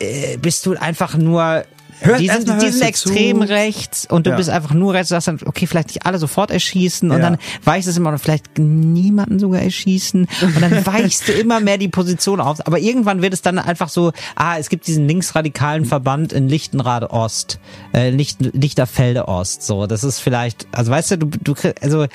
[0.00, 1.64] äh, bist du einfach nur
[2.02, 4.36] Hörst- die sind, erstmal die hörst sind du extrem rechts und du Ja.
[4.36, 7.22] bist einfach nur rechts, du sagst dann, okay, vielleicht nicht alle sofort erschießen und Ja.
[7.28, 11.76] dann weichst es immer noch, vielleicht niemanden sogar erschießen und dann weichst du immer mehr
[11.76, 12.66] die Position auf.
[12.66, 17.10] Aber irgendwann wird es dann einfach so, ah, es gibt diesen linksradikalen Verband in Lichtenrade
[17.10, 17.60] Ost,
[17.92, 22.06] äh, Licht, Lichterfelde Ost, so, das ist vielleicht, also weißt du, du, du kriegst, also,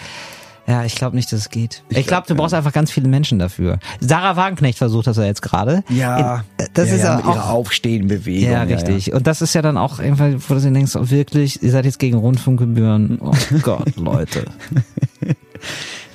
[0.68, 1.84] ja, ich glaube nicht, dass es geht.
[1.90, 3.80] Ich, glaube, du brauchst einfach ganz viele Menschen dafür.
[4.00, 5.84] Sarah Wagenknecht versucht das ja jetzt gerade.
[5.90, 6.44] Ja,
[6.74, 8.52] Das ja, ist ja, ja mit auch ihrer Aufstehenbewegung.
[8.52, 9.14] ja, richtig.
[9.14, 11.86] Und das ist ja dann auch irgendwann, wo du dir denkst, oh, wirklich, ihr seid
[11.86, 13.20] jetzt gegen Rundfunkgebühren.
[13.22, 14.46] Oh Gott, Leute.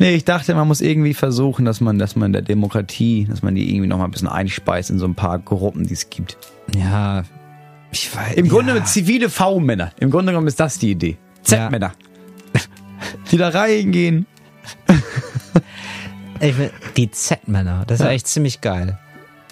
[0.01, 3.55] Nee, ich dachte, man muss irgendwie versuchen, dass man, dass man der Demokratie, dass man
[3.55, 6.38] die irgendwie noch mal ein bisschen einspeist in so ein paar Gruppen, die es gibt.
[6.74, 7.24] Ja,
[7.92, 8.34] ich weiß.
[8.34, 8.78] Im Grunde ja.
[8.78, 9.92] mit zivile V-Männer.
[10.01, 11.18] Im Grunde genommen ist das die Idee.
[11.42, 11.92] Z-Männer.
[13.30, 14.26] Die da reingehen.
[16.43, 16.55] Ich
[16.97, 18.99] die Z-Männer, das ist ja echt ziemlich geil.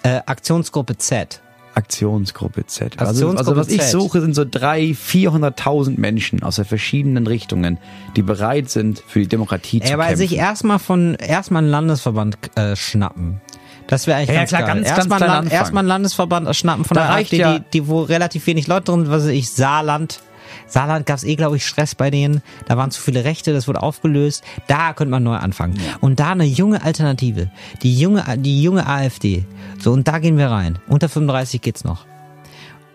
[0.03, 1.43] Äh, Aktionsgruppe Z.
[1.75, 2.99] Aktionsgruppe Z.
[2.99, 3.91] Also, Aktionsgruppe also was ich Z.
[3.91, 7.79] suche, sind so drei, 400.000 Menschen aus den verschiedenen Richtungen,
[8.17, 10.17] die bereit sind, für die Demokratie Ey, zu kämpfen.
[10.17, 13.41] sich erstmal von, erstmal einen Landesverband äh, schnappen.
[13.87, 14.69] Das wäre eigentlich Ja, ja, ganz klar, geil.
[14.77, 17.65] ganz, ganz erstmal, kleiner Land, erstmal einen Landesverband schnappen von Da der AfD, ja- die,
[17.75, 20.21] die, wo relativ wenig Leute drin sind, was weiß ich, Saarland.
[20.69, 22.43] Saarland gab es eh, glaube ich, Stress bei denen.
[22.67, 24.45] Da waren zu viele Rechte, das wurde aufgelöst.
[24.67, 25.79] Da könnte man neu anfangen.
[26.01, 27.51] Und da eine junge Alternative.
[27.83, 29.45] Die junge, die junge AfD.
[29.79, 30.79] So, und da gehen wir rein.
[30.89, 32.08] Unter 35 geht's noch.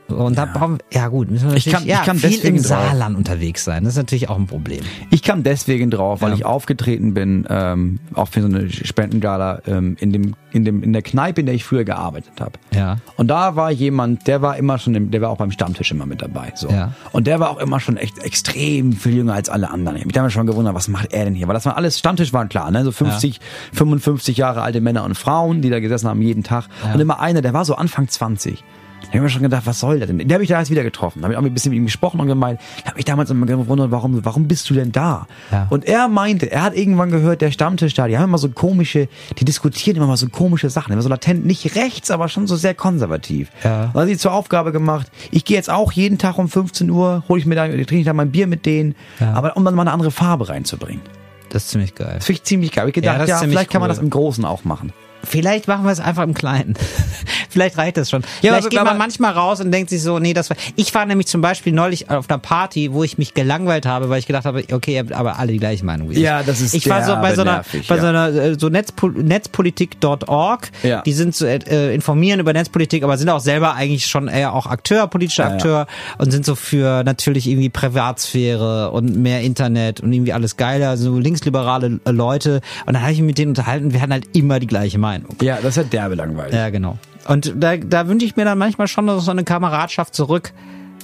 [0.09, 2.57] Und da brauchen wir, ja gut, müssen wir Ich kann- ja, ich kann viel deswegen
[2.57, 2.69] im drauf.
[2.69, 3.83] Saarland unterwegs sein.
[3.83, 4.81] Das ist natürlich auch ein Problem.
[5.09, 6.35] Ich kam deswegen drauf, weil Ja.
[6.35, 10.93] ich aufgetreten bin, ähm, auch für so eine Spendengala ähm, in dem in dem in
[10.93, 12.51] der Kneipe, in der ich früher gearbeitet habe.
[12.75, 12.97] Ja.
[13.17, 16.05] Und da war jemand, der war immer schon, im, der war auch beim Stammtisch immer
[16.05, 16.51] mit dabei.
[16.53, 16.69] So.
[16.69, 16.91] Ja.
[17.11, 19.95] Und der war auch immer schon echt extrem viel jünger als alle anderen.
[19.97, 21.47] Ich hab mich damals schon gewundert, was macht er denn hier?
[21.47, 22.83] Weil das waren alles Stammtisch waren klar, ne?
[22.83, 23.39] So 50,
[23.73, 26.65] 55 Jahre alte Männer und Frauen, die da gesessen haben jeden Tag.
[26.93, 28.63] Und immer einer, der war so Anfang 20.
[29.03, 30.17] Da habe ich mir schon gedacht, was soll der denn?
[30.17, 31.19] Den habe ich da erst wieder getroffen.
[31.21, 33.29] Da habe ich auch ein bisschen mit ihm gesprochen und gemeint, ich habe mich damals
[33.29, 35.27] immer gewundert, warum, warum bist du denn da?
[35.51, 35.67] Ja.
[35.69, 39.07] Und er meinte, er hat irgendwann gehört, der Stammtisch da, die haben immer so komische,
[39.37, 42.55] die diskutieren immer mal so komische Sachen, immer so latent, nicht rechts, aber schon so
[42.55, 43.49] sehr konservativ.
[43.63, 43.85] Ja.
[43.85, 46.89] Und dann hat sie zur Aufgabe gemacht, ich gehe jetzt auch jeden Tag um 15
[46.89, 49.33] Uhr, hole ich mir da, trinke ich da mein Bier mit denen, Ja.
[49.33, 51.01] aber um dann mal eine andere Farbe reinzubringen.
[51.49, 52.13] Das ist ziemlich geil.
[52.15, 52.89] Das finde ich ziemlich geil.
[52.89, 53.95] Ich Ja, gedacht, ja, ziemlich vielleicht kann man cool.
[53.95, 54.91] das im Großen auch machen.
[55.23, 56.73] Vielleicht machen wir es einfach im Kleinen.
[57.49, 58.21] Vielleicht reicht das schon.
[58.41, 60.57] Ja, Vielleicht aber- geht man manchmal raus und denkt sich so, nee, das war.
[60.75, 64.19] Ich war nämlich zum Beispiel neulich auf einer Party, wo ich mich gelangweilt habe, weil
[64.19, 66.19] ich gedacht habe, okay, ihr habt aber alle die gleiche Meinung wie ich.
[66.19, 68.01] Ja, das ist Ich war so bei so einer, nervig, bei ja.
[68.01, 70.71] so einer äh, so Netzpol Netzpolitik.org.
[70.83, 71.01] Ja.
[71.01, 74.65] Die sind so äh, informieren über Netzpolitik, aber sind auch selber eigentlich schon eher auch
[74.67, 75.49] Akteur, politischer Ja.
[75.53, 80.97] Akteur und sind so für natürlich irgendwie Privatsphäre und mehr Internet und irgendwie alles geiler,
[80.97, 82.61] so linksliberale äh, Leute.
[82.85, 85.12] Und dann habe ich mich mit denen unterhalten, wir hatten halt immer die gleiche Meinung.
[85.41, 86.53] Ja, das ist ja derbe langweilig.
[86.53, 86.97] Ja, genau.
[87.27, 90.51] Und da, da wünsche ich mir dann manchmal schon so eine Kameradschaft zurück,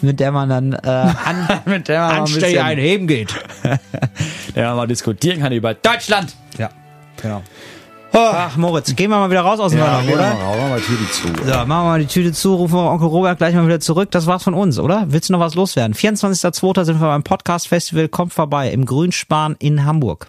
[0.01, 3.34] mit der man dann äh, an, Mit der man mal ein anständig bisschen- einheben geht.
[4.55, 6.36] Der man mal diskutieren kann über Deutschland.
[6.57, 6.70] Ja,
[7.22, 7.41] genau.
[8.12, 10.34] Oh, Ach, Moritz, gehen wir mal wieder raus aus dem gehen wir oder?
[10.34, 11.28] mal raus, machen wir die Tür zu.
[11.45, 14.10] So, machen wir mal die Tüte zu, rufen wir Onkel Robert gleich mal wieder zurück.
[14.10, 15.05] Das war's von uns, oder?
[15.10, 15.93] Willst du noch was loswerden?
[15.93, 16.86] 24.02.
[16.86, 18.07] sind wir beim Podcast-Festival.
[18.07, 20.28] Kommt vorbei im Grünspan in Hamburg.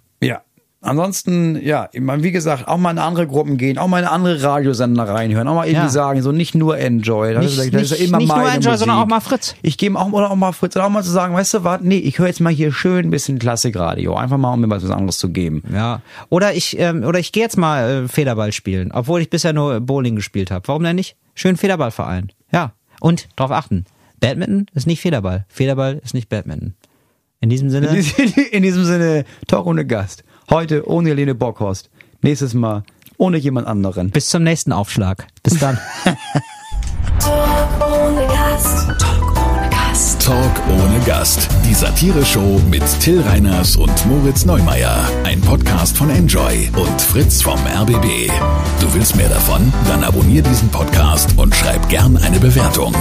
[0.82, 5.04] Ansonsten, ja, wie gesagt, auch mal in andere Gruppen gehen, auch mal in andere Radiosender
[5.04, 5.90] reinhören, auch mal irgendwie Ja.
[5.90, 7.34] sagen, so nicht nur Enjoy.
[7.34, 9.06] Das Nicht- ist, das ist nicht- ja immer nicht nur meine Enjoy, sondern Musik.
[9.06, 9.54] auch mal Fritz.
[9.60, 11.80] Ich gehe auch, oder auch mal Fritz, oder auch mal zu sagen, weißt du was,
[11.82, 14.14] nee, ich höre jetzt mal hier schön ein bisschen Klassikradio.
[14.16, 15.62] Einfach mal, um mir was anderes zu geben.
[15.70, 16.00] Ja.
[16.30, 19.80] Oder ich, ähm, oder ich gehe jetzt mal äh, Federball spielen, obwohl ich bisher nur
[19.80, 20.66] Bowling gespielt habe.
[20.66, 21.14] Warum denn nicht?
[21.34, 22.32] Schön Federballverein.
[22.52, 22.72] Ja.
[23.00, 23.84] Und darauf achten.
[24.20, 25.44] Badminton ist nicht Federball.
[25.48, 26.74] Federball ist nicht Badminton.
[27.42, 27.88] In diesem Sinne.
[28.50, 30.24] In diesem Sinne, Talk ohne Gast.
[30.50, 31.90] Heute ohne Helene Bockhorst.
[32.22, 32.82] Nächstes Mal
[33.18, 34.10] ohne jemand anderen.
[34.10, 35.28] Bis zum nächsten Aufschlag.
[35.44, 35.78] Bis dann.
[37.20, 38.88] Talk ohne Gast.
[38.98, 40.20] Talk ohne Gast.
[40.20, 41.48] Talk ohne Gast.
[41.64, 45.08] Die Satire-Show mit Till Reiners und Moritz Neumeier.
[45.22, 48.28] Ein Podcast von Enjoy und Fritz vom RBB.
[48.80, 49.72] Du willst mehr davon?
[49.86, 52.92] Dann abonnier diesen Podcast und schreib gern eine Bewertung.